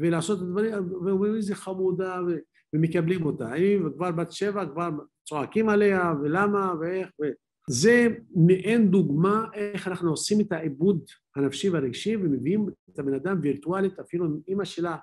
ולעשות 0.00 0.38
את 0.38 0.42
הדברים, 0.42 0.72
ואומרים 1.04 1.34
איזה 1.34 1.54
חמודה 1.54 2.20
ו, 2.28 2.36
ומקבלים 2.74 3.24
אותה. 3.24 3.52
היא 3.52 3.78
כבר 3.96 4.10
בת 4.10 4.32
שבע, 4.32 4.66
כבר 4.66 4.90
צועקים 5.28 5.68
עליה 5.68 6.12
ולמה 6.22 6.72
ואיך. 6.80 7.08
ו... 7.22 7.24
זה 7.70 8.06
מעין 8.36 8.90
דוגמה 8.90 9.44
איך 9.54 9.88
אנחנו 9.88 10.10
עושים 10.10 10.40
את 10.40 10.52
העיבוד 10.52 11.04
הנפשי 11.36 11.68
והרגשי 11.68 12.16
ומביאים 12.16 12.68
את 12.90 12.98
הבן 12.98 13.14
אדם 13.14 13.38
וירטואלית, 13.42 13.98
אפילו 13.98 14.26
אם 14.26 14.40
אימא 14.48 14.64
שלה 14.64 14.96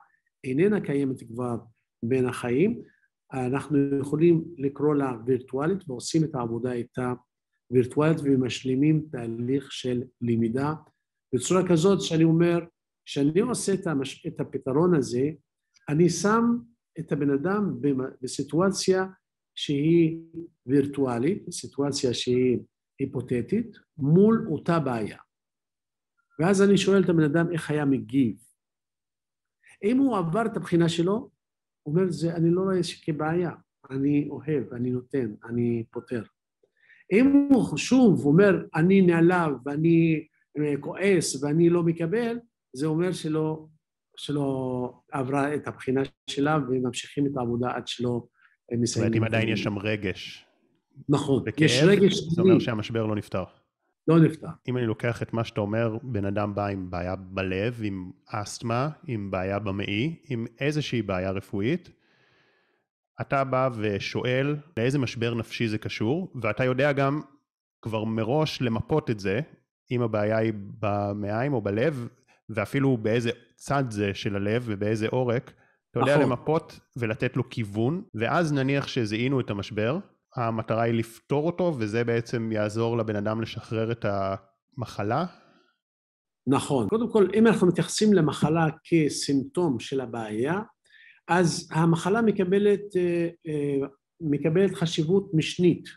איננה 0.44 0.82
קיימת 0.82 1.24
כבר 1.24 1.58
בין 2.06 2.26
החיים, 2.26 2.82
אנחנו 3.34 3.78
יכולים 4.00 4.44
לקרוא 4.58 4.96
לה 4.96 5.18
וירטואלית 5.26 5.90
ועושים 5.90 6.24
את 6.24 6.36
העבודה 6.36 6.72
איתה 6.72 7.14
וירטואלית 7.72 8.18
ומשלימים 8.24 9.08
תהליך 9.12 9.72
של 9.72 10.04
למידה 10.22 10.74
בצורה 11.36 11.68
כזאת 11.70 12.02
שאני 12.02 12.24
אומר, 12.24 12.60
כשאני 13.06 13.40
עושה 13.40 13.74
את, 13.74 13.88
המש... 13.88 14.28
את 14.28 14.40
הפתרון 14.40 14.96
הזה, 14.96 15.30
אני 15.90 16.10
שם 16.10 16.58
את 17.00 17.12
הבן 17.12 17.30
אדם 17.30 17.82
בסיטואציה 18.22 19.06
שהיא 19.56 20.20
וירטואלית, 20.66 21.52
סיטואציה 21.52 22.14
שהיא 22.14 22.60
היפותטית, 23.00 23.78
מול 23.98 24.48
אותה 24.52 24.80
בעיה. 24.80 25.18
ואז 26.40 26.62
אני 26.62 26.78
שואל 26.78 27.04
את 27.04 27.10
הבן 27.10 27.24
אדם 27.24 27.52
איך 27.52 27.72
היה 27.72 27.86
מגיב. 27.86 28.38
אם 29.84 29.98
הוא 29.98 30.18
עבר 30.18 30.46
את 30.46 30.58
הבחינה 30.58 30.90
שלו, 30.90 31.14
הוא 31.84 31.96
אומר, 31.96 32.12
זה, 32.12 32.36
אני 32.36 32.50
לא 32.50 32.62
רואה 32.62 32.80
כבעיה, 33.06 33.52
אני 33.90 34.28
אוהב, 34.30 34.74
אני 34.74 34.92
נותן, 34.92 35.36
אני 35.44 35.84
פותר. 35.92 36.24
אם 37.12 37.48
הוא 37.52 37.78
שוב 37.78 38.26
אומר, 38.26 38.66
אני 38.76 39.02
נעלב 39.02 39.52
ואני 39.66 40.24
אה, 40.58 40.74
כועס 40.80 41.44
ואני 41.44 41.70
לא 41.70 41.84
מקבל, 41.84 42.40
זה 42.74 42.86
אומר 42.88 43.12
שלא, 43.12 43.68
שלא 44.18 44.94
עברה 45.12 45.56
את 45.56 45.68
הבחינה 45.68 46.02
שלה 46.30 46.60
וממשיכים 46.70 47.26
את 47.28 47.38
העבודה 47.38 47.72
עד 47.72 47.88
שלא 47.88 48.24
מסיימים. 48.72 48.86
זאת 48.86 48.98
אומרת, 48.98 49.16
אם 49.16 49.24
עדיין 49.24 49.50
יש 49.50 49.64
שם 49.64 49.78
רגש. 49.78 50.46
נכון, 51.10 51.44
וכאב, 51.46 51.66
יש 51.66 51.84
רגש. 51.84 52.14
זה 52.14 52.42
אומר 52.42 52.60
שהמשבר 52.60 53.06
לא 53.06 53.16
נפתר. 53.16 53.44
לא 54.08 54.20
נפתר. 54.20 54.48
אם 54.68 54.78
אני 54.78 54.86
לוקח 54.86 55.22
את 55.22 55.34
מה 55.34 55.44
שאתה 55.44 55.62
אומר, 55.62 55.98
בן 56.04 56.26
אדם 56.26 56.56
בא 56.56 56.68
עם 56.68 56.90
בעיה 56.90 57.16
בלב, 57.16 57.80
עם 57.84 58.12
אסתמה, 58.26 58.90
עם 59.08 59.32
בעיה 59.32 59.60
במעי, 59.60 60.16
עם 60.30 60.46
איזושהי 60.60 61.02
בעיה 61.02 61.32
רפואית, 61.32 61.90
אתה 63.22 63.44
בא 63.44 63.70
ושואל 63.76 64.56
לאיזה 64.78 65.00
משבר 65.00 65.34
נפשי 65.34 65.68
זה 65.68 65.78
קשור, 65.78 66.34
ואתה 66.42 66.64
יודע 66.64 66.92
גם 66.92 67.22
כבר 67.82 68.04
מראש 68.04 68.62
למפות 68.62 69.10
את 69.10 69.20
זה, 69.20 69.40
אם 69.92 70.02
הבעיה 70.02 70.38
היא 70.38 70.54
במעיים 70.80 71.54
או 71.54 71.62
בלב, 71.62 72.08
ואפילו 72.50 72.98
באיזה 72.98 73.32
צד 73.56 73.84
זה 73.90 74.14
של 74.14 74.36
הלב 74.36 74.64
ובאיזה 74.66 75.08
עורק, 75.08 75.54
אתה 75.92 76.00
יודע 76.00 76.16
נכון. 76.18 76.30
למפות 76.30 76.80
ולתת 76.98 77.38
לו 77.38 77.50
כיוון, 77.50 78.04
ואז 78.16 78.54
נניח 78.54 78.88
שזיהינו 78.88 79.40
את 79.40 79.50
המשבר, 79.50 80.00
המטרה 80.36 80.82
היא 80.82 80.94
לפתור 80.94 81.46
אותו, 81.46 81.76
וזה 81.80 82.04
בעצם 82.04 82.52
יעזור 82.52 82.98
לבן 82.98 83.16
אדם 83.16 83.42
לשחרר 83.42 83.92
את 83.92 84.06
המחלה? 84.06 85.26
נכון. 86.48 86.88
קודם 86.90 87.12
כל, 87.12 87.28
אם 87.34 87.48
אנחנו 87.48 87.68
מתייחסים 87.68 88.14
למחלה 88.14 88.68
כסימפטום 88.84 89.80
של 89.80 90.02
הבעיה, 90.02 90.60
אז 91.28 91.70
המחלה 91.72 92.22
מקבלת, 92.22 92.96
אה, 92.96 93.30
אה, 93.48 93.88
מקבלת 94.22 94.76
חשיבות 94.76 95.34
משנית, 95.34 95.90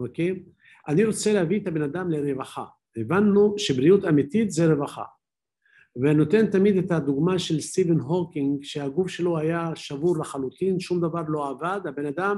אוקיי? 0.00 0.42
אני 0.88 1.04
רוצה 1.04 1.32
להביא 1.32 1.60
את 1.60 1.66
הבן 1.66 1.82
אדם 1.82 2.10
לרווחה. 2.10 2.64
הבנו 2.96 3.54
שבריאות 3.58 4.04
אמיתית 4.04 4.50
זה 4.50 4.72
רווחה. 4.72 5.04
ואני 5.96 6.14
נותן 6.14 6.50
תמיד 6.50 6.76
את 6.76 6.90
הדוגמה 6.90 7.38
של 7.38 7.60
סטיבן 7.60 8.00
הוקינג, 8.00 8.64
שהגוף 8.64 9.08
שלו 9.08 9.38
היה 9.38 9.70
שבור 9.74 10.18
לחלוטין, 10.18 10.80
שום 10.80 11.00
דבר 11.00 11.22
לא 11.28 11.50
עבד, 11.50 11.80
הבן 11.88 12.06
אדם 12.06 12.36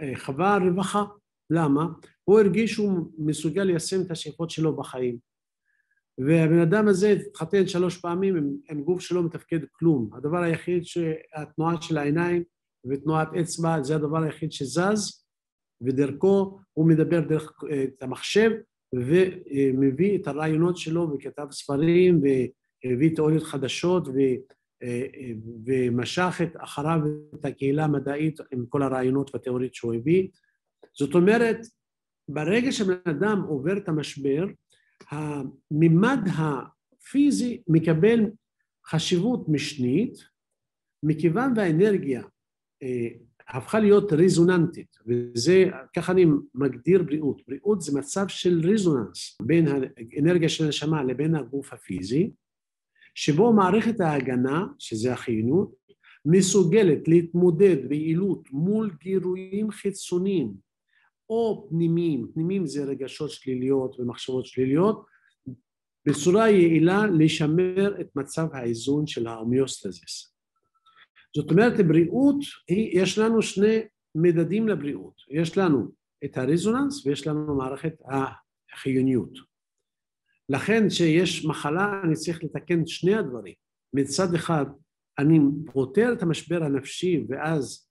אה, 0.00 0.12
חווה 0.16 0.58
רווחה. 0.58 1.04
למה? 1.50 1.86
הוא 2.24 2.40
הרגיש 2.40 2.72
שהוא 2.72 3.12
מסוגל 3.18 3.62
ליישם 3.62 4.00
את 4.06 4.10
השאיפות 4.10 4.50
שלו 4.50 4.76
בחיים. 4.76 5.31
והבן 6.18 6.58
אדם 6.58 6.88
הזה 6.88 7.10
התחתן 7.10 7.66
שלוש 7.66 7.98
פעמים 7.98 8.36
עם, 8.36 8.56
עם 8.70 8.82
גוף 8.82 9.00
שלא 9.00 9.22
מתפקד 9.22 9.58
כלום. 9.72 10.10
הדבר 10.14 10.42
היחיד 10.42 10.84
שהתנועה 10.84 11.82
של 11.82 11.98
העיניים 11.98 12.42
ותנועת 12.90 13.28
אצבע 13.40 13.82
זה 13.82 13.94
הדבר 13.94 14.22
היחיד 14.22 14.52
שזז, 14.52 15.24
ודרכו 15.80 16.58
הוא 16.72 16.88
מדבר 16.88 17.20
דרך 17.20 17.52
אה, 17.70 17.84
את 17.84 18.02
המחשב 18.02 18.50
ומביא 18.94 20.18
את 20.18 20.26
הרעיונות 20.26 20.76
שלו 20.76 21.12
וכתב 21.12 21.46
ספרים 21.50 22.20
והביא 22.22 23.14
תיאוריות 23.14 23.42
חדשות 23.42 24.08
ו, 24.08 24.18
אה, 24.82 25.06
ומשך 25.66 26.40
את 26.42 26.56
אחריו 26.56 27.00
את 27.34 27.44
הקהילה 27.44 27.84
המדעית 27.84 28.40
עם 28.52 28.66
כל 28.68 28.82
הרעיונות 28.82 29.34
והתיאוריות 29.34 29.74
שהוא 29.74 29.94
הביא. 29.94 30.28
זאת 30.98 31.14
אומרת, 31.14 31.58
ברגע 32.28 32.72
שבן 32.72 32.94
אדם 33.10 33.42
עובר 33.48 33.76
את 33.76 33.88
המשבר, 33.88 34.46
הממד 35.10 36.18
הפיזי 36.38 37.62
מקבל 37.68 38.20
חשיבות 38.86 39.48
משנית, 39.48 40.18
מכיוון 41.02 41.52
והאנרגיה 41.56 42.22
אה, 42.82 43.08
הפכה 43.48 43.80
להיות 43.80 44.12
רזוננטית, 44.12 44.96
וזה, 45.06 45.64
ככה 45.96 46.12
אני 46.12 46.26
מגדיר 46.54 47.02
בריאות. 47.02 47.42
בריאות 47.48 47.80
זה 47.80 47.98
מצב 47.98 48.28
של 48.28 48.60
רזוננס 48.72 49.38
בין 49.42 49.66
האנרגיה 49.68 50.48
של 50.48 50.64
הנשמה 50.64 51.04
לבין 51.04 51.34
הגוף 51.34 51.72
הפיזי, 51.72 52.30
שבו 53.14 53.52
מערכת 53.52 54.00
ההגנה, 54.00 54.66
שזה 54.78 55.12
החיונות, 55.12 55.74
מסוגלת 56.26 57.08
להתמודד 57.08 57.88
ביעילות 57.88 58.50
מול 58.50 58.90
גירויים 59.00 59.70
חיצוניים 59.70 60.54
או 61.32 61.66
פנימיים, 61.68 62.26
פנימיים 62.34 62.66
זה 62.66 62.84
רגשות 62.84 63.30
שליליות 63.30 64.00
ומחשבות 64.00 64.46
שליליות, 64.46 65.06
בצורה 66.06 66.50
יעילה 66.50 67.06
לשמר 67.06 68.00
את 68.00 68.16
מצב 68.16 68.46
האיזון 68.52 69.06
של 69.06 69.26
ההומאוסטזיס. 69.26 70.34
זאת 71.36 71.50
אומרת, 71.50 71.86
בריאות, 71.86 72.36
יש 72.68 73.18
לנו 73.18 73.42
שני 73.42 73.80
מדדים 74.14 74.68
לבריאות. 74.68 75.14
יש 75.30 75.58
לנו 75.58 75.88
את 76.24 76.36
הרזוננס 76.36 77.06
ויש 77.06 77.26
לנו 77.26 77.56
מערכת 77.56 77.94
החיוניות. 78.72 79.38
לכן 80.48 80.88
כשיש 80.88 81.44
מחלה 81.46 82.00
אני 82.04 82.14
צריך 82.14 82.44
לתקן 82.44 82.86
שני 82.86 83.14
הדברים. 83.14 83.54
מצד 83.94 84.34
אחד 84.34 84.66
אני 85.18 85.38
פותר 85.72 86.12
את 86.12 86.22
המשבר 86.22 86.64
הנפשי 86.64 87.24
ואז 87.28 87.88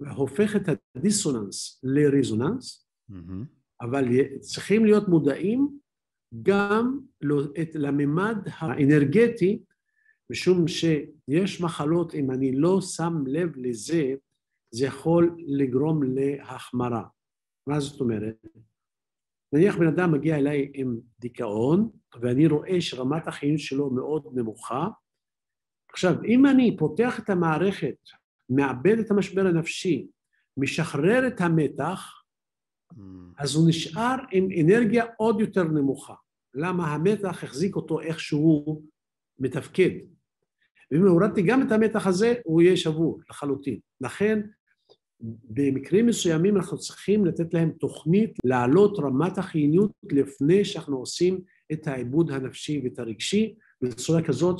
והופך 0.00 0.56
את 0.56 0.62
הדיסוננס 0.96 1.80
לרזוננס, 1.84 2.88
mm-hmm. 3.10 3.44
אבל 3.80 4.04
צריכים 4.40 4.84
להיות 4.84 5.08
מודעים 5.08 5.78
גם 6.42 7.00
לממד 7.74 8.36
האנרגטי, 8.46 9.62
משום 10.30 10.68
שיש 10.68 11.60
מחלות, 11.60 12.14
אם 12.14 12.30
אני 12.30 12.52
לא 12.52 12.80
שם 12.80 13.14
לב 13.26 13.56
לזה, 13.56 14.14
זה 14.74 14.86
יכול 14.86 15.36
לגרום 15.38 16.02
להחמרה. 16.02 17.04
מה 17.66 17.80
זאת 17.80 18.00
אומרת? 18.00 18.46
נניח 19.52 19.76
בן 19.76 19.86
אדם 19.86 20.12
מגיע 20.12 20.36
אליי 20.36 20.70
עם 20.74 21.00
דיכאון, 21.20 21.90
ואני 22.20 22.46
רואה 22.46 22.80
שרמת 22.80 23.28
החיים 23.28 23.58
שלו 23.58 23.90
מאוד 23.90 24.26
נמוכה. 24.34 24.88
עכשיו, 25.92 26.24
אם 26.24 26.46
אני 26.46 26.76
פותח 26.76 27.20
את 27.20 27.30
המערכת, 27.30 27.96
מאבד 28.50 28.98
את 28.98 29.10
המשבר 29.10 29.46
הנפשי, 29.46 30.06
משחרר 30.56 31.26
את 31.26 31.40
המתח, 31.40 32.22
mm. 32.92 32.96
אז 33.38 33.54
הוא 33.54 33.68
נשאר 33.68 34.16
עם 34.32 34.48
אנרגיה 34.60 35.04
עוד 35.16 35.40
יותר 35.40 35.64
נמוכה. 35.64 36.14
למה? 36.54 36.94
המתח 36.94 37.44
החזיק 37.44 37.76
אותו 37.76 38.00
איכשהו 38.00 38.82
מתפקד. 39.38 39.90
ואם 40.90 41.06
הורדתי 41.06 41.42
גם 41.42 41.66
את 41.66 41.72
המתח 41.72 42.06
הזה, 42.06 42.34
הוא 42.44 42.62
יהיה 42.62 42.76
שבור 42.76 43.20
לחלוטין. 43.30 43.78
לכן, 44.00 44.40
במקרים 45.20 46.06
מסוימים 46.06 46.56
אנחנו 46.56 46.78
צריכים 46.78 47.24
לתת 47.24 47.54
להם 47.54 47.70
תוכנית 47.70 48.30
להעלות 48.44 48.98
רמת 48.98 49.38
החיוניות 49.38 49.92
לפני 50.12 50.64
שאנחנו 50.64 50.96
עושים 50.96 51.40
את 51.72 51.86
העיבוד 51.86 52.30
הנפשי 52.30 52.80
ואת 52.84 52.98
הרגשי, 52.98 53.54
בצורה 53.82 54.22
כזאת 54.22 54.58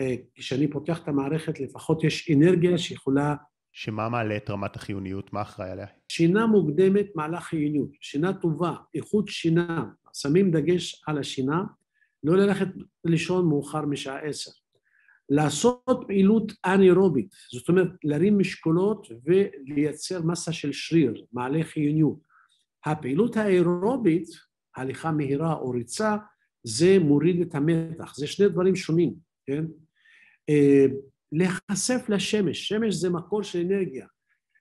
שכשאני 0.00 0.70
פותח 0.70 1.02
את 1.02 1.08
המערכת 1.08 1.60
לפחות 1.60 2.04
יש 2.04 2.30
אנרגיה 2.30 2.78
שיכולה... 2.78 3.34
שמה 3.72 4.08
מעלה 4.08 4.36
את 4.36 4.50
רמת 4.50 4.76
החיוניות? 4.76 5.32
מה 5.32 5.42
אחראי 5.42 5.70
עליה? 5.70 5.86
שינה 6.08 6.46
מוקדמת 6.46 7.06
מעלה 7.14 7.40
חיוניות, 7.40 7.88
שינה 8.00 8.32
טובה, 8.32 8.74
איכות 8.94 9.28
שינה, 9.28 9.84
שמים 10.12 10.50
דגש 10.50 11.02
על 11.06 11.18
השינה, 11.18 11.64
לא 12.24 12.36
ללכת 12.36 12.66
לישון 13.04 13.48
מאוחר 13.48 13.86
משעה 13.86 14.18
עשר. 14.18 14.50
לעשות 15.28 16.04
פעילות 16.06 16.52
אנאירובית, 16.66 17.34
זאת 17.52 17.68
אומרת 17.68 17.88
להרים 18.04 18.38
משקולות 18.38 19.06
ולייצר 19.24 20.22
מסה 20.22 20.52
של 20.52 20.72
שריר, 20.72 21.24
מעלה 21.32 21.64
חיוניות. 21.64 22.18
הפעילות 22.86 23.36
האירובית, 23.36 24.28
הליכה 24.76 25.12
מהירה 25.12 25.54
או 25.54 25.70
ריצה, 25.70 26.16
זה 26.64 26.98
מוריד 26.98 27.40
את 27.40 27.54
המתח, 27.54 28.14
זה 28.16 28.26
שני 28.26 28.48
דברים 28.48 28.76
שונים, 28.76 29.14
כן? 29.46 29.64
אה, 30.48 30.86
להיחשף 31.32 32.08
לשמש, 32.08 32.68
שמש 32.68 32.94
זה 32.94 33.10
מקור 33.10 33.42
של 33.42 33.58
אנרגיה. 33.58 34.06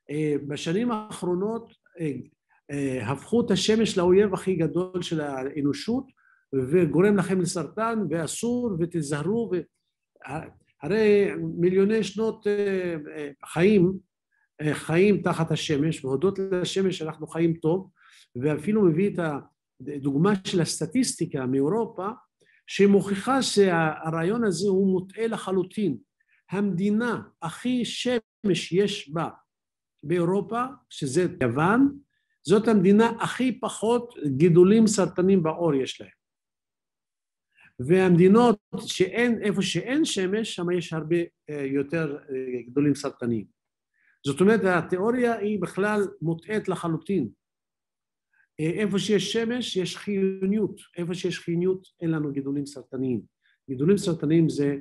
אה, 0.09 0.35
בשנים 0.47 0.91
האחרונות 0.91 1.73
אה, 1.99 3.11
הפכו 3.11 3.45
את 3.45 3.51
השמש 3.51 3.97
לאויב 3.97 4.33
הכי 4.33 4.55
גדול 4.55 5.01
של 5.01 5.21
האנושות 5.21 6.05
וגורם 6.71 7.17
לכם 7.17 7.41
לסרטן 7.41 7.99
ואסור 8.09 8.75
ותיזהרו 8.79 9.51
הרי 10.83 11.29
מיליוני 11.57 12.03
שנות 12.03 12.47
חיים, 13.45 13.93
חיים 14.71 15.21
תחת 15.21 15.51
השמש, 15.51 16.05
והודות 16.05 16.39
לשמש 16.39 17.01
אנחנו 17.01 17.27
חיים 17.27 17.53
טוב, 17.53 17.89
ואפילו 18.35 18.81
מביא 18.81 19.09
את 19.09 19.19
הדוגמה 19.87 20.33
של 20.47 20.61
הסטטיסטיקה 20.61 21.45
מאירופה, 21.45 22.07
שמוכיחה 22.73 23.41
שהרעיון 23.41 24.43
הזה 24.43 24.69
הוא 24.69 24.91
מוטעה 24.91 25.27
לחלוטין. 25.27 25.97
המדינה 26.49 27.21
הכי 27.41 27.85
שמש 27.85 28.71
יש 28.71 29.09
בה 29.09 29.29
באירופה, 30.03 30.63
שזה 30.89 31.25
יוון, 31.43 31.97
זאת 32.43 32.67
המדינה 32.67 33.09
הכי 33.19 33.59
פחות 33.59 34.13
גידולים 34.37 34.87
סרטנים 34.87 35.43
בעור 35.43 35.75
יש 35.75 36.01
להם. 36.01 36.11
והמדינות 37.79 38.59
שאין, 38.79 39.41
איפה 39.41 39.61
שאין 39.61 40.05
שמש, 40.05 40.55
שם 40.55 40.71
יש 40.71 40.93
הרבה 40.93 41.17
אה, 41.49 41.65
יותר 41.65 42.17
אה, 42.17 42.61
גדולים 42.67 42.95
סרטניים. 42.95 43.45
זאת 44.27 44.41
אומרת, 44.41 44.61
התיאוריה 44.63 45.35
היא 45.35 45.61
בכלל 45.61 46.01
מוטעית 46.21 46.67
לחלוטין. 46.67 47.29
איפה 48.69 48.99
שיש 48.99 49.33
שמש, 49.33 49.77
יש 49.77 49.97
חיוניות. 49.97 50.81
איפה 50.97 51.13
שיש 51.13 51.39
חיוניות, 51.39 51.87
אין 52.01 52.11
לנו 52.11 52.31
גידולים 52.31 52.65
סרטניים. 52.65 53.21
גידולים 53.69 53.97
סרטניים 53.97 54.49
זה, 54.49 54.77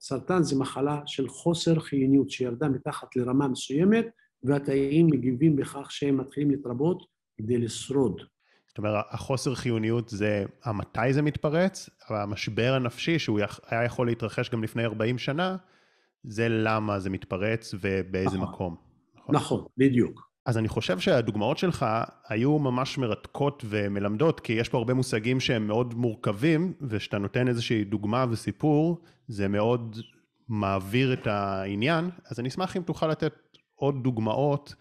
סרטן 0.00 0.42
זה 0.42 0.58
מחלה 0.58 1.00
של 1.06 1.28
חוסר 1.28 1.80
חיוניות, 1.80 2.30
שירדה 2.30 2.68
מתחת 2.68 3.16
לרמה 3.16 3.48
מסוימת, 3.48 4.06
והתאים 4.42 5.06
מגיבים 5.06 5.56
בכך 5.56 5.90
שהם 5.90 6.16
מתחילים 6.16 6.50
להתרבות 6.50 7.02
כדי 7.36 7.58
לשרוד. 7.58 8.20
זאת 8.68 8.78
אומרת, 8.78 9.04
החוסר 9.10 9.54
חיוניות 9.54 10.08
זה 10.08 10.44
המתי 10.64 11.12
זה 11.12 11.22
מתפרץ, 11.22 11.90
אבל 12.08 12.22
המשבר 12.22 12.72
הנפשי, 12.74 13.18
שהוא 13.18 13.40
היה 13.68 13.84
יכול 13.84 14.06
להתרחש 14.06 14.50
גם 14.50 14.62
לפני 14.62 14.84
40 14.84 15.18
שנה, 15.18 15.56
זה 16.24 16.48
למה 16.48 17.00
זה 17.00 17.10
מתפרץ 17.10 17.74
ובאיזה 17.80 18.36
נכון, 18.36 18.48
מקום. 18.48 18.76
נכון, 19.16 19.34
נכון, 19.34 19.64
בדיוק. 19.76 20.33
אז 20.46 20.58
אני 20.58 20.68
חושב 20.68 20.98
שהדוגמאות 20.98 21.58
שלך 21.58 21.86
היו 22.28 22.58
ממש 22.58 22.98
מרתקות 22.98 23.64
ומלמדות, 23.68 24.40
כי 24.40 24.52
יש 24.52 24.68
פה 24.68 24.78
הרבה 24.78 24.94
מושגים 24.94 25.40
שהם 25.40 25.66
מאוד 25.66 25.94
מורכבים, 25.94 26.72
וכשאתה 26.80 27.18
נותן 27.18 27.48
איזושהי 27.48 27.84
דוגמה 27.84 28.26
וסיפור, 28.30 29.02
זה 29.28 29.48
מאוד 29.48 29.96
מעביר 30.48 31.12
את 31.12 31.26
העניין. 31.26 32.10
אז 32.30 32.40
אני 32.40 32.48
אשמח 32.48 32.76
אם 32.76 32.82
תוכל 32.82 33.08
לתת 33.08 33.34
עוד 33.74 34.02
דוגמאות 34.02 34.74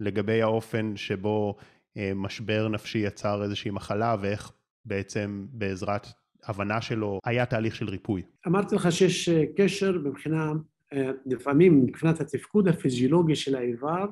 לגבי 0.00 0.42
האופן 0.42 0.96
שבו 0.96 1.56
אה, 1.96 2.12
משבר 2.14 2.68
נפשי 2.68 2.98
יצר 2.98 3.42
איזושהי 3.42 3.70
מחלה, 3.70 4.16
ואיך 4.20 4.52
בעצם 4.84 5.46
בעזרת 5.50 6.06
הבנה 6.44 6.80
שלו 6.80 7.18
היה 7.24 7.46
תהליך 7.46 7.76
של 7.76 7.88
ריפוי. 7.88 8.22
אמרתי 8.46 8.74
לך 8.74 8.92
שיש 8.92 9.28
אה, 9.28 9.42
קשר 9.56 9.98
מבחינה, 10.04 10.52
אה, 10.92 11.10
לפעמים 11.26 11.82
מבחינת 11.86 12.20
התפקוד 12.20 12.68
הפיזיולוגי 12.68 13.36
של 13.36 13.56
האיבר 13.56 14.06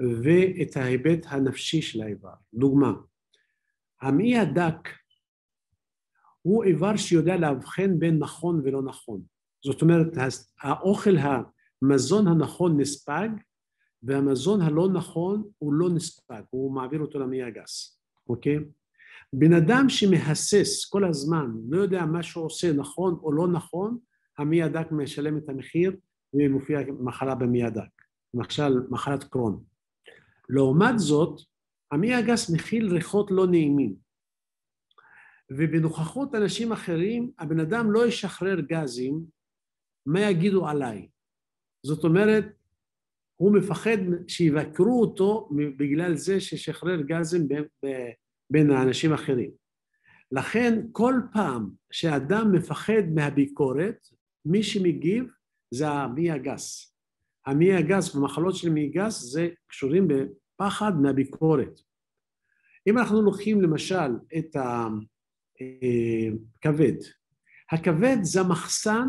ואת 0.00 0.76
ההיבט 0.76 1.26
הנפשי 1.28 1.82
של 1.82 2.02
האיבר. 2.02 2.34
דוגמה, 2.54 2.92
המעי 4.02 4.38
הדק 4.38 4.88
הוא 6.42 6.64
איבר 6.64 6.96
שיודע 6.96 7.36
לאבחן 7.36 7.98
בין 7.98 8.18
נכון 8.18 8.60
ולא 8.64 8.82
נכון. 8.82 9.22
זאת 9.64 9.82
אומרת, 9.82 10.06
האוכל, 10.60 11.16
המזון 11.82 12.28
הנכון 12.28 12.80
נספג, 12.80 13.28
והמזון 14.02 14.60
הלא 14.60 14.88
נכון 14.92 15.42
הוא 15.58 15.72
לא 15.72 15.90
נספג, 15.90 16.42
הוא 16.50 16.72
מעביר 16.72 17.00
אותו 17.00 17.18
למעי 17.18 17.42
הגס, 17.42 18.00
אוקיי? 18.28 18.58
בן 19.32 19.52
אדם 19.52 19.88
שמהסס 19.88 20.84
כל 20.90 21.04
הזמן, 21.04 21.50
לא 21.68 21.80
יודע 21.80 22.06
מה 22.06 22.22
שהוא 22.22 22.44
עושה 22.44 22.72
נכון 22.72 23.18
או 23.22 23.32
לא 23.32 23.48
נכון, 23.48 23.98
המעי 24.38 24.62
הדק 24.62 24.92
משלם 24.92 25.38
את 25.38 25.48
המחיר 25.48 25.96
ומופיע 26.34 26.80
מחלה 27.00 27.34
במעי 27.34 27.64
הדק, 27.64 28.02
למשל 28.34 28.80
מחלת 28.90 29.24
קרון. 29.24 29.64
לעומת 30.48 30.98
זאת, 30.98 31.40
המעי 31.92 32.14
הגס 32.14 32.50
מכיל 32.50 32.94
ריחות 32.94 33.30
לא 33.30 33.46
נעימים, 33.46 33.94
ובנוכחות 35.50 36.34
אנשים 36.34 36.72
אחרים 36.72 37.30
הבן 37.38 37.60
אדם 37.60 37.90
לא 37.90 38.06
ישחרר 38.06 38.60
גזים, 38.60 39.24
מה 40.06 40.20
יגידו 40.20 40.68
עליי? 40.68 41.08
זאת 41.86 42.04
אומרת, 42.04 42.44
הוא 43.40 43.54
מפחד 43.54 43.96
שיבקרו 44.28 45.00
אותו 45.00 45.48
בגלל 45.76 46.16
זה 46.16 46.40
ששחרר 46.40 47.00
גזים 47.00 47.48
בין 48.50 48.70
האנשים 48.70 49.12
האחרים. 49.12 49.50
לכן 50.32 50.78
כל 50.92 51.14
פעם 51.32 51.70
שאדם 51.92 52.52
מפחד 52.52 53.02
מהביקורת, 53.14 54.08
מי 54.44 54.62
שמגיב 54.62 55.24
זה 55.74 55.88
המי 55.88 56.30
הגס. 56.30 56.87
המי 57.48 57.72
הגס 57.72 58.14
ומחלות 58.14 58.56
של 58.56 58.70
מי 58.70 58.88
גס 58.88 59.22
זה 59.22 59.48
קשורים 59.66 60.08
בפחד 60.08 60.92
מהביקורת. 61.02 61.80
אם 62.86 62.98
אנחנו 62.98 63.22
לוקחים 63.22 63.60
למשל 63.60 64.10
את 64.38 64.56
הכבד, 65.56 66.96
הכבד 67.72 68.16
זה 68.22 68.40
המחסן 68.40 69.08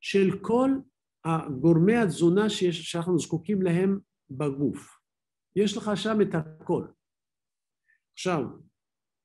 של 0.00 0.38
כל 0.42 0.70
גורמי 1.60 1.96
התזונה 1.96 2.50
שיש, 2.50 2.92
שאנחנו 2.92 3.18
זקוקים 3.18 3.62
להם 3.62 3.98
בגוף. 4.30 4.98
יש 5.56 5.76
לך 5.76 5.90
שם 5.94 6.20
את 6.20 6.34
הכל. 6.34 6.86
עכשיו, 8.12 8.44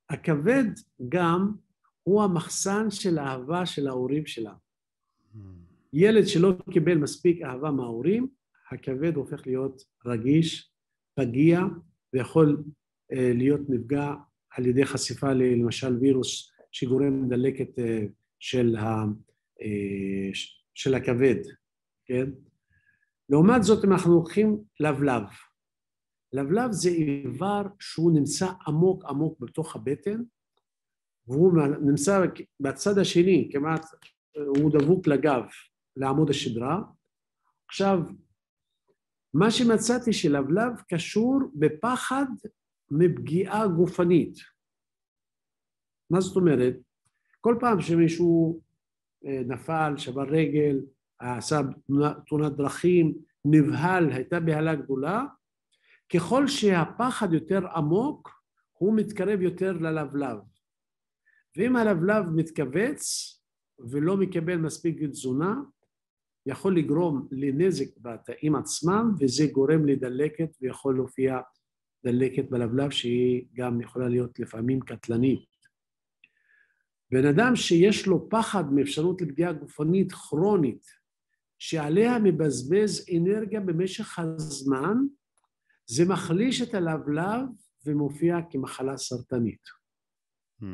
הכבד 0.09 0.65
גם 1.09 1.55
הוא 2.03 2.23
המחסן 2.23 2.91
של 2.91 3.17
האהבה 3.17 3.65
של 3.65 3.87
ההורים 3.87 4.25
שלנו. 4.25 4.63
ילד 5.93 6.27
שלא 6.27 6.53
קיבל 6.71 6.97
מספיק 6.97 7.41
אהבה 7.41 7.71
מההורים, 7.71 8.27
הכבד 8.71 9.15
הופך 9.15 9.47
להיות 9.47 9.81
רגיש, 10.05 10.71
פגיע, 11.15 11.59
ויכול 12.13 12.63
אה, 13.13 13.31
להיות 13.33 13.61
נפגע 13.69 14.13
על 14.51 14.65
ידי 14.65 14.85
חשיפה 14.85 15.33
למשל 15.33 15.97
וירוס 15.97 16.51
שגורם 16.71 17.25
לדלקת 17.25 17.79
אה, 17.79 18.05
של, 18.39 18.75
ה, 18.75 19.03
אה, 19.61 20.29
של 20.73 20.95
הכבד, 20.95 21.35
כן? 22.05 22.25
לעומת 23.29 23.63
זאת, 23.63 23.85
אם 23.85 23.91
אנחנו 23.91 24.13
לוקחים 24.15 24.63
לבלב, 24.79 25.23
לבלב 26.33 26.71
זה 26.71 26.89
איבר 26.89 27.61
שהוא 27.79 28.11
נמצא 28.11 28.47
עמוק 28.67 29.05
עמוק 29.05 29.39
בתוך 29.39 29.75
הבטן, 29.75 30.21
והוא 31.27 31.53
נמצא 31.81 32.25
בצד 32.59 32.97
השני, 32.97 33.49
כמעט 33.51 33.85
הוא 34.35 34.71
דבוק 34.71 35.07
לגב, 35.07 35.43
לעמוד 35.97 36.29
השדרה. 36.29 36.81
עכשיו, 37.67 37.99
מה 39.33 39.51
שמצאתי 39.51 40.13
שלבלב 40.13 40.81
קשור 40.89 41.39
בפחד 41.55 42.25
מפגיעה 42.91 43.67
גופנית. 43.67 44.37
מה 46.09 46.21
זאת 46.21 46.35
אומרת? 46.35 46.75
כל 47.41 47.57
פעם 47.59 47.81
שמישהו 47.81 48.61
אה, 49.25 49.41
נפל, 49.47 49.93
שבר 49.97 50.23
רגל, 50.29 50.79
עשה 51.19 51.61
תאונת 52.27 52.51
דרכים, 52.51 53.13
נבהל, 53.45 54.11
הייתה 54.11 54.39
בהלה 54.39 54.75
גדולה, 54.75 55.23
ככל 56.13 56.47
שהפחד 56.47 57.33
יותר 57.33 57.67
עמוק, 57.75 58.29
הוא 58.73 58.95
מתקרב 58.95 59.41
יותר 59.41 59.71
ללבלב. 59.71 60.37
ואם 61.57 61.75
הלבלב 61.75 62.25
מתכווץ 62.35 63.03
ולא 63.79 64.17
מקבל 64.17 64.57
מספיק 64.57 65.03
תזונה, 65.03 65.55
יכול 66.45 66.77
לגרום 66.77 67.27
לנזק 67.31 67.97
בתאים 67.97 68.55
עצמם, 68.55 69.11
וזה 69.19 69.47
גורם 69.51 69.85
לדלקת 69.85 70.49
ויכול 70.61 70.95
להופיע 70.95 71.39
דלקת 72.05 72.49
בלבלב 72.49 72.91
שהיא 72.91 73.45
גם 73.53 73.81
יכולה 73.81 74.09
להיות 74.09 74.39
לפעמים 74.39 74.79
קטלנית. 74.79 75.53
בן 77.11 77.25
אדם 77.25 77.55
שיש 77.55 78.07
לו 78.07 78.29
פחד 78.29 78.73
מאפשרות 78.73 79.21
לפגיעה 79.21 79.53
גופנית 79.53 80.11
כרונית, 80.11 80.87
שעליה 81.59 82.19
מבזבז 82.19 83.05
אנרגיה 83.17 83.59
במשך 83.59 84.19
הזמן, 84.19 84.97
זה 85.85 86.05
מחליש 86.05 86.61
את 86.61 86.73
הלבלב 86.73 87.41
ומופיע 87.85 88.37
כמחלה 88.49 88.97
סרטנית. 88.97 89.61
Mm. 90.61 90.65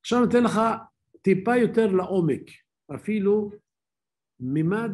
עכשיו 0.00 0.18
אני 0.18 0.28
אתן 0.28 0.44
לך 0.44 0.60
טיפה 1.22 1.56
יותר 1.56 1.86
לעומק, 1.86 2.42
אפילו 2.94 3.50
מימד 4.40 4.90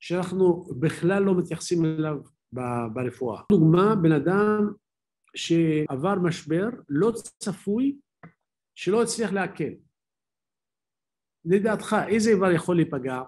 שאנחנו 0.00 0.64
בכלל 0.80 1.22
לא 1.22 1.38
מתייחסים 1.38 1.84
אליו 1.84 2.16
ברפואה. 2.94 3.42
דוגמה, 3.52 3.94
בן 4.02 4.12
אדם 4.12 4.72
שעבר 5.36 6.14
משבר 6.22 6.68
לא 6.88 7.12
צפוי 7.38 7.98
שלא 8.74 9.02
הצליח 9.02 9.32
לעכל. 9.32 9.72
לדעתך, 11.44 11.96
איזה 12.08 12.30
איבר 12.30 12.50
יכול 12.50 12.76
להיפגע? 12.76 13.22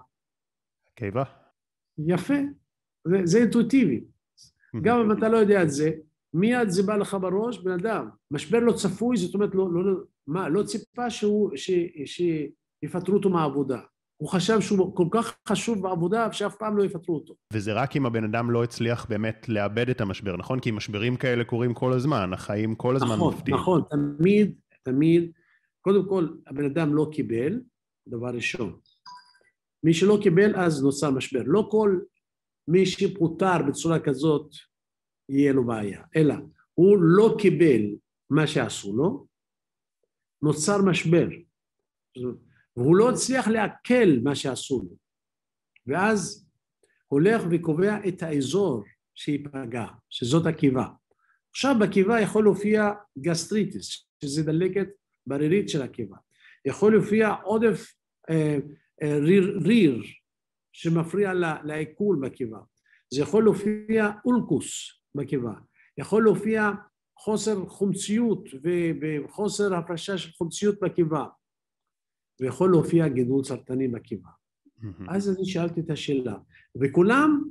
קיבה. 0.95 1.23
יפה, 2.07 2.33
זה, 3.07 3.17
זה 3.23 3.37
אינטואיטיבי. 3.37 4.03
גם 4.81 4.99
אם 4.99 5.17
אתה 5.17 5.29
לא 5.29 5.37
יודע 5.37 5.63
את 5.63 5.69
זה, 5.69 5.91
מיד 6.33 6.69
זה 6.69 6.83
בא 6.83 6.95
לך 6.95 7.17
בראש, 7.21 7.59
בן 7.59 7.71
אדם, 7.71 8.09
משבר 8.31 8.59
לא 8.59 8.73
צפוי, 8.73 9.17
זאת 9.17 9.33
אומרת, 9.33 9.55
לא, 9.55 9.73
לא, 9.73 9.85
לא, 9.85 10.03
מה, 10.27 10.49
לא 10.49 10.63
ציפה 10.63 11.09
שהוא, 11.09 11.51
ש, 11.55 11.71
שיפטרו 12.05 13.15
אותו 13.15 13.29
מהעבודה. 13.29 13.81
הוא 14.23 14.29
חשב 14.29 14.61
שהוא 14.61 14.95
כל 14.95 15.07
כך 15.11 15.37
חשוב 15.47 15.81
בעבודה 15.81 16.31
שאף 16.31 16.55
פעם 16.55 16.77
לא 16.77 16.83
יפטרו 16.83 17.15
אותו. 17.15 17.35
וזה 17.53 17.73
רק 17.73 17.95
אם 17.95 18.05
הבן 18.05 18.23
אדם 18.23 18.51
לא 18.51 18.63
הצליח 18.63 19.05
באמת 19.05 19.49
לאבד 19.49 19.89
את 19.89 20.01
המשבר, 20.01 20.37
נכון? 20.37 20.59
כי 20.59 20.71
משברים 20.71 21.15
כאלה 21.15 21.43
קורים 21.43 21.73
כל 21.73 21.93
הזמן, 21.93 22.33
החיים 22.33 22.75
כל 22.75 22.95
הזמן 22.95 23.15
נכון, 23.15 23.33
מפתיעים. 23.33 23.59
נכון, 23.59 23.81
נכון, 23.81 24.17
תמיד, 24.17 24.55
תמיד, 24.83 25.31
קודם 25.81 26.09
כל, 26.09 26.27
הבן 26.47 26.65
אדם 26.65 26.95
לא 26.95 27.09
קיבל, 27.11 27.61
דבר 28.07 28.27
ראשון. 28.27 28.79
מי 29.83 29.93
שלא 29.93 30.19
קיבל, 30.23 30.55
אז 30.55 30.83
נוצר 30.83 31.11
משבר. 31.11 31.41
לא 31.45 31.67
כל 31.71 31.99
מי 32.67 32.85
שפוטר 32.85 33.57
בצורה 33.67 33.99
כזאת, 33.99 34.51
יהיה 35.29 35.53
לו 35.53 35.67
בעיה, 35.67 36.03
אלא 36.15 36.35
הוא 36.73 36.97
לא 36.99 37.35
קיבל 37.39 37.81
מה 38.29 38.47
שעשו 38.47 38.95
לו, 38.97 39.27
נוצר 40.41 40.81
משבר. 40.81 41.27
והוא 42.77 42.95
לא 42.95 43.09
הצליח 43.09 43.47
לעכל 43.47 44.19
מה 44.23 44.35
שעשו 44.35 44.81
לו. 44.83 44.95
ואז 45.87 46.47
הולך 47.07 47.43
וקובע 47.51 47.97
את 48.07 48.23
האזור 48.23 48.83
שייפגע, 49.15 49.85
שזאת 50.09 50.45
הקיבה. 50.45 50.87
עכשיו 51.51 51.75
בקיבה 51.81 52.21
יכול 52.21 52.43
להופיע 52.43 52.91
גסטריטיס, 53.19 54.07
שזה 54.23 54.43
דלקת 54.43 54.87
ברירית 55.27 55.69
של 55.69 55.81
הקיבה. 55.81 56.17
יכול 56.65 56.93
להופיע 56.93 57.29
עודף 57.43 57.93
אה, 58.29 58.57
אה, 59.03 59.17
ריר, 59.17 59.59
ריר 59.65 60.03
שמפריע 60.73 61.33
לעיכול 61.63 62.19
בקיבה. 62.23 62.59
זה 63.13 63.21
יכול 63.21 63.43
להופיע 63.43 64.11
אולקוס 64.25 64.99
בקיבה. 65.15 65.53
יכול 65.97 66.23
להופיע 66.23 66.71
חוסר 67.19 67.65
חומציות 67.65 68.49
וחוסר 69.01 69.75
הפרשה 69.75 70.17
של 70.17 70.31
חומציות 70.31 70.79
בקיבה. 70.81 71.25
ויכול 72.41 72.71
להופיע 72.71 73.07
גידול 73.07 73.43
סרטני 73.43 73.87
בקיבה. 73.87 74.29
Mm-hmm. 74.29 75.05
אז 75.09 75.29
אני 75.29 75.45
שאלתי 75.45 75.81
את 75.81 75.89
השאלה, 75.89 76.35
וכולם, 76.81 77.43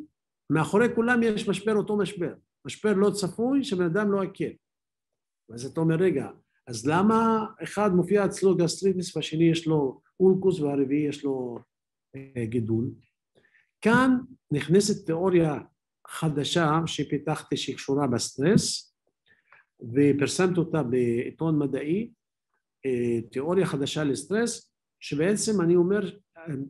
מאחורי 0.50 0.86
כולם 0.94 1.22
יש 1.22 1.48
משבר 1.48 1.74
אותו 1.76 1.96
משבר, 1.96 2.34
משבר 2.66 2.92
לא 2.92 3.10
צפוי 3.10 3.64
שבן 3.64 3.84
אדם 3.84 4.12
לא 4.12 4.24
עיכל. 4.24 4.52
אז 5.54 5.64
אתה 5.64 5.80
אומר, 5.80 5.94
רגע, 5.94 6.28
אז 6.66 6.86
למה 6.86 7.46
אחד 7.62 7.90
מופיע 7.94 8.24
אצלו 8.24 8.56
גסטריטיס 8.56 9.16
והשני 9.16 9.44
יש 9.44 9.66
לו 9.66 10.00
אולקוס 10.20 10.60
והרביעי 10.60 11.08
יש 11.08 11.24
לו 11.24 11.58
אה, 12.16 12.44
גידול? 12.44 12.90
כאן 13.80 14.18
נכנסת 14.50 15.06
תיאוריה 15.06 15.58
חדשה 16.06 16.80
שפיתחתי 16.86 17.56
שקשורה 17.56 18.06
בסטרס 18.06 18.94
ופרסמתי 19.94 20.60
אותה 20.60 20.82
בעיתון 20.82 21.58
מדעי, 21.58 22.10
אה, 22.86 23.20
תיאוריה 23.30 23.66
חדשה 23.66 24.04
לסטרס, 24.04 24.71
שבעצם 25.02 25.60
אני 25.60 25.76
אומר, 25.76 26.00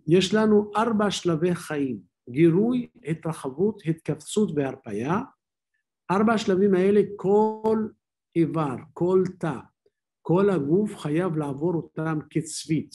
יש 0.07 0.35
לנו 0.35 0.70
ארבע 0.76 1.11
שלבי 1.11 1.55
חיים, 1.55 1.99
גירוי, 2.30 2.89
התרחבות, 3.05 3.83
התכווצות 3.87 4.51
והרפאיה. 4.55 5.20
ארבע 6.11 6.33
השלבים 6.33 6.74
האלה, 6.74 7.01
כל 7.16 7.89
איבר, 8.37 8.76
כל 8.93 9.22
תא, 9.39 9.59
כל 10.22 10.51
הגוף 10.51 10.97
חייב 10.97 11.37
לעבור 11.37 11.74
אותם 11.74 12.18
כצבית. 12.30 12.95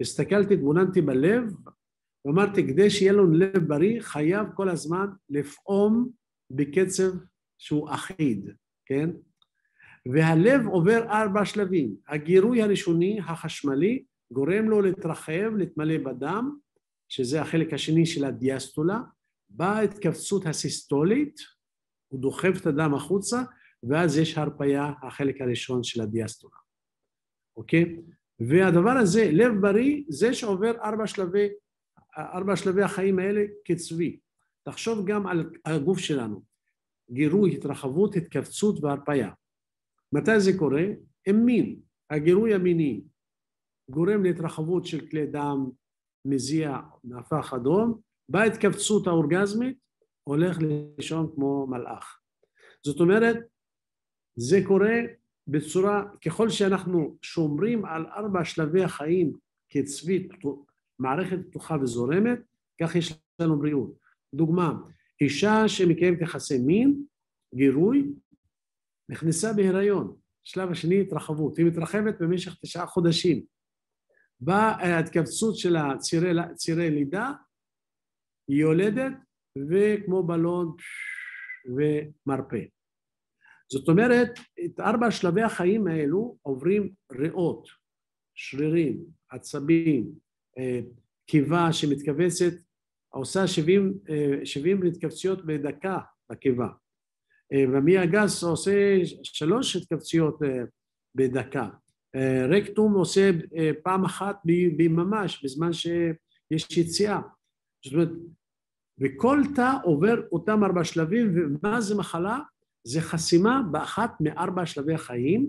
הסתכלתי, 0.00 0.54
התבוננתי 0.54 1.00
בלב, 1.00 1.52
ואמרתי, 2.24 2.68
כדי 2.68 2.90
שיהיה 2.90 3.12
לנו 3.12 3.32
לב 3.32 3.58
בריא, 3.58 4.00
חייב 4.00 4.46
כל 4.54 4.68
הזמן 4.68 5.06
לפעום 5.30 6.10
בקצב 6.50 7.10
שהוא 7.58 7.90
אחיד, 7.90 8.50
כן? 8.86 9.10
והלב 10.12 10.66
עובר 10.66 11.04
ארבע 11.08 11.44
שלבים. 11.44 11.96
הגירוי 12.08 12.62
הראשוני, 12.62 13.20
החשמלי, 13.20 14.04
גורם 14.32 14.68
לו 14.68 14.82
להתרחב, 14.82 15.52
להתמלא 15.56 15.98
בדם, 15.98 16.58
שזה 17.08 17.42
החלק 17.42 17.72
השני 17.72 18.06
של 18.06 18.24
הדיאסטולה, 18.24 19.00
באה 19.48 19.80
התכווצות 19.80 20.46
הסיסטולית, 20.46 21.40
הוא 22.08 22.20
דוחף 22.20 22.60
את 22.60 22.66
הדם 22.66 22.94
החוצה, 22.94 23.42
ואז 23.82 24.18
יש 24.18 24.38
הרפאיה, 24.38 24.92
החלק 25.02 25.40
הראשון 25.40 25.82
של 25.82 26.02
הדיאסטולה, 26.02 26.56
אוקיי? 27.56 27.96
והדבר 28.40 28.90
הזה, 28.90 29.30
לב 29.32 29.52
בריא, 29.60 30.02
זה 30.08 30.34
שעובר 30.34 30.72
ארבע 30.84 31.06
שלבי, 31.06 31.48
ארבע 32.18 32.56
שלבי 32.56 32.82
החיים 32.82 33.18
האלה 33.18 33.44
כצבי. 33.64 34.18
תחשוב 34.64 35.06
גם 35.06 35.26
על 35.26 35.50
הגוף 35.64 35.98
שלנו, 35.98 36.42
גירוי, 37.10 37.56
התרחבות, 37.56 38.16
התכווצות 38.16 38.84
והרפאיה. 38.84 39.30
מתי 40.12 40.40
זה 40.40 40.58
קורה? 40.58 40.84
עם 41.26 41.44
מין, 41.44 41.80
הגירוי 42.10 42.54
המיני, 42.54 43.02
גורם 43.90 44.22
להתרחבות 44.22 44.86
של 44.86 45.06
כלי 45.06 45.26
דם, 45.26 45.70
מזיע, 46.24 46.80
נהפך 47.04 47.52
אדום, 47.56 48.00
בהתכווצות 48.28 49.06
האורגזמית 49.06 49.78
הולך 50.24 50.58
לישון 50.60 51.32
כמו 51.34 51.66
מלאך. 51.66 52.20
זאת 52.86 53.00
אומרת, 53.00 53.36
זה 54.36 54.60
קורה 54.66 54.96
בצורה, 55.48 56.04
ככל 56.24 56.48
שאנחנו 56.48 57.16
שומרים 57.22 57.84
על 57.84 58.06
ארבע 58.06 58.44
שלבי 58.44 58.84
החיים 58.84 59.32
כצבי 59.68 60.28
מערכת 60.98 61.38
פתוחה 61.50 61.76
וזורמת, 61.82 62.38
כך 62.82 62.96
יש 62.96 63.14
לנו 63.40 63.58
בריאות. 63.58 63.92
דוגמה, 64.34 64.72
אישה 65.20 65.68
שמקיימת 65.68 66.20
יחסי 66.20 66.58
מין, 66.58 67.02
גירוי, 67.54 68.12
נכנסה 69.08 69.52
בהיריון, 69.52 70.16
שלב 70.44 70.70
השני 70.70 71.00
התרחבות, 71.00 71.58
היא 71.58 71.66
מתרחבת 71.66 72.14
במשך 72.20 72.56
תשעה 72.62 72.86
חודשים, 72.86 73.44
בהתכווצות 74.40 75.56
של 75.56 75.76
הצירי 76.36 76.90
לידה, 76.90 77.32
היא 78.48 78.60
יולדת 78.60 79.12
וכמו 79.70 80.22
בלון 80.22 80.76
ומרפא. 81.66 82.64
זאת 83.72 83.88
אומרת, 83.88 84.30
את 84.64 84.80
ארבע 84.80 85.10
שלבי 85.10 85.42
החיים 85.42 85.86
האלו 85.86 86.36
עוברים 86.42 86.92
ריאות, 87.12 87.68
שרירים, 88.34 89.04
עצבים, 89.30 90.12
אה, 90.58 90.80
קיבה 91.26 91.72
שמתכווצת, 91.72 92.52
עושה 93.08 93.46
70, 93.46 93.98
70 94.44 94.82
אה, 94.82 94.88
התכווצויות 94.88 95.46
בדקה 95.46 95.98
בקיבה. 96.30 96.68
אה, 97.52 97.64
ומי 97.72 97.98
הגס 97.98 98.42
עושה 98.42 98.96
שלוש 99.22 99.76
התכווצויות 99.76 100.38
בדקה. 101.14 101.68
רקטום 102.48 102.94
עושה 102.94 103.30
אה, 103.56 103.70
פעם 103.82 104.04
אחת 104.04 104.36
בממש, 104.76 105.44
בזמן 105.44 105.72
שיש 105.72 106.76
יציאה. 106.76 107.20
זאת 107.84 107.94
אומרת, 107.94 108.08
וכל 109.00 109.42
תא 109.54 109.72
עובר 109.84 110.22
אותם 110.32 110.64
ארבע 110.64 110.84
שלבים, 110.84 111.34
ומה 111.36 111.80
זה 111.80 111.94
מחלה? 111.94 112.38
זה 112.84 113.00
חסימה 113.00 113.62
באחת 113.70 114.10
מארבע 114.20 114.66
שלבי 114.66 114.94
החיים, 114.94 115.48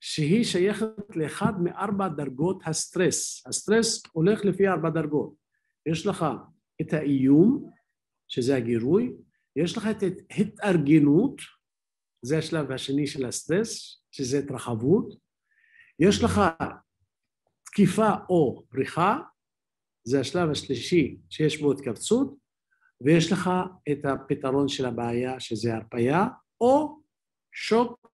שהיא 0.00 0.44
שייכת 0.44 1.16
לאחד 1.16 1.62
מארבע 1.62 2.08
דרגות 2.08 2.62
הסטרס. 2.66 3.46
הסטרס 3.46 4.02
הולך 4.12 4.44
לפי 4.44 4.68
ארבע 4.68 4.90
דרגות. 4.90 5.34
יש 5.86 6.06
לך 6.06 6.26
את 6.80 6.92
האיום, 6.92 7.70
שזה 8.28 8.56
הגירוי, 8.56 9.12
יש 9.56 9.76
לך 9.76 9.86
את 9.90 10.02
התארגנות, 10.30 11.40
זה 12.22 12.38
השלב 12.38 12.72
השני 12.72 13.06
של 13.06 13.26
הסטרס, 13.26 14.02
שזה 14.10 14.38
התרחבות, 14.38 15.23
יש 15.98 16.24
לך 16.24 16.40
תקיפה 17.66 18.10
או 18.28 18.64
בריחה, 18.68 19.18
זה 20.04 20.20
השלב 20.20 20.50
השלישי 20.50 21.16
שיש 21.30 21.60
בו 21.60 21.72
התכווצות, 21.72 22.34
ויש 23.00 23.32
לך 23.32 23.50
את 23.92 24.04
הפתרון 24.04 24.68
של 24.68 24.86
הבעיה 24.86 25.40
שזה 25.40 25.74
הרפייה, 25.74 26.26
או 26.60 27.00
שוק, 27.52 28.06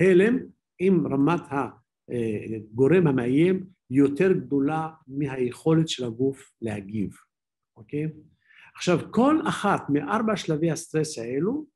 הלם, 0.00 0.38
עם 0.78 1.06
רמת 1.06 1.40
הגורם 1.50 3.06
המאיים 3.06 3.66
יותר 3.90 4.32
גדולה 4.32 4.88
מהיכולת 5.06 5.88
של 5.88 6.04
הגוף 6.04 6.52
להגיב, 6.62 7.10
אוקיי? 7.76 8.06
עכשיו, 8.76 8.98
כל 9.12 9.40
אחת 9.48 9.82
מארבע 9.88 10.36
שלבי 10.36 10.70
הסטרס 10.70 11.18
האלו, 11.18 11.66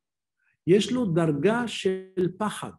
יש 0.67 0.93
לו 0.93 1.05
דרגה 1.07 1.69
של 1.69 2.29
פחד. 2.39 2.73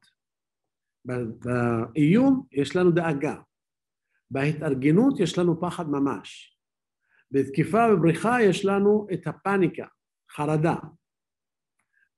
באיום 1.06 2.48
יש 2.52 2.76
לנו 2.76 2.92
דאגה, 2.92 3.42
בהתארגנות 4.32 5.20
יש 5.20 5.38
לנו 5.38 5.62
פחד 5.62 5.90
ממש, 5.90 6.58
בתקיפה 7.32 7.80
ובריחה 7.94 8.38
יש 8.44 8.66
לנו 8.66 9.08
את 9.14 9.28
הפאניקה, 9.28 9.88
חרדה. 10.32 10.76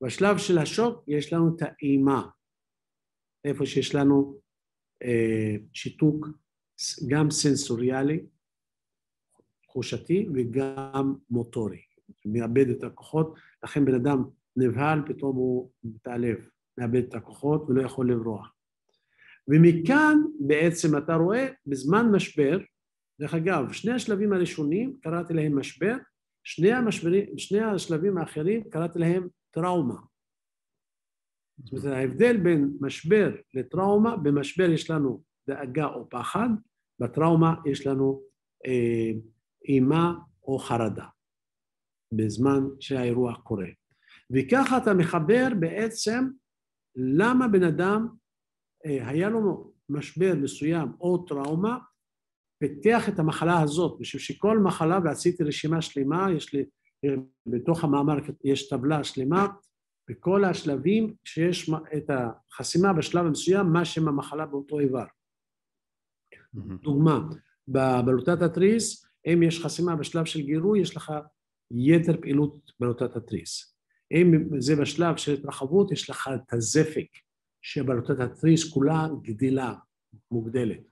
בשלב 0.04 0.38
של 0.38 0.58
השוק 0.58 1.04
יש 1.08 1.34
לנו 1.34 1.56
את 1.56 1.62
האימה, 1.62 2.30
איפה 3.46 3.66
שיש 3.66 3.96
לנו 3.96 4.40
אה, 5.04 5.56
שיתוק 5.74 6.28
גם 7.08 7.32
סנסוריאלי, 7.32 8.26
תחושתי 9.64 10.28
וגם 10.34 11.16
מוטורי, 11.30 11.82
מאבד 12.26 12.70
את 12.70 12.84
הכוחות, 12.84 13.36
לכן 13.64 13.86
בן 13.86 13.96
אדם 13.96 14.24
נבהל, 14.56 15.00
פתאום 15.08 15.36
הוא 15.36 15.72
מתעלב, 15.84 16.38
מאבד 16.78 17.04
את 17.04 17.16
הכוחות 17.16 17.64
ולא 17.70 17.82
יכול 17.82 18.12
לברוח. 18.12 18.61
ומכאן 19.48 20.18
בעצם 20.39 20.98
אתה 20.98 21.16
רואה 21.16 21.48
בזמן 21.66 22.12
משבר, 22.12 22.60
דרך 23.22 23.34
אגב, 23.34 23.72
שני 23.72 23.92
השלבים 23.92 24.34
הראשונים 24.34 24.98
קראתי 25.02 25.34
להם 25.34 25.60
משבר, 25.60 25.96
שני, 26.44 26.72
המשברים, 26.72 27.38
שני 27.38 27.62
השלבים 27.62 28.18
האחרים 28.18 28.70
קראתי 28.70 29.00
להם 29.00 29.28
טראומה. 29.52 29.96
זאת 31.64 31.84
אומרת, 31.86 31.98
ההבדל 31.98 32.38
בין 32.38 32.78
משבר 32.82 33.36
לטראומה, 33.54 34.18
במשבר 34.18 34.70
יש 34.70 34.89
לנו 34.89 35.24
דאגה 35.48 35.86
או 35.86 36.10
פחד, 36.10 36.50
בטראומה 37.00 37.56
יש 37.66 37.88
לנו 37.88 38.24
אה, 38.68 39.12
אימה 39.68 40.14
או 40.44 40.60
חרדה, 40.60 41.06
בזמן 42.14 42.64
שהאירוע 42.80 43.36
קורה. 43.36 43.68
וככה 44.32 44.78
אתה 44.78 44.94
מחבר 44.94 45.48
בעצם 45.60 46.28
למה 46.96 47.48
בן 47.48 47.64
אדם 47.64 48.08
היה 48.84 49.30
לו 49.30 49.72
משבר 49.90 50.34
מסוים 50.42 50.92
או 51.02 51.18
טראומה, 51.18 51.78
פיתח 52.60 53.10
את 53.10 53.20
המחלה 53.20 53.62
הזאת, 53.62 54.00
בשביל 54.00 54.22
שכל 54.22 54.60
מחלה, 54.60 55.00
ועשיתי 55.04 55.44
רשימה 55.44 55.82
שלמה, 55.82 56.28
יש 56.36 56.54
לי, 56.54 56.66
בתוך 57.46 57.84
המאמר 57.84 58.18
יש 58.44 58.70
טבלה 58.70 59.04
שלמה, 59.04 59.48
בכל 60.10 60.46
השלבים 60.46 61.16
שיש 61.24 61.70
את 61.98 62.10
החסימה 62.10 62.94
בשלב 62.94 63.26
המסוים, 63.26 63.66
מה 63.66 63.86
שם 63.86 64.08
המחלה 64.08 64.46
באותו 64.46 64.80
איבר. 64.80 65.06
דוגמה, 66.82 67.20
בבלוטת 67.68 68.42
התריס, 68.42 69.06
אם 69.26 69.44
יש 69.44 69.64
חסימה 69.64 69.96
בשלב 69.96 70.26
של 70.26 70.42
גירוי, 70.42 70.82
יש 70.82 70.98
לך 70.98 71.14
יתר 71.72 72.22
פעילות 72.22 72.72
בלוטת 72.80 73.16
התריס. 73.16 73.76
אם 74.12 74.60
זה 74.60 74.76
בשלב 74.76 75.18
של 75.18 75.34
התרחבות, 75.34 75.92
יש 75.92 76.10
לך 76.10 76.30
את 76.36 76.54
הזפק, 76.54 77.08
שבלוטת 77.62 78.20
התריס 78.20 78.70
כולה 78.74 79.07
גדילה, 79.22 79.74
מוגדלת. 80.32 80.91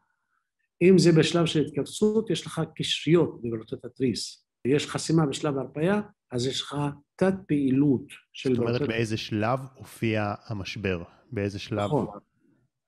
אם 0.81 0.97
זה 0.97 1.11
בשלב 1.11 1.45
של 1.45 1.65
התכווצות, 1.65 2.29
יש 2.29 2.45
לך 2.45 2.61
קשריות 2.75 3.41
בבלוטת 3.41 3.85
התריס. 3.85 4.45
יש 4.65 4.87
חסימה 4.87 5.25
בשלב 5.25 5.57
ההרפאיה, 5.57 6.01
אז 6.31 6.47
יש 6.47 6.61
לך 6.61 6.75
תת 7.15 7.33
פעילות 7.47 8.05
של... 8.33 8.55
זאת 8.55 8.59
אומרת, 8.59 8.81
באיזה 8.81 9.17
שלב 9.17 9.59
הופיע 9.75 10.33
המשבר? 10.47 11.03
באיזה 11.31 11.59
שלב? 11.59 11.85
נכון. 11.85 12.07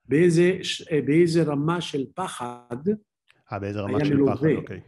באיזה, 0.05 0.57
באיזה 1.05 1.43
רמה 1.43 1.81
של 1.81 2.05
פחד 2.15 2.87
אה, 3.53 3.59
באיזה 3.59 3.81
רמה 3.81 4.05
של 4.05 4.15
מלווה. 4.15 4.35
פחד, 4.35 4.47
אוקיי. 4.57 4.79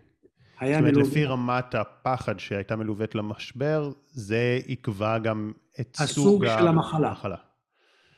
היה 0.59 0.73
זאת 0.73 0.79
אומרת, 0.79 0.93
מלווה. 0.93 1.09
לפי 1.09 1.25
רמת 1.25 1.75
הפחד 1.75 2.39
שהייתה 2.39 2.75
מלוות 2.75 3.15
למשבר, 3.15 3.91
זה 4.07 4.59
יקבע 4.67 5.19
גם 5.19 5.51
את 5.79 5.95
סוג, 5.95 6.03
הסוג 6.03 6.45
של 6.45 6.67
המחלה. 6.67 7.07
המחלה. 7.07 7.35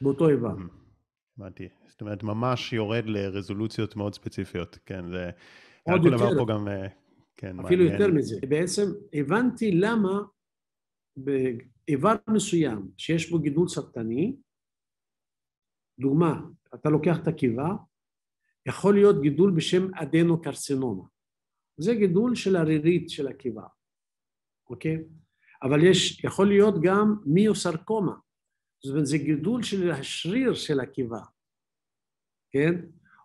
באותו 0.05 0.29
איבר. 0.29 0.55
הבנתי. 1.37 1.69
זאת 1.87 2.01
אומרת, 2.01 2.23
ממש 2.23 2.73
יורד 2.73 3.05
לרזולוציות 3.05 3.95
מאוד 3.95 4.13
ספציפיות. 4.13 4.77
כן, 4.85 5.11
זה... 5.11 5.29
עוד 5.83 6.05
יותר. 6.05 6.37
פה 6.37 6.45
גם... 6.53 6.67
אה, 6.67 6.87
כן, 7.37 7.59
אפילו 7.59 7.83
מעניין. 7.83 8.01
יותר 8.01 8.13
מזה. 8.13 8.35
בעצם 8.49 8.83
הבנתי 9.13 9.71
למה 9.71 10.21
באיבר 11.17 12.15
מסוים 12.29 12.91
שיש 12.97 13.29
בו 13.31 13.39
גידול 13.39 13.67
סרטני, 13.67 14.35
דוגמה, 15.99 16.41
אתה 16.75 16.89
לוקח 16.89 17.17
את 17.23 17.27
הקיבה, 17.27 17.69
יכול 18.65 18.93
להיות 18.93 19.21
גידול 19.21 19.51
בשם 19.55 19.93
אדנוקרסינומה. 19.93 21.03
זה 21.77 21.95
גידול 21.95 22.35
של 22.35 22.55
הרירית 22.55 23.09
של 23.09 23.27
הקיבה, 23.27 23.67
אוקיי? 24.69 25.03
אבל 25.63 25.83
יש, 25.83 26.23
יכול 26.23 26.47
להיות 26.47 26.75
גם 26.83 27.15
מיוסרקומה, 27.25 28.15
זאת 28.85 28.91
אומרת 28.91 29.05
זה 29.05 29.17
גידול 29.17 29.63
של 29.63 29.91
השריר 29.91 30.53
של 30.53 30.79
הקיבה, 30.79 31.21
כן? 32.51 32.73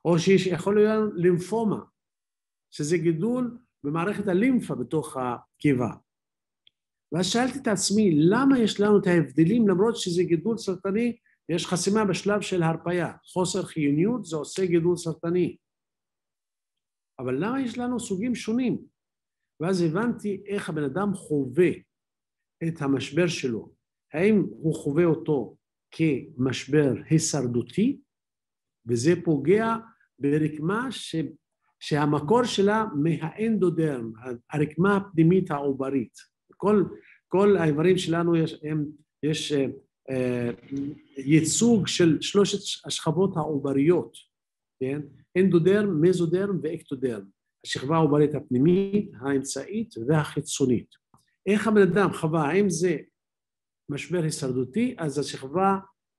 או 0.05 0.19
שיכול 0.19 0.75
להיות 0.75 1.13
לימפומה, 1.17 1.81
שזה 2.71 2.99
גידול 2.99 3.59
במערכת 3.85 4.29
הלימפה 4.29 4.75
בתוך 4.75 5.17
הקיבה. 5.17 5.91
ואז 7.13 7.27
שאלתי 7.27 7.59
את 7.59 7.67
עצמי, 7.67 8.11
למה 8.15 8.59
יש 8.59 8.81
לנו 8.81 8.99
את 8.99 9.07
ההבדלים 9.07 9.69
למרות 9.69 9.97
שזה 9.97 10.23
גידול 10.23 10.59
סרטני, 10.59 11.17
יש 11.49 11.67
חסימה 11.67 12.05
בשלב 12.05 12.41
של 12.41 12.63
הרפאיה, 12.63 13.13
חוסר 13.33 13.63
חיוניות 13.63 14.25
זה 14.25 14.37
עושה 14.37 14.67
גידול 14.67 14.97
סרטני. 14.97 15.57
אבל 17.19 17.35
למה 17.45 17.61
יש 17.61 17.79
לנו 17.79 18.01
סוגים 18.01 18.35
שונים? 18.35 18.87
ואז 19.61 19.83
הבנתי 19.83 20.43
איך 20.47 20.69
הבן 20.69 20.85
אדם 20.85 21.15
חווה 21.15 21.71
את 22.69 22.83
המשבר 22.83 23.29
שלו. 23.29 23.80
האם 24.13 24.47
הוא 24.51 24.75
חווה 24.75 25.05
אותו 25.05 25.57
כמשבר 25.91 26.95
הישרדותי, 27.11 28.01
וזה 28.87 29.13
פוגע 29.25 29.77
ברקמה 30.19 30.93
ש... 30.93 31.17
שהמקור 31.81 32.45
שלה 32.45 32.85
מהאנדודרם, 33.03 34.13
הרקמה 34.51 34.97
הפנימית 34.97 35.51
העוברית. 35.51 36.13
כל, 36.57 36.85
כל 37.29 37.57
האיברים 37.57 37.99
שלנו 37.99 38.37
יש, 38.37 38.61
הם, 38.63 38.87
יש 39.23 39.53
אה, 39.53 39.67
אה, 40.11 40.51
ייצוג 41.17 41.87
של 41.87 42.19
שלושת 42.21 42.87
השכבות 42.87 43.37
העובריות, 43.37 44.13
כן? 44.81 45.01
אנדודרם, 45.39 46.03
מזודרם 46.03 46.59
ואקטודרם, 46.63 47.23
השכבה 47.67 47.97
העוברית 47.97 48.35
הפנימית, 48.35 49.11
האמצעית 49.21 49.95
והחיצונית. 50.07 50.89
איך 51.47 51.67
הבן 51.67 51.83
אדם 51.83 52.13
חווה, 52.13 52.49
האם 52.49 52.71
זה 52.71 52.97
משבר 53.91 54.23
הישרדותי, 54.23 54.95
אז 54.99 55.19
השכבה 55.19 55.77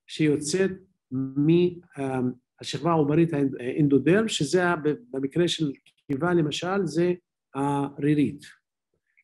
שיוצאת 0.07 0.72
מהשכבה 1.11 2.91
העוברית 2.91 3.30
האנדודרם, 3.34 4.28
שזה 4.28 4.61
במקרה 5.11 5.47
של 5.47 5.72
קיבה 6.07 6.34
למשל, 6.34 6.86
זה 6.86 7.13
הרירית. 7.55 8.41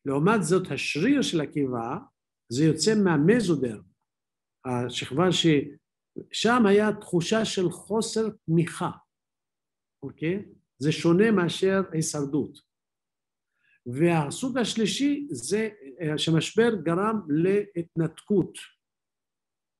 לעומת 0.04 0.42
זאת, 0.42 0.70
השריר 0.70 1.22
של 1.22 1.40
הקיבה, 1.40 1.98
זה 2.52 2.64
יוצא 2.64 2.94
מהמזודרם, 3.04 3.82
השכבה 4.64 5.28
ששם 5.32 6.66
היה 6.66 6.92
תחושה 7.00 7.44
של 7.44 7.70
חוסר 7.70 8.28
תמיכה, 8.46 8.90
אוקיי? 10.02 10.44
זה 10.78 10.92
שונה 10.92 11.30
מאשר 11.30 11.82
הישרדות. 11.92 12.67
והסוג 13.92 14.58
השלישי 14.58 15.26
זה 15.30 15.68
שמשבר 16.16 16.74
גרם 16.82 17.20
להתנתקות, 17.28 18.58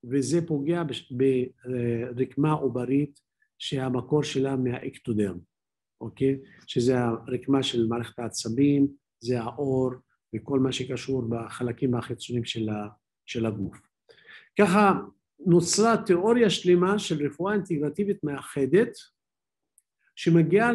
וזה 0.03 0.47
פוגע 0.47 0.83
ברקמה 1.11 2.51
עוברית 2.51 3.19
שהמקור 3.57 4.23
שלה 4.23 4.55
מהאקטודרם, 4.55 5.37
אוקיי? 6.01 6.39
שזה 6.67 6.99
הרקמה 6.99 7.63
של 7.63 7.87
מערכת 7.87 8.19
העצבים, 8.19 8.87
זה 9.19 9.41
האור 9.41 9.91
וכל 10.35 10.59
מה 10.59 10.71
שקשור 10.71 11.23
בחלקים 11.29 11.95
החיצוניים 11.95 12.45
של, 13.25 13.45
הגוף. 13.45 13.77
ככה 14.59 14.93
נוצרה 15.45 16.03
תיאוריה 16.05 16.49
שלמה 16.49 16.99
של 16.99 17.25
רפואה 17.25 17.53
אינטגרטיבית 17.53 18.23
מאחדת, 18.23 18.91
שמגיעה 20.15 20.71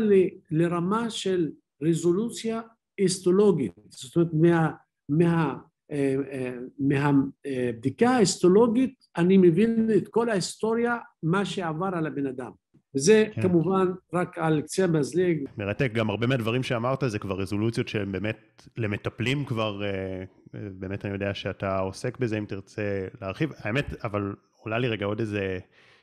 לרמה 0.50 1.10
של 1.10 1.52
רזולוציה 1.82 2.60
היסטולוגית, 2.98 3.72
זאת 3.88 4.16
אומרת 4.16 4.30
מה, 4.32 4.70
מה, 5.08 5.56
אה, 5.90 6.16
אה, 6.32 6.54
מהבדיקה 6.78 8.10
ההיסטולוגית 8.10 8.94
אני 9.16 9.36
מבין 9.36 9.90
את 9.96 10.08
כל 10.08 10.28
ההיסטוריה, 10.28 10.96
מה 11.22 11.44
שעבר 11.44 11.90
על 11.92 12.06
הבן 12.06 12.26
אדם. 12.26 12.50
וזה 12.94 13.24
כן. 13.32 13.42
כמובן 13.42 13.86
רק 14.12 14.38
על 14.38 14.62
קצה 14.62 14.84
המזלג. 14.84 15.38
מרתק, 15.56 15.90
גם 15.94 16.10
הרבה 16.10 16.26
מהדברים 16.26 16.62
שאמרת 16.62 17.04
זה 17.06 17.18
כבר 17.18 17.40
רזולוציות 17.40 17.88
שהן 17.88 18.12
באמת 18.12 18.68
למטפלים 18.76 19.44
כבר, 19.44 19.84
אה, 19.84 20.24
באמת 20.52 21.04
אני 21.04 21.12
יודע 21.12 21.34
שאתה 21.34 21.78
עוסק 21.78 22.18
בזה 22.18 22.38
אם 22.38 22.44
תרצה 22.48 23.06
להרחיב. 23.20 23.52
האמת, 23.58 24.04
אבל 24.04 24.34
עולה 24.62 24.78
לי 24.78 24.88
רגע 24.88 25.06
עוד 25.06 25.20
איזה 25.20 25.58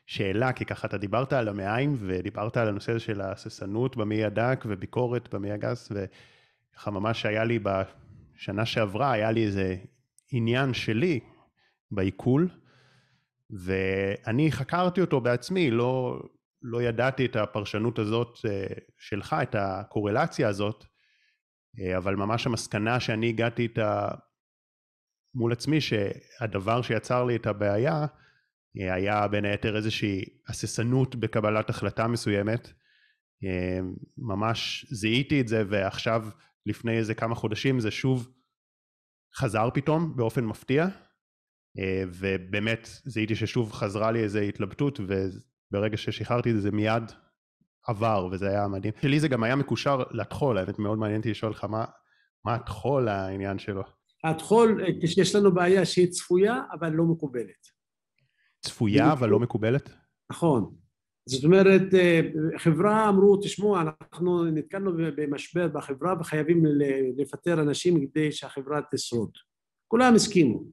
שאלה, 0.05 0.53
כי 0.53 0.65
ככה 0.65 0.87
אתה 0.87 0.97
דיברת 0.97 1.33
על 1.33 1.47
המעיים 1.47 1.95
ודיברת 1.99 2.57
על 2.57 2.67
הנושא 2.67 2.99
של 2.99 3.21
ההססנות 3.21 3.97
במעי 3.97 4.25
הדק 4.25 4.63
וביקורת 4.67 5.33
במעי 5.33 5.51
הגס, 5.51 5.91
וככה 5.91 6.05
ממש 6.87 7.25
היה 7.25 7.43
לי 7.43 7.59
בשנה 7.59 8.65
שעברה, 8.65 9.11
היה 9.11 9.31
לי 9.31 9.45
איזה 9.45 9.75
עניין 10.31 10.73
שלי 10.73 11.19
בעיכול, 11.91 12.49
ואני 13.49 14.51
חקרתי 14.51 15.01
אותו 15.01 15.21
בעצמי, 15.21 15.71
לא, 15.71 16.21
לא 16.61 16.81
ידעתי 16.81 17.25
את 17.25 17.35
הפרשנות 17.35 17.99
הזאת 17.99 18.39
אה, 18.49 18.67
שלך, 18.97 19.35
את 19.41 19.55
הקורלציה 19.59 20.47
הזאת, 20.47 20.85
אה, 21.79 21.97
אבל 21.97 22.15
ממש 22.15 22.47
המסקנה 22.47 22.99
שאני 22.99 23.29
הגעתי 23.29 23.61
איתה 23.61 24.07
מול 25.35 25.51
עצמי, 25.51 25.81
שהדבר 25.81 26.81
שיצר 26.81 27.23
לי 27.23 27.35
את 27.35 27.47
הבעיה, 27.47 28.05
אה, 28.79 28.93
היה 28.93 29.27
בין 29.27 29.45
היתר 29.45 29.75
איזושהי 29.75 30.25
הססנות 30.47 31.15
בקבלת 31.15 31.69
החלטה 31.69 32.07
מסוימת. 32.07 32.71
ממש 34.17 34.85
זיהיתי 34.89 35.41
את 35.41 35.47
זה, 35.47 35.63
ועכשיו, 35.69 36.25
לפני 36.65 36.97
איזה 36.97 37.15
כמה 37.15 37.35
חודשים, 37.35 37.79
זה 37.79 37.91
שוב 37.91 38.29
חזר 39.35 39.69
פתאום 39.73 40.15
באופן 40.15 40.45
מפתיע, 40.45 40.87
ובאמת 42.07 42.87
זיהיתי 43.05 43.35
ששוב 43.35 43.71
חזרה 43.71 44.11
לי 44.11 44.23
איזו 44.23 44.39
התלבטות, 44.39 44.99
ברגע 45.71 45.97
ששחררתי 45.97 46.49
את 46.49 46.55
זה 46.55 46.61
זה 46.61 46.71
מיד 46.71 47.03
עבר 47.87 48.29
וזה 48.31 48.49
היה 48.49 48.67
מדהים. 48.67 48.93
שלי 49.01 49.19
זה 49.19 49.27
גם 49.27 49.43
היה 49.43 49.55
מקושר 49.55 50.03
לטחול, 50.11 50.57
האמת 50.57 50.79
מאוד 50.79 50.97
מעניין 50.97 51.19
אותי 51.19 51.31
לשאול 51.31 51.51
אותך 51.51 51.63
מה, 51.63 51.85
מה 52.45 52.55
הטחול 52.55 53.07
העניין 53.07 53.59
שלו. 53.59 53.83
הטחול, 54.23 54.83
יש 55.17 55.35
לנו 55.35 55.53
בעיה 55.53 55.85
שהיא 55.85 56.11
צפויה 56.11 56.55
אבל 56.73 56.91
לא 56.91 57.03
מקובלת. 57.03 57.67
צפויה 58.59 59.13
אבל 59.13 59.29
לא 59.29 59.39
מקובלת? 59.39 59.89
נכון. 60.31 60.75
זאת 61.25 61.43
אומרת, 61.43 61.93
אה, 61.93 62.21
חברה 62.57 63.09
אמרו, 63.09 63.37
תשמעו, 63.37 63.77
אנחנו 63.81 64.45
נתקלנו 64.45 64.91
במשבר 65.15 65.67
בחברה 65.67 66.15
וחייבים 66.19 66.63
לפטר 67.17 67.61
אנשים 67.61 68.07
כדי 68.07 68.31
שהחברה 68.31 68.81
תשרוד. 68.91 69.31
כולם 69.87 70.15
הסכימו. 70.15 70.63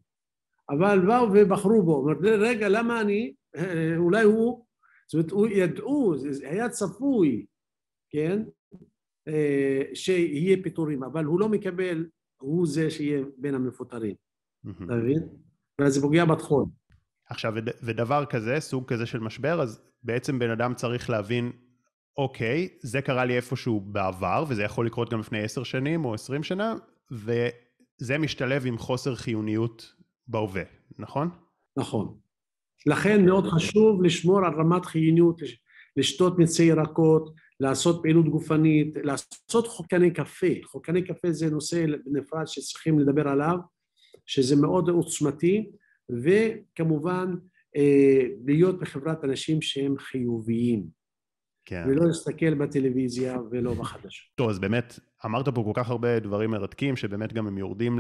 אבל 0.71 1.07
באו 1.07 1.29
ובחרו 1.33 1.83
בו, 1.83 1.95
אומרת, 1.95 2.19
רגע, 2.23 2.69
למה 2.69 3.01
אני? 3.01 3.33
אה, 3.57 3.97
אולי 3.97 4.23
הוא 4.23 4.65
זאת 5.09 5.33
אומרת, 5.33 5.53
ידעו, 5.53 6.15
היה 6.43 6.69
צפוי, 6.69 7.47
כן, 8.11 8.43
אה, 9.29 9.83
שיהיה 9.95 10.57
פיטורים, 10.63 11.03
אבל 11.05 11.25
הוא 11.25 11.41
לא 11.41 11.49
מקבל, 11.49 12.07
הוא 12.41 12.67
זה 12.67 12.91
שיהיה 12.91 13.25
בין 13.37 13.55
המפוטרים, 13.55 14.15
אתה 14.85 14.95
מבין? 14.95 15.29
ואז 15.79 15.95
זה 15.95 16.01
פוגע 16.01 16.25
בתחול. 16.25 16.65
עכשיו, 17.31 17.55
ודבר 17.83 18.25
כזה, 18.25 18.61
סוג 18.61 18.85
כזה 18.93 19.07
של 19.07 19.21
משבר, 19.21 19.61
אז 19.63 19.81
בעצם 20.03 20.39
בן 20.39 20.51
אדם 20.51 20.75
צריך 20.75 21.11
להבין, 21.11 21.53
אוקיי, 22.17 22.69
זה 22.81 23.03
קרה 23.03 23.25
לי 23.25 23.37
איפשהו 23.37 23.81
בעבר, 23.81 24.45
וזה 24.49 24.63
יכול 24.63 24.87
לקרות 24.87 25.11
גם 25.11 25.21
לפני 25.21 25.43
עשר 25.43 25.63
שנים 25.63 26.05
או 26.05 26.15
עשרים 26.15 26.43
שנה, 26.43 26.75
וזה 27.11 28.19
משתלב 28.19 28.67
עם 28.67 28.79
חוסר 28.79 29.15
חיוניות 29.15 29.93
בהווה, 30.29 30.63
נכון? 30.99 31.31
נכון. 31.77 32.15
לכן 32.87 33.25
מאוד 33.27 33.47
חשוב 33.47 34.03
לשמור 34.03 34.39
על 34.39 34.55
רמת 34.55 34.85
חיוניות, 34.85 35.41
לשתות 35.97 36.39
מיצי 36.39 36.63
ירקות, 36.63 37.35
לעשות 37.61 38.03
פעילות 38.03 38.29
גופנית, 38.29 38.95
לעשות 39.03 39.67
חוקני 39.67 40.11
קפה, 40.11 40.47
חוקני 40.65 41.03
קפה 41.03 41.33
זה 41.33 41.51
נושא 41.51 41.85
נפרד 42.07 42.47
שצריכים 42.47 42.99
לדבר 42.99 43.29
עליו, 43.29 43.57
שזה 44.27 44.57
מאוד 44.57 44.89
עוצמתי, 44.89 45.71
וכמובן 46.11 47.35
אה, 47.77 48.23
להיות 48.45 48.79
בחברת 48.79 49.25
אנשים 49.25 49.63
שהם 49.63 49.99
חיוביים. 49.99 50.99
כן. 51.65 51.85
ולא 51.89 52.07
להסתכל 52.07 52.55
בטלוויזיה 52.55 53.37
ולא 53.51 53.75
בחדשות. 53.75 54.27
טוב, 54.35 54.51
אז 54.51 54.59
באמת, 54.59 54.99
אמרת 55.25 55.49
פה 55.49 55.63
כל 55.65 55.73
כך 55.75 55.91
הרבה 55.91 56.21
דברים 56.21 56.51
מרתקים, 56.51 56.97
שבאמת 56.97 57.33
גם 57.33 57.47
הם 57.47 57.59
יורדים 57.59 57.99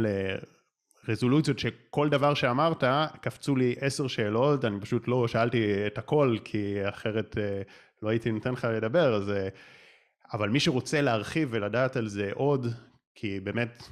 רזולוציות 1.08 1.58
שכל 1.58 2.08
דבר 2.08 2.34
שאמרת, 2.34 2.84
קפצו 3.20 3.56
לי 3.56 3.74
עשר 3.80 4.06
שאלות, 4.06 4.64
אני 4.64 4.80
פשוט 4.80 5.08
לא 5.08 5.28
שאלתי 5.28 5.86
את 5.86 5.98
הכל, 5.98 6.36
כי 6.44 6.88
אחרת 6.88 7.38
אה, 7.38 7.62
לא 8.02 8.08
הייתי 8.08 8.32
נותן 8.32 8.52
לך 8.52 8.68
לדבר, 8.74 9.14
אז... 9.14 9.30
אה, 9.30 9.48
אבל 10.32 10.48
מי 10.48 10.60
שרוצה 10.60 11.00
להרחיב 11.00 11.48
ולדעת 11.52 11.96
על 11.96 12.08
זה 12.08 12.30
עוד, 12.34 12.66
כי 13.14 13.40
באמת, 13.40 13.88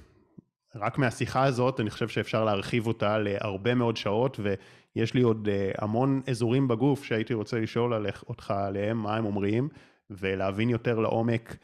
רק 0.81 0.99
מהשיחה 0.99 1.45
הזאת, 1.45 1.81
אני 1.81 1.91
חושב 1.91 2.09
שאפשר 2.09 2.45
להרחיב 2.45 2.87
אותה 2.87 3.19
להרבה 3.19 3.75
מאוד 3.75 3.97
שעות, 3.97 4.41
ויש 4.41 5.15
לי 5.15 5.23
עוד 5.23 5.49
אה, 5.49 5.71
המון 5.79 6.23
אזורים 6.31 6.69
בגוף 6.69 7.05
שהייתי 7.05 7.35
רוצה 7.35 7.61
לשאול 7.61 8.07
אותך 8.29 8.51
עליהם, 8.51 8.99
מה 8.99 9.17
הם 9.17 9.25
אומרים, 9.25 9.69
ולהבין 10.11 10.71
יותר 10.71 10.99
לעומק 10.99 11.57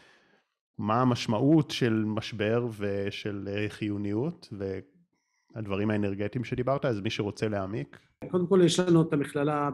מה 0.79 1.01
המשמעות 1.01 1.71
של 1.71 2.05
משבר 2.07 2.67
ושל 2.79 3.49
חיוניות, 3.69 4.49
ו... 4.53 4.79
הדברים 5.55 5.91
האנרגטיים 5.91 6.45
שדיברת, 6.45 6.85
אז 6.85 7.01
מי 7.01 7.11
שרוצה 7.11 7.49
להעמיק? 7.49 7.99
קודם 8.31 8.47
כל 8.47 8.61
יש 8.65 8.81
לנו 8.81 9.03
את 9.03 9.13
המכללה 9.13 9.71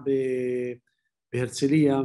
בהרצליה, 1.33 2.01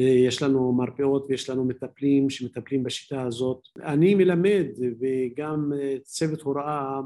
יש 0.00 0.42
לנו 0.42 0.72
מרפאות 0.72 1.26
ויש 1.28 1.50
לנו 1.50 1.64
מטפלים 1.64 2.30
שמטפלים 2.30 2.82
בשיטה 2.82 3.22
הזאת. 3.22 3.60
אני 3.82 4.14
מלמד 4.14 4.66
וגם 5.00 5.72
צוות 6.02 6.40
הוראה 6.40 7.00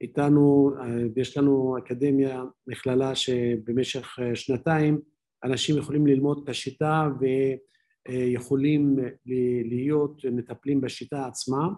איתנו, 0.00 0.70
יש 1.16 1.36
לנו 1.36 1.78
אקדמיה, 1.78 2.44
מכללה 2.66 3.14
שבמשך 3.14 4.18
שנתיים 4.34 4.98
אנשים 5.44 5.78
יכולים 5.78 6.06
ללמוד 6.06 6.40
את 6.42 6.48
השיטה 6.48 7.08
ויכולים 8.08 8.96
להיות 9.64 10.24
מטפלים 10.32 10.80
בשיטה 10.80 11.26
עצמה. 11.26 11.68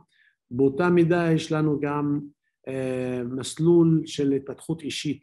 באותה 0.51 0.91
מידה 0.91 1.33
יש 1.33 1.53
לנו 1.53 1.81
גם 1.81 2.21
אה, 2.69 3.23
מסלול 3.25 4.03
של 4.07 4.33
התפתחות 4.33 4.83
אישית. 4.83 5.23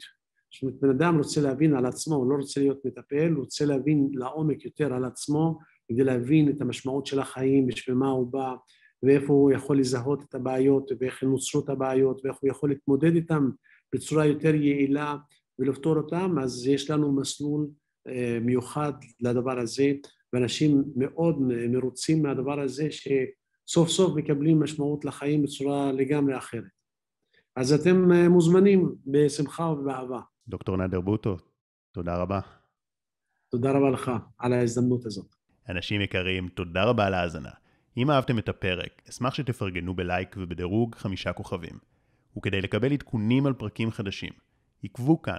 זאת 0.53 0.63
אומרת, 0.63 0.79
בן 0.79 0.89
אדם 0.89 1.17
רוצה 1.17 1.41
להבין 1.41 1.75
על 1.75 1.85
עצמו, 1.85 2.15
הוא 2.15 2.29
לא 2.29 2.35
רוצה 2.35 2.59
להיות 2.59 2.85
מטפל, 2.85 3.31
הוא 3.31 3.43
רוצה 3.43 3.65
להבין 3.65 4.09
לעומק 4.13 4.65
יותר 4.65 4.93
על 4.93 5.05
עצמו, 5.05 5.59
כדי 5.87 6.03
להבין 6.03 6.49
את 6.49 6.61
המשמעות 6.61 7.05
של 7.05 7.19
החיים, 7.19 7.67
בשביל 7.67 7.95
מה 7.95 8.09
הוא 8.09 8.27
בא, 8.27 8.53
ואיפה 9.03 9.33
הוא 9.33 9.51
יכול 9.51 9.79
לזהות 9.79 10.23
את 10.23 10.35
הבעיות, 10.35 10.91
ואיך 10.99 11.23
נוצרו 11.23 11.61
את 11.61 11.69
הבעיות, 11.69 12.21
ואיך 12.25 12.37
הוא 12.41 12.49
יכול 12.49 12.69
להתמודד 12.69 13.15
איתן 13.15 13.43
בצורה 13.95 14.25
יותר 14.25 14.55
יעילה 14.55 15.15
ולפתור 15.59 15.97
אותן, 15.97 16.35
אז 16.41 16.67
יש 16.67 16.89
לנו 16.89 17.11
מסלול 17.11 17.67
אה, 18.07 18.37
מיוחד 18.41 18.93
לדבר 19.19 19.59
הזה, 19.59 19.91
ואנשים 20.33 20.83
מאוד 20.95 21.41
מרוצים 21.69 22.23
מהדבר 22.23 22.59
הזה, 22.59 22.87
שסוף 22.91 23.89
סוף 23.89 24.15
מקבלים 24.15 24.59
משמעות 24.59 25.05
לחיים 25.05 25.43
בצורה 25.43 25.91
לגמרי 25.91 26.37
אחרת. 26.37 26.63
אז 27.55 27.73
אתם 27.73 28.11
אה, 28.11 28.29
מוזמנים 28.29 28.95
בשמחה 29.05 29.63
ובאהבה. 29.63 30.19
דוקטור 30.47 30.77
נדר 30.77 31.01
בוטו, 31.01 31.37
תודה 31.91 32.17
רבה. 32.17 32.39
תודה 33.49 33.71
רבה 33.71 33.89
לך 33.89 34.11
על 34.37 34.53
ההזדמנות 34.53 35.05
הזאת. 35.05 35.35
אנשים 35.69 36.01
יקרים, 36.01 36.47
תודה 36.47 36.83
רבה 36.83 37.05
על 37.05 37.13
ההאזנה. 37.13 37.51
אם 37.97 38.11
אהבתם 38.11 38.39
את 38.39 38.49
הפרק, 38.49 39.01
אשמח 39.09 39.33
שתפרגנו 39.33 39.95
בלייק 39.95 40.35
ובדירוג 40.39 40.95
חמישה 40.95 41.33
כוכבים. 41.33 41.79
וכדי 42.37 42.61
לקבל 42.61 42.93
עדכונים 42.93 43.45
על 43.45 43.53
פרקים 43.53 43.91
חדשים, 43.91 44.33
עקבו 44.83 45.21
כאן, 45.21 45.37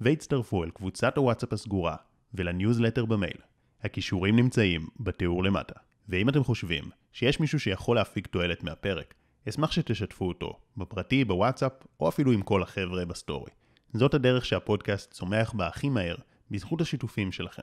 והצטרפו 0.00 0.64
אל 0.64 0.70
קבוצת 0.70 1.16
הוואטסאפ 1.16 1.52
הסגורה 1.52 1.96
ולניוזלטר 2.34 3.04
במייל. 3.04 3.40
הקישורים 3.82 4.36
נמצאים 4.36 4.86
בתיאור 5.00 5.44
למטה. 5.44 5.74
ואם 6.08 6.28
אתם 6.28 6.44
חושבים 6.44 6.84
שיש 7.12 7.40
מישהו 7.40 7.60
שיכול 7.60 7.96
להפיק 7.96 8.26
תועלת 8.26 8.62
מהפרק, 8.62 9.14
אשמח 9.48 9.72
שתשתפו 9.72 10.28
אותו, 10.28 10.60
בפרטי, 10.76 11.24
בוואטסאפ, 11.24 11.72
או 12.00 12.08
אפילו 12.08 12.32
עם 12.32 12.42
כל 12.42 12.62
החבר'ה 12.62 13.04
בסטורי. 13.04 13.50
זאת 13.92 14.14
הדרך 14.14 14.44
שהפודקאסט 14.44 15.12
צומח 15.12 15.52
בה 15.52 15.66
הכי 15.66 15.88
מהר, 15.88 16.16
בזכות 16.50 16.80
השיתופים 16.80 17.32
שלכם. 17.32 17.62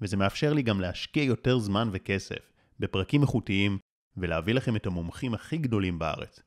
וזה 0.00 0.16
מאפשר 0.16 0.52
לי 0.52 0.62
גם 0.62 0.80
להשקיע 0.80 1.22
יותר 1.22 1.58
זמן 1.58 1.88
וכסף 1.92 2.52
בפרקים 2.80 3.22
איכותיים, 3.22 3.78
ולהביא 4.16 4.54
לכם 4.54 4.76
את 4.76 4.86
המומחים 4.86 5.34
הכי 5.34 5.58
גדולים 5.58 5.98
בארץ. 5.98 6.40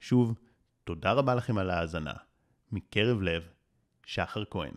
שוב, 0.00 0.38
תודה 0.84 1.12
רבה 1.12 1.34
לכם 1.34 1.58
על 1.58 1.70
ההאזנה. 1.70 2.12
מקרב 2.72 3.22
לב, 3.22 3.48
שחר 4.06 4.44
כהן. 4.50 4.68